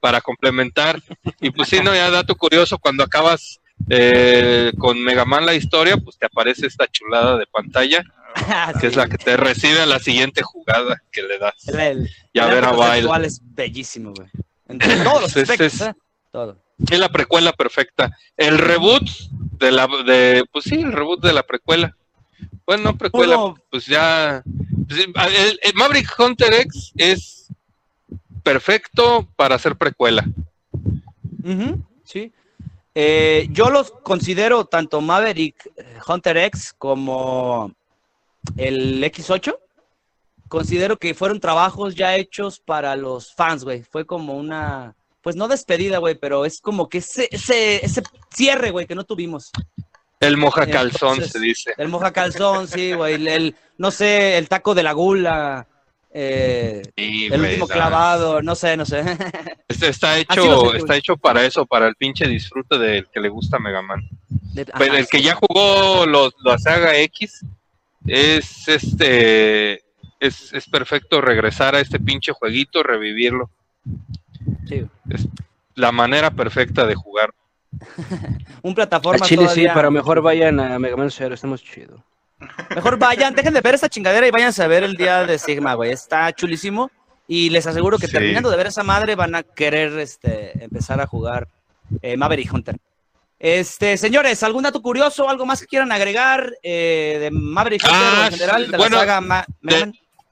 para 0.07 0.21
complementar. 0.21 1.03
Y 1.41 1.51
pues 1.51 1.69
sí, 1.69 1.81
no, 1.83 1.93
ya 1.93 2.09
dato 2.13 2.37
curioso, 2.37 2.79
cuando 2.79 3.03
acabas 3.03 3.59
eh, 3.91 4.71
con 4.79 5.03
Mega 5.03 5.25
Man 5.25 5.45
la 5.45 5.55
historia, 5.55 5.97
pues 5.97 6.17
te 6.17 6.27
aparece 6.27 6.69
esta 6.69 6.87
chulada 6.87 7.37
de 7.37 7.45
pantalla, 7.47 8.05
que 8.81 8.87
es 8.87 8.95
la 8.95 9.09
que 9.09 9.19
te 9.19 9.37
recibe 9.37 9.81
a 9.81 9.87
la 9.87 9.99
siguiente 9.99 10.43
jugada 10.43 11.03
que 11.11 11.23
le 11.25 11.39
das. 11.41 11.67
El, 11.67 11.81
el- 11.81 12.11
Y 12.33 12.39
a 12.39 12.45
el 12.47 12.55
ver 12.55 12.65
a 12.67 13.19
es 13.25 13.41
bellísimo, 13.43 14.13
güey. 14.15 14.29
En 14.69 14.79
todos 14.79 15.23
los 15.23 15.37
aspectos, 15.37 15.75
es- 15.75 15.81
¿eh? 15.81 15.95
Todo. 16.31 16.63
Es 16.89 16.99
la 17.01 17.09
precuela 17.09 17.53
perfecta. 17.53 18.17
El 18.37 18.59
reboot 18.59 19.03
de 19.59 19.73
la 19.73 19.89
de 20.07 20.45
pues 20.53 20.67
sí, 20.67 20.77
el 20.77 20.93
reboot 20.93 21.21
de 21.21 21.33
la 21.33 21.43
precuela. 21.43 21.97
Bueno, 22.65 22.85
no 22.85 22.97
precuela, 22.97 23.39
Uno- 23.39 23.57
pues 23.71 23.87
ya 23.87 24.41
pues, 24.87 25.01
el, 25.01 25.59
el 25.63 25.75
Maverick 25.75 26.15
Hunter 26.17 26.55
X 26.55 26.93
es 26.97 27.49
perfecto 28.47 29.27
para 29.35 29.57
hacer 29.57 29.75
precuela. 29.75 30.25
Sí. 32.05 32.33
Eh, 32.95 33.49
yo 33.51 33.71
los 33.71 33.91
considero 33.91 34.65
tanto 34.67 35.01
Maverick 35.01 35.67
eh, 35.77 35.99
Hunter 36.07 36.37
X 36.37 36.73
como 36.79 37.73
el 38.57 39.03
X8. 39.03 39.59
Considero 40.49 40.97
que 40.97 41.13
fueron 41.13 41.41
trabajos 41.41 41.97
ya 41.97 42.15
hechos 42.15 42.61
para 42.61 42.95
los 42.95 43.35
fans, 43.35 43.65
güey. 43.65 43.83
Fue 43.83 44.07
como 44.07 44.35
una, 44.35 44.95
pues 45.23 45.35
no 45.35 45.49
despedida, 45.49 45.99
güey, 45.99 46.15
pero 46.15 46.45
es 46.45 46.61
como 46.61 46.89
que 46.89 46.99
ese, 46.99 47.29
ese, 47.33 47.85
ese 47.85 48.03
cierre, 48.33 48.71
güey, 48.71 48.87
que 48.87 48.95
no 48.95 49.03
tuvimos. 49.03 49.51
El 50.21 50.37
moja 50.37 50.67
calzón 50.69 51.15
Entonces, 51.15 51.33
se 51.33 51.41
dice. 51.41 51.75
El 51.77 51.89
moja 51.89 52.13
calzón, 52.13 52.69
sí, 52.69 52.93
güey. 52.93 53.15
El, 53.15 53.27
el- 53.29 53.57
no 53.77 53.91
sé, 53.91 54.39
el 54.39 54.49
taco 54.49 54.73
de 54.75 54.85
la 54.85 54.93
gula. 54.93 55.67
Eh, 56.19 56.83
Sí, 56.97 57.27
el 57.31 57.41
último 57.43 57.69
clavado, 57.69 58.41
no 58.41 58.55
sé, 58.55 58.77
no 58.77 58.87
sé. 58.87 59.03
Este 59.69 59.89
está 59.89 60.17
hecho, 60.19 60.75
está 60.75 60.97
hecho 60.97 61.17
para 61.19 61.45
eso, 61.45 61.67
para 61.67 61.87
el 61.89 61.95
pinche 61.97 62.27
disfrute 62.27 62.79
del 62.79 63.07
que 63.09 63.21
le 63.21 63.29
gusta 63.29 63.59
Mega 63.59 63.83
Man. 63.83 64.09
De- 64.55 64.65
Pero 64.65 64.93
ajá, 64.93 64.99
el 64.99 65.07
que 65.09 65.21
ya 65.21 65.35
jugó 65.35 66.07
los, 66.07 66.35
la 66.43 66.57
saga 66.59 66.97
X 66.97 67.45
es 68.07 68.69
este 68.69 69.83
es, 70.19 70.53
es 70.55 70.69
perfecto 70.71 71.21
regresar 71.21 71.75
a 71.75 71.81
este 71.81 72.01
pinche 72.01 72.33
jueguito, 72.33 72.83
revivirlo. 72.83 73.51
Sí. 74.67 74.87
Es 75.11 75.29
la 75.75 75.93
manera 75.93 76.31
perfecta 76.31 76.87
de 76.87 76.95
jugar. 76.95 77.35
Un 78.63 78.75
plataforma 78.75 79.27
Chile 79.27 79.49
sí, 79.49 79.67
pero 79.75 79.91
mejor 79.91 80.23
vayan 80.23 80.59
a 80.61 80.79
Mega 80.79 80.97
Man 80.97 81.11
Zero, 81.11 81.35
estamos 81.35 81.63
chido. 81.63 82.03
Mejor 82.75 82.99
vayan, 82.99 83.35
dejen 83.35 83.55
de 83.55 83.61
ver 83.61 83.75
esta 83.75 83.89
chingadera 83.89 84.27
y 84.27 84.31
váyanse 84.31 84.63
a 84.63 84.67
ver 84.67 84.85
el 84.85 84.95
día 84.97 85.25
de 85.25 85.39
Sigma, 85.39 85.75
güey. 85.75 85.93
Está 85.93 86.33
chulísimo. 86.33 86.91
Y 87.29 87.51
les 87.51 87.67
aseguro 87.67 87.99
que 87.99 88.07
Sí. 88.07 88.13
terminando 88.13 88.51
de 88.51 88.57
ver 88.57 88.69
esa 88.69 88.83
madre 88.85 89.15
van 89.17 89.35
a 89.35 89.43
querer 89.43 89.99
este, 89.99 90.63
empezar 90.63 91.01
a 91.01 91.07
jugar 91.07 91.49
eh, 92.03 92.17
Maverick 92.17 92.53
Hunter. 92.53 92.77
Este, 93.39 93.97
señores, 93.97 94.43
¿algún 94.43 94.63
dato 94.63 94.81
curioso, 94.81 95.29
algo 95.29 95.45
más 95.45 95.61
que 95.61 95.67
quieran 95.67 95.93
agregar 95.93 96.53
eh, 96.63 97.19
de 97.21 97.31
Maverick 97.31 97.83
Hunter 97.85 97.99
o 98.01 98.23
Ah, 98.23 98.27
en 98.27 98.33
general 98.33 98.71
de 98.71 98.77
bueno, 98.77 98.97
la 98.97 99.01
saga 99.03 99.21
Ma-? 99.21 99.47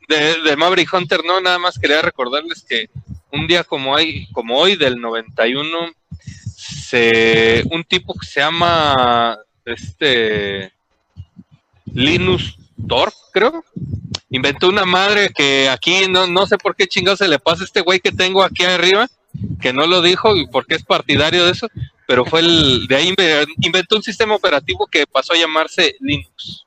De, 0.08 0.40
de 0.42 0.56
Maverick 0.56 0.92
Hunter, 0.92 1.20
no, 1.24 1.40
nada 1.40 1.58
más 1.58 1.78
quería 1.78 2.00
recordarles 2.02 2.64
que 2.68 2.88
un 3.32 3.46
día 3.46 3.64
como, 3.64 3.96
hay, 3.96 4.26
como 4.32 4.56
hoy, 4.58 4.76
del 4.76 5.00
91, 5.00 5.66
se, 6.56 7.64
un 7.70 7.82
tipo 7.84 8.14
que 8.14 8.26
se 8.26 8.40
llama 8.40 9.38
este 9.64 10.73
Linus 11.92 12.56
Torp, 12.88 13.12
creo, 13.32 13.64
inventó 14.30 14.68
una 14.68 14.84
madre 14.84 15.30
que 15.34 15.68
aquí 15.68 16.06
no, 16.08 16.26
no 16.26 16.46
sé 16.46 16.58
por 16.58 16.74
qué 16.74 16.86
chingado 16.86 17.16
se 17.16 17.28
le 17.28 17.38
pasa 17.38 17.62
a 17.62 17.66
este 17.66 17.80
güey 17.82 18.00
que 18.00 18.12
tengo 18.12 18.42
aquí 18.42 18.64
arriba, 18.64 19.08
que 19.60 19.72
no 19.72 19.86
lo 19.86 20.02
dijo 20.02 20.36
y 20.36 20.46
porque 20.46 20.74
es 20.74 20.84
partidario 20.84 21.44
de 21.44 21.52
eso, 21.52 21.68
pero 22.06 22.24
fue 22.24 22.40
el 22.40 22.86
de 22.88 22.96
ahí 22.96 23.08
inve- 23.10 23.46
inventó 23.62 23.96
un 23.96 24.02
sistema 24.02 24.34
operativo 24.34 24.86
que 24.86 25.06
pasó 25.06 25.32
a 25.32 25.36
llamarse 25.36 25.96
Linux. 26.00 26.63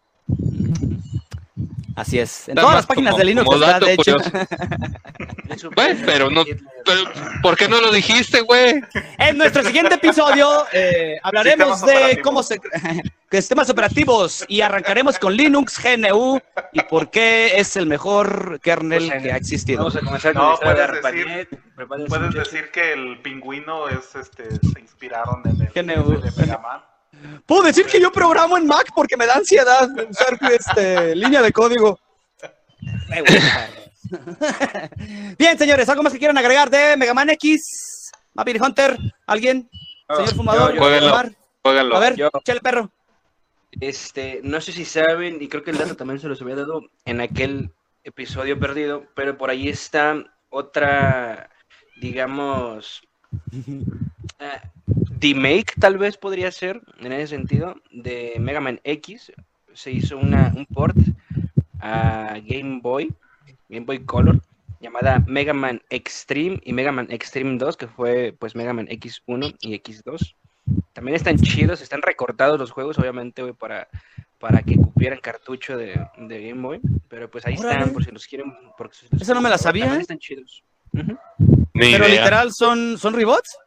Así 1.98 2.20
es. 2.20 2.48
En 2.48 2.54
Nada 2.56 2.62
todas 2.68 2.76
más 2.76 2.82
las 2.84 2.86
páginas 2.86 3.12
como- 3.12 3.18
de 3.18 3.26
Linux 3.26 3.56
está, 3.56 3.80
de 3.80 3.93
hecho. 3.93 4.18
Güey, 5.76 5.95
pero 6.06 6.30
no, 6.30 6.43
pero, 6.86 7.02
¿por 7.41 7.58
qué 7.58 7.68
no 7.68 7.82
lo 7.82 7.91
dijiste, 7.91 8.41
güey? 8.41 8.80
En 9.18 9.38
nuestro 9.39 9.64
siguiente 9.64 9.95
episodio 9.95 10.66
eh, 10.72 11.18
hablaremos 11.24 11.80
Sistemas 11.80 12.08
de 12.16 12.22
cómo 12.22 12.43
se 12.43 12.60
que 13.32 13.38
sistemas 13.41 13.68
operativos 13.72 14.45
y 14.48 14.62
arrancaremos 14.62 15.18
con 15.18 15.36
Linux 15.36 15.80
GNU 15.82 16.39
y 16.74 16.82
por 16.84 17.10
qué 17.10 17.58
es 17.60 17.76
el 17.76 17.88
mejor 17.88 18.60
kernel 18.62 19.08
Pues, 19.08 19.24
que 19.24 19.32
ha 19.32 19.38
existido. 19.38 19.80
Vamos 19.80 19.95
a 19.95 20.02
comenzar 20.02 20.36
No, 20.36 20.58
con 20.58 20.60
puedes 20.74 21.02
decir- 21.02 21.50
Puedes 22.08 22.34
decir 22.36 22.70
que 22.72 22.93
el 22.93 23.20
pingüino 23.24 23.89
es 23.89 24.14
este 24.16 24.43
se 24.52 24.80
inspiraron 24.80 25.41
en 25.45 25.60
el 25.62 25.70
GNU. 25.74 26.22
Mega 26.38 26.58
Man. 26.60 26.82
Puedo 27.45 27.63
decir 27.63 27.86
que 27.86 27.99
yo 27.99 28.11
programo 28.11 28.57
en 28.57 28.68
Mac 28.68 28.91
porque 28.95 29.18
me 29.18 29.26
da 29.26 29.36
ansiedad 29.36 29.89
usar 30.09 30.39
este, 30.51 31.15
línea 31.15 31.41
de 31.41 31.51
código. 31.51 31.99
Bien, 35.38 35.57
señores, 35.57 35.89
¿algo 35.89 36.03
más 36.03 36.13
que 36.13 36.20
quieran 36.20 36.38
agregar 36.38 36.70
de 36.70 36.95
Mega 36.97 37.13
Man 37.13 37.30
X? 37.32 38.11
Maverick 38.34 38.63
Hunter, 38.63 38.97
¿alguien? 39.26 39.70
Señor 40.09 40.36
fumador, 40.36 40.74
yo-. 40.76 40.84
A 41.65 41.99
ver, 41.99 42.15
Yo- 42.15 42.30
chale 42.45 42.61
perro. 42.61 42.91
Este, 43.80 44.39
no 44.43 44.61
sé 44.61 44.72
si 44.72 44.86
saben, 44.86 45.41
y 45.41 45.47
creo 45.49 45.63
que 45.63 45.72
el 45.72 45.78
dato 45.78 45.95
también 45.95 46.20
se 46.20 46.28
los 46.28 46.41
había 46.41 46.55
dado 46.55 46.84
en 47.05 47.22
aquel 47.22 47.72
episodio 48.03 48.57
perdido, 48.59 49.05
pero 49.15 49.38
por 49.38 49.49
ahí 49.49 49.68
está 49.68 50.24
otra, 50.49 51.49
digamos, 51.99 53.01
remake 55.20 55.74
tal 55.80 55.97
vez 55.97 56.18
podría 56.18 56.51
ser, 56.51 56.82
en 56.99 57.11
ese 57.11 57.28
sentido, 57.28 57.76
de 57.91 58.36
Mega 58.39 58.61
Man 58.61 58.80
X. 58.84 59.32
se 59.74 59.91
hizo 59.91 60.18
una, 60.18 60.53
un 60.55 60.65
port 60.65 60.97
a 61.80 62.39
Game 62.45 62.80
Boy, 62.82 63.13
Game 63.70 63.86
Boy 63.86 63.99
Color, 63.99 64.41
llamada 64.80 65.24
Mega 65.28 65.53
Man 65.53 65.82
Extreme 65.89 66.59
y 66.63 66.74
Mega 66.74 66.91
Man 66.91 67.07
Extreme 67.09 67.57
2, 67.57 67.78
que 67.78 67.88
fue 67.88 68.36
pues 68.38 68.55
Mega 68.55 68.74
Man 68.74 68.88
X1 68.88 69.55
y 69.61 69.74
X2. 69.82 70.36
También 70.93 71.15
están 71.15 71.38
chidos, 71.38 71.82
están 71.82 72.01
recortados 72.01 72.59
los 72.59 72.72
juegos, 72.72 72.97
obviamente, 72.97 73.53
para, 73.53 73.88
para 74.39 74.61
que 74.61 74.76
cupieran 74.76 75.20
cartucho 75.20 75.78
de, 75.78 75.99
de 76.18 76.47
Game 76.49 76.61
Boy. 76.61 76.82
Pero 77.07 77.30
pues 77.30 77.45
ahí 77.45 77.55
Órale. 77.57 77.80
están, 77.80 77.93
por 77.93 78.03
si 78.03 78.11
los 78.11 78.26
quieren. 78.28 78.53
Por 78.78 78.93
si 78.93 79.07
los 79.11 79.22
Esa 79.22 79.34
no 79.34 79.41
me 79.41 79.49
la 79.49 79.57
sabía, 79.57 79.84
también 79.84 79.99
¿eh? 79.99 80.01
están 80.01 80.20
chidos. 80.20 80.63
Pero 80.91 82.07
idea. 82.07 82.07
literal, 82.07 82.51
¿son, 82.51 82.97
son 82.97 83.13
rebots? 83.13 83.57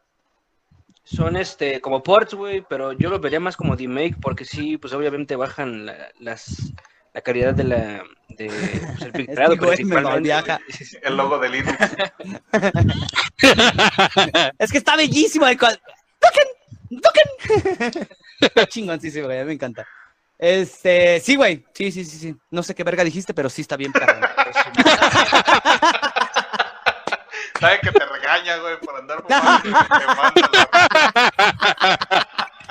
Son 1.03 1.35
este 1.35 1.81
como 1.81 2.03
ports, 2.03 2.33
güey, 2.33 2.63
pero 2.67 2.93
yo 2.93 3.09
los 3.09 3.19
vería 3.19 3.39
más 3.39 3.57
como 3.57 3.75
remake 3.75 4.15
porque 4.21 4.45
sí, 4.45 4.77
pues 4.77 4.93
obviamente 4.93 5.35
bajan 5.35 5.85
la, 5.85 6.09
las 6.19 6.71
la 7.13 7.21
calidad 7.21 7.53
de 7.53 7.63
la 7.63 8.03
de 8.29 8.47
pues, 8.47 9.01
el 9.01 9.15
Este 9.29 9.57
principalmente, 9.57 10.33
logo 11.09 11.39
de 11.39 11.49
Linux. 11.49 11.77
Es 14.59 14.71
que 14.71 14.77
está 14.77 14.95
bellísimo 14.95 15.47
el 15.47 15.57
cual. 15.57 15.81
¡Toquen! 16.19 17.01
¡Toquen! 17.01 18.07
Chingoncísimo, 18.69 19.25
güey, 19.25 19.43
me 19.43 19.53
encanta. 19.53 19.87
Este, 20.37 21.19
sí, 21.19 21.35
güey. 21.35 21.65
Sí, 21.73 21.91
sí, 21.91 22.05
sí, 22.05 22.17
sí. 22.17 22.35
No 22.49 22.63
sé 22.63 22.73
qué 22.73 22.83
verga 22.83 23.03
dijiste, 23.03 23.33
pero 23.33 23.49
sí 23.49 23.61
está 23.61 23.77
bien 23.77 23.91
perro. 23.91 24.13
¿Sabe 27.61 27.79
que 27.79 27.91
te 27.91 28.05
regaña, 28.05 28.57
güey, 28.57 28.77
por 28.79 28.95
andar 28.97 29.21
fumando? 29.27 29.69
y 29.69 29.71
te 29.71 30.07
manda 30.07 30.49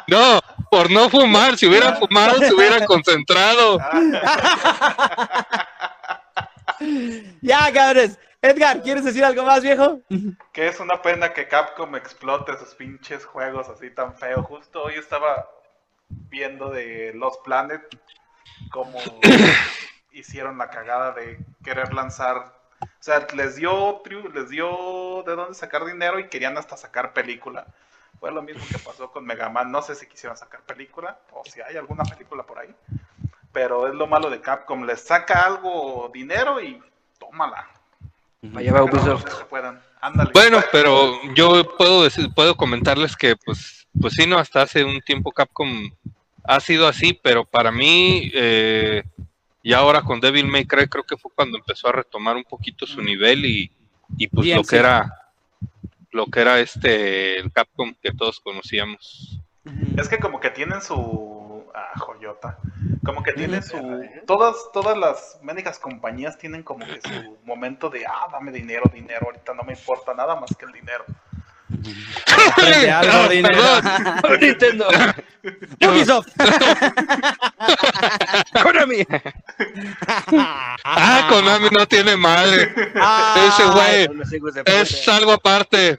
No, 0.09 0.41
por 0.71 0.91
no 0.91 1.09
fumar. 1.09 1.57
Si 1.57 1.67
hubiera 1.67 1.95
fumado, 1.95 2.39
se 2.39 2.53
hubiera 2.53 2.85
concentrado. 2.93 3.79
ya, 7.41 7.73
cabrones. 7.73 8.19
Edgar, 8.43 8.83
¿quieres 8.83 9.05
decir 9.05 9.23
algo 9.25 9.45
más, 9.45 9.63
viejo? 9.63 10.01
Que 10.53 10.67
es 10.69 10.81
una 10.81 11.01
pena 11.03 11.33
que 11.35 11.47
Capcom 11.47 11.95
explote 11.95 12.57
sus 12.59 12.75
pinches 12.75 13.25
juegos 13.27 13.69
así 13.69 13.91
tan 13.91 14.15
feos. 14.17 14.45
Justo 14.47 14.83
hoy 14.83 14.95
estaba 14.95 15.49
viendo 16.09 16.71
de 16.71 17.13
Los 17.15 17.37
Planet 17.45 17.83
cómo 18.73 18.99
hicieron 20.13 20.57
la 20.59 20.69
cagada 20.71 21.13
de 21.13 21.39
querer 21.63 21.93
lanzar. 21.95 22.60
O 22.83 23.03
sea, 23.03 23.27
les 23.35 23.57
dio, 23.57 24.03
les 24.35 24.51
dio 24.51 25.23
de 25.27 25.37
dónde 25.37 25.55
sacar 25.55 25.85
dinero 25.85 26.19
y 26.19 26.29
querían 26.29 26.57
hasta 26.59 26.77
sacar 26.77 27.13
película. 27.13 27.67
Fue 28.19 28.31
lo 28.31 28.43
mismo 28.43 28.63
que 28.71 28.79
pasó 28.79 29.11
con 29.11 29.25
Mega 29.25 29.49
Man. 29.49 29.73
No 29.73 29.83
sé 29.83 29.95
si 29.95 30.07
quisieron 30.07 30.37
sacar 30.37 30.61
película 30.63 31.19
o 31.33 31.43
si 31.45 31.61
hay 31.61 31.77
alguna 31.77 32.05
película 32.05 32.43
por 32.43 32.59
ahí. 32.59 32.75
Pero 33.53 33.89
es 33.89 33.95
lo 33.95 34.07
malo 34.07 34.31
de 34.31 34.41
Capcom. 34.41 34.85
Les 34.85 35.01
saca 35.01 35.47
algo 35.47 36.11
dinero 36.13 36.61
y 36.61 36.83
tómala. 37.19 37.67
Allá 38.55 38.73
va 38.73 38.85
Ubisoft. 38.85 39.25
Bueno, 40.33 40.61
pero 40.73 41.21
yo 41.35 41.77
puedo 41.77 42.05
decir, 42.05 42.33
puedo 42.35 42.57
comentarles 42.57 43.17
que 43.17 43.37
pues, 43.37 43.87
pues 44.01 44.15
sí, 44.15 44.27
no, 44.27 44.39
hasta 44.39 44.63
hace 44.63 44.85
un 44.85 45.01
tiempo 45.01 45.33
Capcom 45.33 45.91
ha 46.45 46.61
sido 46.61 46.89
así, 46.89 47.13
pero 47.13 47.45
para 47.45 47.71
mí, 47.71 48.31
eh, 48.35 49.03
y 49.63 49.73
ahora 49.73 50.03
con 50.03 50.21
Devil 50.21 50.47
May 50.47 50.67
Cry 50.67 50.89
creo 50.89 51.05
que 51.05 51.17
fue 51.17 51.31
cuando 51.35 51.59
empezó 51.59 51.89
a 51.89 51.93
retomar 51.93 52.37
un 52.37 52.45
poquito 52.45 52.87
su 52.87 53.03
nivel 53.03 53.45
y, 53.45 53.71
y 54.17 54.27
pues 54.29 54.47
lo 54.49 54.63
que 54.63 54.77
era 54.77 55.21
lo 56.13 56.27
que 56.27 56.41
era 56.41 56.59
este 56.61 57.39
el 57.39 57.53
Capcom 57.53 57.95
que 58.03 58.13
todos 58.13 58.41
conocíamos. 58.41 59.41
Es 59.97 60.09
que 60.09 60.19
como 60.19 60.41
que 60.41 60.51
tienen 60.51 60.81
su 60.81 61.65
ah, 61.75 61.93
joyota. 61.99 62.59
Como 63.05 63.23
que 63.23 63.33
tienen 63.33 63.63
su 63.63 63.79
todas 64.27 64.57
todas 64.73 64.97
las 64.97 65.39
médicas 65.43 65.79
compañías 65.79 66.39
tienen 66.39 66.63
como 66.63 66.85
que 66.87 67.01
su 67.01 67.39
momento 67.45 67.91
de 67.91 68.07
ah, 68.07 68.29
dame 68.33 68.53
dinero, 68.53 68.91
dinero, 68.93 69.27
ahorita 69.27 69.55
no 69.55 69.63
me 69.63 69.75
importa 69.75 70.15
nada 70.15 70.39
más 70.41 70.55
que 70.57 70.65
el 70.65 70.73
dinero. 70.73 71.05
Algo, 72.93 73.29
perdón. 73.43 74.41
Nintendo. 74.41 74.89
Ubisoft. 75.89 76.29
Konami. 78.63 79.07
Ah, 80.85 81.27
Konami 81.31 81.69
no 81.71 81.87
tiene 81.87 82.17
madre. 82.17 82.73
Ah, 82.97 83.49
Ese 83.49 83.67
güey 84.39 84.55
es 84.67 85.09
algo 85.09 85.33
aparte. 85.33 85.99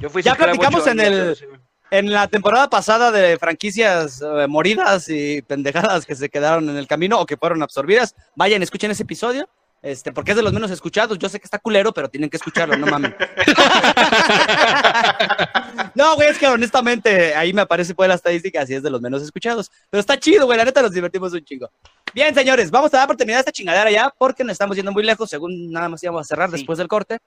Yo 0.00 0.08
fui 0.08 0.22
Ya 0.22 0.34
platicamos 0.34 0.86
en 0.86 1.00
años, 1.00 1.12
el- 1.12 1.36
sí. 1.36 1.44
En 1.92 2.12
la 2.12 2.28
temporada 2.28 2.70
pasada 2.70 3.10
de 3.10 3.36
franquicias 3.36 4.22
eh, 4.22 4.46
moridas 4.46 5.08
y 5.08 5.42
pendejadas 5.42 6.06
que 6.06 6.14
se 6.14 6.28
quedaron 6.28 6.70
en 6.70 6.76
el 6.76 6.86
camino 6.86 7.18
o 7.18 7.26
que 7.26 7.36
fueron 7.36 7.64
absorbidas, 7.64 8.14
vayan, 8.36 8.62
escuchen 8.62 8.92
ese 8.92 9.02
episodio, 9.02 9.48
este, 9.82 10.12
porque 10.12 10.32
es 10.32 10.36
de 10.36 10.42
los 10.42 10.52
menos 10.52 10.70
escuchados. 10.70 11.18
Yo 11.18 11.28
sé 11.28 11.40
que 11.40 11.46
está 11.46 11.58
culero, 11.58 11.92
pero 11.92 12.08
tienen 12.10 12.28
que 12.28 12.36
escucharlo, 12.36 12.76
no 12.76 12.86
mames. 12.86 13.14
no, 15.94 16.14
güey, 16.16 16.28
es 16.28 16.38
que 16.38 16.46
honestamente 16.46 17.34
ahí 17.34 17.52
me 17.52 17.62
aparece 17.62 17.94
pues 17.94 18.08
la 18.08 18.14
estadística, 18.14 18.62
así 18.62 18.74
es 18.74 18.82
de 18.82 18.90
los 18.90 19.00
menos 19.00 19.22
escuchados. 19.22 19.70
Pero 19.88 20.00
está 20.00 20.18
chido, 20.18 20.46
güey, 20.46 20.58
la 20.58 20.64
neta 20.64 20.82
nos 20.82 20.92
divertimos 20.92 21.32
un 21.32 21.44
chingo. 21.44 21.70
Bien, 22.14 22.34
señores, 22.34 22.70
vamos 22.70 22.92
a 22.94 22.98
dar 22.98 23.06
por 23.06 23.16
terminada 23.16 23.40
esta 23.40 23.52
chingadera 23.52 23.90
ya, 23.90 24.12
porque 24.18 24.44
nos 24.44 24.52
estamos 24.52 24.76
yendo 24.76 24.92
muy 24.92 25.02
lejos, 25.02 25.30
según 25.30 25.70
nada 25.70 25.88
más 25.88 26.02
íbamos 26.02 26.22
a 26.22 26.24
cerrar 26.24 26.50
Sí. 26.50 26.56
después 26.56 26.78
del 26.78 26.88
corte. 26.88 27.18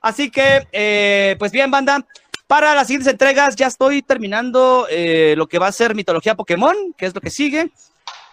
Así 0.00 0.30
que, 0.30 0.66
eh, 0.72 1.36
pues 1.38 1.52
bien, 1.52 1.70
banda, 1.70 2.06
para 2.46 2.74
las 2.74 2.86
siguientes 2.86 3.12
entregas 3.12 3.56
ya 3.56 3.66
estoy 3.66 4.00
terminando 4.00 4.86
eh, 4.88 5.34
lo 5.36 5.46
que 5.46 5.58
va 5.58 5.66
a 5.66 5.72
ser 5.72 5.94
mitología 5.94 6.34
Pokémon, 6.34 6.74
que 6.96 7.06
es 7.06 7.14
lo 7.14 7.20
que 7.20 7.30
sigue. 7.30 7.70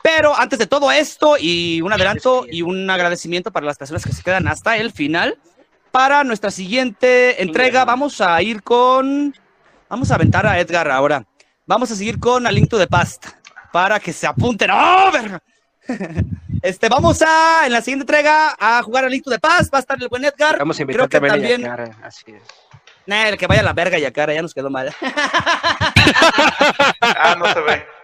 Pero 0.05 0.37
antes 0.37 0.59
de 0.59 0.67
todo 0.67 0.91
esto, 0.91 1.35
y 1.39 1.81
un 1.81 1.91
adelanto 1.91 2.45
y 2.47 2.61
un 2.61 2.87
agradecimiento 2.91 3.49
para 3.51 3.65
las 3.65 3.75
personas 3.75 4.05
que 4.05 4.13
se 4.13 4.21
quedan 4.21 4.47
hasta 4.47 4.77
el 4.77 4.91
final. 4.91 5.35
Para 5.89 6.23
nuestra 6.23 6.51
siguiente 6.51 7.41
entrega, 7.41 7.85
vamos 7.85 8.21
a 8.21 8.39
ir 8.43 8.61
con. 8.61 9.33
Vamos 9.89 10.11
a 10.11 10.15
aventar 10.15 10.45
a 10.45 10.59
Edgar 10.59 10.91
ahora. 10.91 11.25
Vamos 11.65 11.89
a 11.89 11.95
seguir 11.95 12.19
con 12.19 12.45
A 12.45 12.51
Link 12.51 12.69
to 12.69 12.77
the 12.77 12.85
Past. 12.85 13.25
Para 13.73 13.99
que 13.99 14.13
se 14.13 14.27
apunten. 14.27 14.69
¡Oh, 14.69 15.09
verga! 15.11 15.41
Este, 16.61 16.87
vamos 16.89 17.21
a, 17.21 17.65
en 17.65 17.73
la 17.73 17.81
siguiente 17.81 18.03
entrega, 18.03 18.55
a 18.59 18.81
jugar 18.81 19.05
a 19.05 19.09
Link 19.09 19.23
to 19.23 19.31
the 19.31 19.39
Past. 19.39 19.73
Va 19.73 19.79
a 19.79 19.81
estar 19.81 19.97
el 19.99 20.07
buen 20.07 20.23
Edgar. 20.23 20.59
Vamos 20.59 20.79
a 20.79 20.85
Creo 20.85 21.03
invitar 21.05 21.09
que 21.09 21.19
también, 21.19 21.61
también. 21.61 21.65
a 21.65 21.85
Yakara, 21.85 22.07
así 22.07 22.31
es. 22.31 22.43
Nah, 23.07 23.27
el 23.29 23.37
que 23.37 23.47
vaya 23.47 23.61
a 23.61 23.65
la 23.65 23.73
verga 23.73 23.97
y 23.97 24.05
a 24.05 24.13
cara, 24.13 24.33
ya 24.35 24.43
nos 24.43 24.53
quedó 24.53 24.69
mal. 24.69 24.95
Ah, 27.01 27.35
no 27.37 27.51
se 27.51 27.61
ve. 27.61 27.94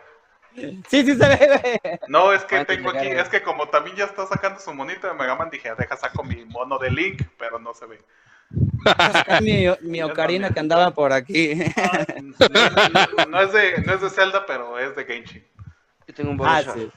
Sí, 0.56 0.82
sí 1.06 1.16
se 1.16 1.28
ve, 1.28 1.80
güey. 1.82 2.00
No, 2.08 2.34
es 2.34 2.44
que 2.44 2.66
tengo 2.66 2.90
aquí, 2.90 3.08
es 3.08 3.30
que 3.30 3.42
como 3.42 3.70
también 3.70 3.96
ya 3.96 4.06
está 4.06 4.26
sacando 4.28 4.60
su 4.60 4.74
monito 4.74 5.08
de 5.08 5.14
Mega 5.14 5.36
Man, 5.36 5.50
dije, 5.50 5.72
deja 5.78 5.96
saco 5.98 6.24
mi 6.24 6.44
mono 6.46 6.78
de 6.78 6.92
Link, 6.92 7.24
pero 7.38 7.58
no 7.60 7.74
se 7.74 7.86
ve. 7.86 8.02
mi, 9.42 9.66
mi 9.90 10.02
ocarina 10.04 10.50
que 10.50 10.60
andaba 10.60 10.92
por 10.92 11.14
aquí. 11.14 11.56
No, 12.50 13.26
no 13.28 13.42
es 13.42 13.54
de, 13.54 13.82
no 13.86 13.94
es 13.94 14.02
de 14.02 14.10
Zelda, 14.10 14.46
pero 14.46 14.78
es 14.78 14.96
de 14.96 15.06
Genshin. 15.06 15.48
Yo 16.08 16.14
tengo 16.14 16.32
un 16.32 16.38
Ah, 16.42 16.44
Babashar. 16.44 16.74
sí. 16.74 16.92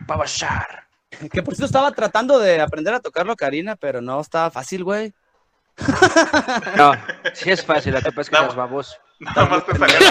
Babashar. 0.00 0.86
Que 1.32 1.42
por 1.42 1.54
cierto 1.54 1.66
estaba 1.66 1.90
tratando 1.92 2.38
de 2.38 2.60
aprender 2.60 2.92
a 2.94 3.00
tocar 3.00 3.26
la 3.26 3.32
ocarina, 3.32 3.74
pero 3.76 4.00
no 4.00 4.20
estaba 4.20 4.50
fácil, 4.50 4.84
güey. 4.84 5.12
No, 6.76 6.92
sí 7.34 7.50
es 7.50 7.64
fácil, 7.64 7.94
la 7.94 8.00
tapa 8.02 8.20
es 8.20 8.28
que 8.30 8.36
No. 8.36 8.42
estás 8.42 8.56
baboso. 8.56 8.96
Nada 9.18 9.46
más 9.46 9.64
te 9.64 9.76
salió 9.78 9.98
la 10.00 10.10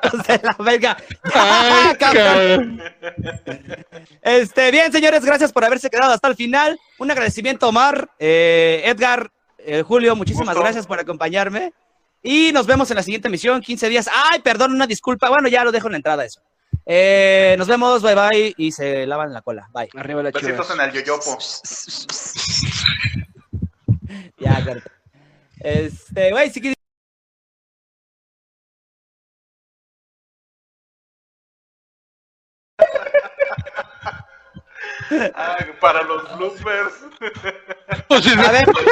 canción 0.00 0.22
de 0.26 0.40
la 0.42 0.56
verga. 0.58 0.96
Ay. 1.34 2.78
Este, 4.22 4.70
bien, 4.70 4.92
señores, 4.92 5.24
gracias 5.24 5.52
por 5.52 5.64
haberse 5.64 5.88
quedado 5.90 6.12
hasta 6.12 6.28
el 6.28 6.36
final. 6.36 6.78
Un 6.98 7.10
agradecimiento, 7.10 7.68
Omar, 7.68 8.10
eh, 8.18 8.82
Edgar, 8.84 9.30
eh, 9.58 9.82
Julio, 9.82 10.14
muchísimas 10.14 10.48
Gusto. 10.54 10.60
gracias 10.62 10.86
por 10.86 10.98
acompañarme. 11.00 11.72
Y 12.22 12.52
nos 12.52 12.66
vemos 12.66 12.90
en 12.90 12.96
la 12.96 13.02
siguiente 13.02 13.28
emisión, 13.28 13.60
15 13.62 13.88
días. 13.88 14.08
Ay, 14.12 14.40
perdón, 14.40 14.72
una 14.72 14.86
disculpa. 14.86 15.28
Bueno, 15.30 15.48
ya 15.48 15.64
lo 15.64 15.72
dejo 15.72 15.88
en 15.88 15.92
la 15.92 15.96
entrada 15.98 16.24
eso. 16.24 16.40
Eh, 16.86 17.54
nos 17.58 17.66
vemos, 17.68 18.02
bye 18.02 18.14
bye, 18.14 18.54
y 18.56 18.72
se 18.72 19.06
lavan 19.06 19.32
la 19.32 19.40
cola. 19.42 19.68
Bye. 19.72 19.88
Arriba 19.96 20.22
la 20.22 20.30
Besitos 20.30 20.66
chivas. 20.66 20.70
en 20.70 20.80
el 20.80 20.92
yoyopo. 20.92 21.38
Ya, 24.38 24.64
corta. 24.64 24.90
Este, 25.60 26.30
güey, 26.30 26.50
si 26.50 26.60
quieres. 26.60 26.76
Ay, 35.34 35.72
para 35.80 36.02
los 36.02 36.36
bloopers. 36.36 36.94
A 38.08 38.52
ver, 38.52 38.66
no 38.68 38.82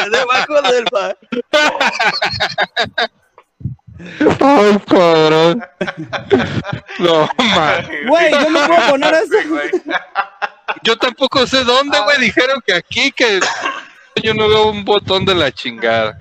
me 0.00 0.10
debajo 0.10 0.62
del 0.62 0.84
bar. 0.92 1.18
Ay, 4.44 4.78
cabrón. 4.86 5.64
No, 6.98 7.28
man. 7.38 7.86
Güey, 8.06 8.30
yo 8.30 8.50
no 8.50 8.66
puedo 8.66 8.90
poner 8.90 9.14
eso. 9.14 9.48
Güey. 9.48 9.70
Yo 10.82 10.96
tampoco 10.96 11.46
sé 11.46 11.64
dónde, 11.64 11.98
güey. 12.00 12.20
Dijeron 12.20 12.62
que 12.64 12.74
aquí, 12.74 13.10
que 13.10 13.40
yo 14.22 14.34
no 14.34 14.48
veo 14.48 14.70
un 14.70 14.84
botón 14.84 15.24
de 15.24 15.34
la 15.34 15.50
chingada. 15.50 16.18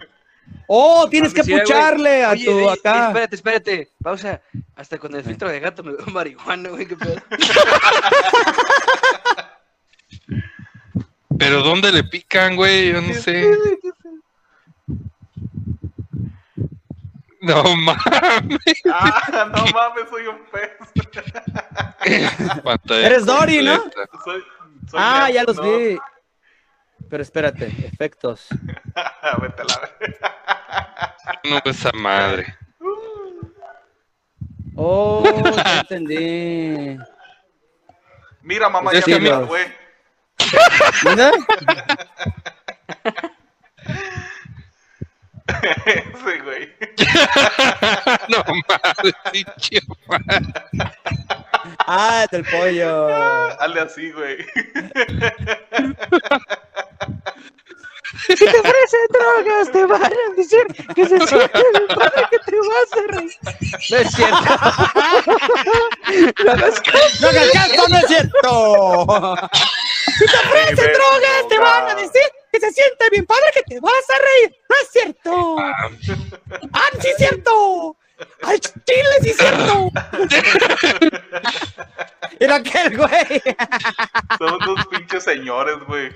Oh, 0.68 1.08
tienes 1.10 1.34
que 1.34 1.44
pucharle 1.44 2.24
a 2.24 2.36
tu 2.36 2.70
acá. 2.70 3.08
Espérate, 3.08 3.36
espérate. 3.36 3.92
Pausa. 4.02 4.42
Hasta 4.76 4.98
con 4.98 5.14
el 5.16 5.24
filtro 5.24 5.50
de 5.50 5.60
gato 5.60 5.84
me 5.84 5.92
veo 5.92 6.06
marihuana, 6.12 6.70
güey. 6.70 6.88
¿Qué 6.88 6.96
pedo? 6.96 7.22
Pero 11.38 11.62
¿dónde 11.62 11.92
le 11.92 12.04
pican, 12.04 12.56
güey? 12.56 12.92
Yo 12.94 13.02
no 13.02 13.14
sé. 13.14 13.52
No 17.44 17.62
mames. 17.76 18.60
Ah, 18.90 19.50
no 19.54 19.66
mames, 19.74 20.10
soy 20.10 20.28
un 20.28 20.40
pez. 20.52 20.72
Eres 23.06 23.26
Dory, 23.26 23.62
¿no? 23.64 23.84
Soy, 24.24 24.42
soy 24.90 25.00
Ah, 25.02 25.30
ya 25.30 25.44
los 25.44 25.58
no. 25.58 25.64
vi. 25.64 25.98
Pero 27.10 27.22
espérate, 27.22 27.66
efectos. 27.68 28.48
Vete 29.42 29.62
a 29.62 29.66
la. 29.66 29.92
No 31.44 31.62
esa 31.66 31.92
madre. 31.92 32.58
Oh, 34.76 35.24
ya 35.56 35.80
entendí. 35.82 36.98
Mira, 38.42 38.70
mamá, 38.70 38.92
Es 38.92 39.06
ya 39.06 39.06
que 39.16 39.20
me 39.20 39.28
gradué. 39.30 39.78
¿Manda? 41.04 41.32
Sí, 45.62 46.40
güey. 46.44 46.74
No 48.30 48.44
mames, 48.68 49.14
pinche. 49.32 49.80
Ah, 51.88 52.26
del 52.32 52.44
pollo. 52.46 53.08
Hazle 53.60 53.82
así, 53.82 54.12
güey. 54.12 54.38
Si 58.28 58.36
te 58.36 58.46
ofrecen 58.46 59.08
drogas, 59.12 59.72
te 59.72 59.86
van 59.86 60.04
a 60.04 60.36
decir 60.38 60.66
que 60.96 61.06
se 61.06 61.28
siente 61.28 61.64
bien 61.72 61.88
padre 61.88 62.24
que 62.32 62.40
te 62.40 62.56
vas 62.58 62.94
a 62.94 63.02
reír. 63.12 63.32
No 63.90 63.98
es 63.98 64.12
cierto. 64.12 64.38
No. 66.46 66.46
No 66.46 66.52
hagas 66.52 66.82
caso, 66.82 67.88
no 67.90 67.98
es 67.98 68.08
cierto. 68.08 69.36
Si 70.18 70.26
te 70.26 70.38
ofrecen 70.38 70.94
drogas, 70.94 71.48
te 71.50 71.58
van 71.58 71.90
a 71.90 71.96
decir 71.96 72.32
que 72.54 72.60
se 72.60 72.72
siente 72.72 73.10
bien 73.10 73.26
padre 73.26 73.52
que 73.56 73.64
te 73.64 73.80
vas 73.80 73.92
a 73.92 74.20
reír. 74.20 74.56
No 74.70 74.76
es 74.80 74.92
cierto. 74.92 75.58
Ah, 76.72 76.90
sí 77.02 77.08
es 77.10 77.18
cierto. 77.18 77.98
Al 78.44 78.60
chile 78.60 79.10
sí 79.22 79.32
es 79.32 79.38
cierto. 79.38 79.90
Era 82.40 82.56
aquel 82.56 82.96
güey. 82.96 83.42
Son 84.38 84.60
dos 84.60 84.86
pinches 84.88 85.24
señores, 85.24 85.78
güey. 85.88 86.16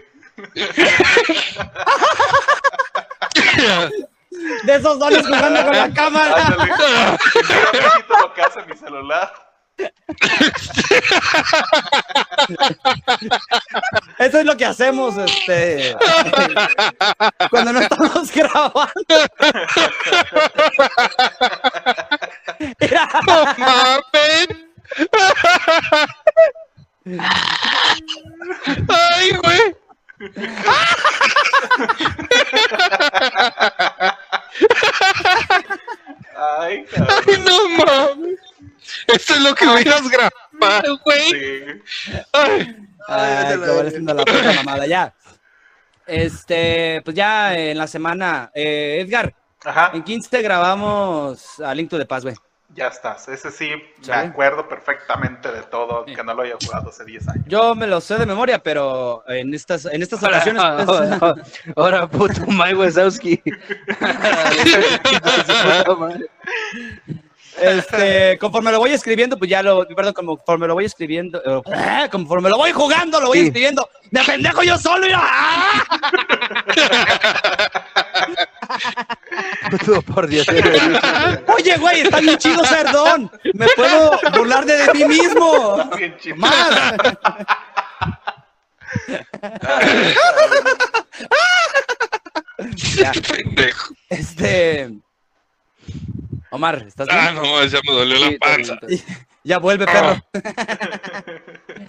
De 4.64 4.76
esos 4.76 5.00
dones 5.00 5.26
jugando 5.26 5.64
con 5.66 5.76
la 5.76 5.92
cámara. 5.92 6.46
Ándale. 6.46 6.72
Mira, 7.74 8.06
lo 8.22 8.34
que 8.36 8.42
hace 8.44 8.62
mi 8.66 8.78
celular. 8.78 9.47
Eso 14.20 14.40
es 14.40 14.46
lo 14.46 14.58
que 14.58 14.66
hacemos, 14.66 15.16
este. 15.18 15.96
Cuando 17.50 17.74
no 17.74 17.80
estamos 17.82 18.32
grabando. 18.36 18.92
No 23.28 23.46
mames. 23.58 24.48
Ay, 28.90 29.32
güey. 29.44 29.76
Ay, 36.36 36.86
cabrón. 36.86 37.18
Ay, 37.28 37.38
no 37.46 37.70
mames. 37.86 38.40
Esto 39.08 39.34
es 39.34 39.42
lo 39.42 39.54
que 39.56 39.68
hubieras 39.68 40.04
grabado, 40.10 40.98
güey. 41.06 41.30
Sí. 41.32 42.16
Ay. 42.34 42.78
Ay, 43.08 43.54
haciendo 43.86 44.14
la 44.14 44.26
puta 44.26 44.54
mamada, 44.54 44.86
ya. 44.86 45.14
Este, 46.06 47.02
pues 47.04 47.16
ya 47.16 47.58
en 47.58 47.78
la 47.78 47.88
semana, 47.88 48.52
eh, 48.54 49.00
Edgar, 49.02 49.34
Ajá, 49.66 49.92
en 49.94 50.04
15 50.04 50.42
grabamos 50.42 51.60
a 51.60 51.74
Link 51.74 51.90
to 51.90 51.98
the 51.98 52.06
Past, 52.06 52.24
güey. 52.24 52.36
ya 52.74 52.88
estás. 52.88 53.28
Ese 53.28 53.50
sí, 53.52 53.72
me 54.08 54.14
acuerdo 54.14 54.68
perfectamente 54.70 55.52
de 55.52 55.64
todo, 55.64 56.06
que 56.06 56.24
no 56.24 56.34
lo 56.34 56.44
haya 56.44 56.56
jugado 56.62 56.90
hace 56.90 57.04
10 57.06 57.28
años. 57.30 57.46
Yo 57.48 57.76
me 57.76 57.88
lo 57.88 58.00
sé 58.00 58.18
de 58.18 58.26
memoria, 58.26 58.60
pero 58.62 59.24
en 59.28 59.54
estas, 59.54 59.86
en 59.86 60.02
estas 60.02 60.22
ocasiones. 60.24 60.62
pues, 60.86 61.12
Ahora, 61.22 61.36
ahora, 61.76 62.08
puto 62.10 62.46
Mike 62.48 62.76
Wazowski. 62.76 63.42
Este, 67.60 68.38
conforme 68.38 68.72
lo 68.72 68.80
voy 68.80 68.92
escribiendo, 68.92 69.38
pues 69.38 69.50
ya 69.50 69.64
lo, 69.64 69.88
perdón, 69.88 70.14
conforme 70.14 70.68
lo 70.68 70.74
voy 70.76 70.86
escribiendo, 70.86 71.42
eh, 71.44 72.08
conforme 72.12 72.50
lo 72.50 72.58
voy 72.58 72.72
jugando, 72.72 73.20
lo 73.20 73.28
voy 73.28 73.40
Sí. 73.40 73.46
escribiendo. 73.48 73.90
Me 74.12 74.24
pendejo 74.24 74.64
yo 74.64 74.78
solo 74.78 75.08
y 75.08 75.12
¡ah! 75.16 75.84
Por 80.14 80.28
Dios. 80.28 80.48
Oye, 81.48 81.78
güey, 81.78 82.02
está 82.02 82.20
bien 82.20 82.38
chido 82.38 82.64
ser 82.66 82.92
don. 82.92 83.30
Me 83.54 83.68
puedo 83.76 84.20
burlar 84.36 84.66
de, 84.66 84.78
de 84.78 84.94
mí 84.94 85.06
mismo. 85.06 85.90
Más. 86.38 86.94
Ya, 92.98 93.12
Pendejo. 93.12 93.94
este. 94.10 94.90
Omar, 96.50 96.84
¿estás 96.88 97.08
bien? 97.08 97.20
Ah, 97.20 97.32
no, 97.32 97.64
ya 97.66 97.80
me 97.86 97.94
dolió 97.94 98.20
la 98.20 98.38
panza. 98.38 98.80
Ya 99.44 99.60
vuelve, 99.60 99.86
perro. 99.86 100.18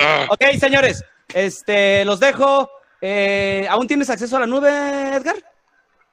Ah. 0.01 0.27
Ok, 0.31 0.45
señores, 0.61 1.05
este, 1.35 2.05
los 2.05 2.21
dejo. 2.21 2.71
Eh, 3.01 3.67
¿Aún 3.69 3.89
tienes 3.89 4.11
acceso 4.11 4.37
a 4.37 4.41
la 4.41 4.47
nube, 4.47 4.69
Edgar? 4.69 5.37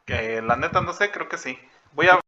Que 0.06 0.42
la 0.42 0.56
neta 0.56 0.82
no 0.82 0.94
sé, 0.94 1.12
creo 1.12 1.30
que 1.30 1.38
sí. 1.38 1.58
Voy 1.94 2.08
a 2.08 2.20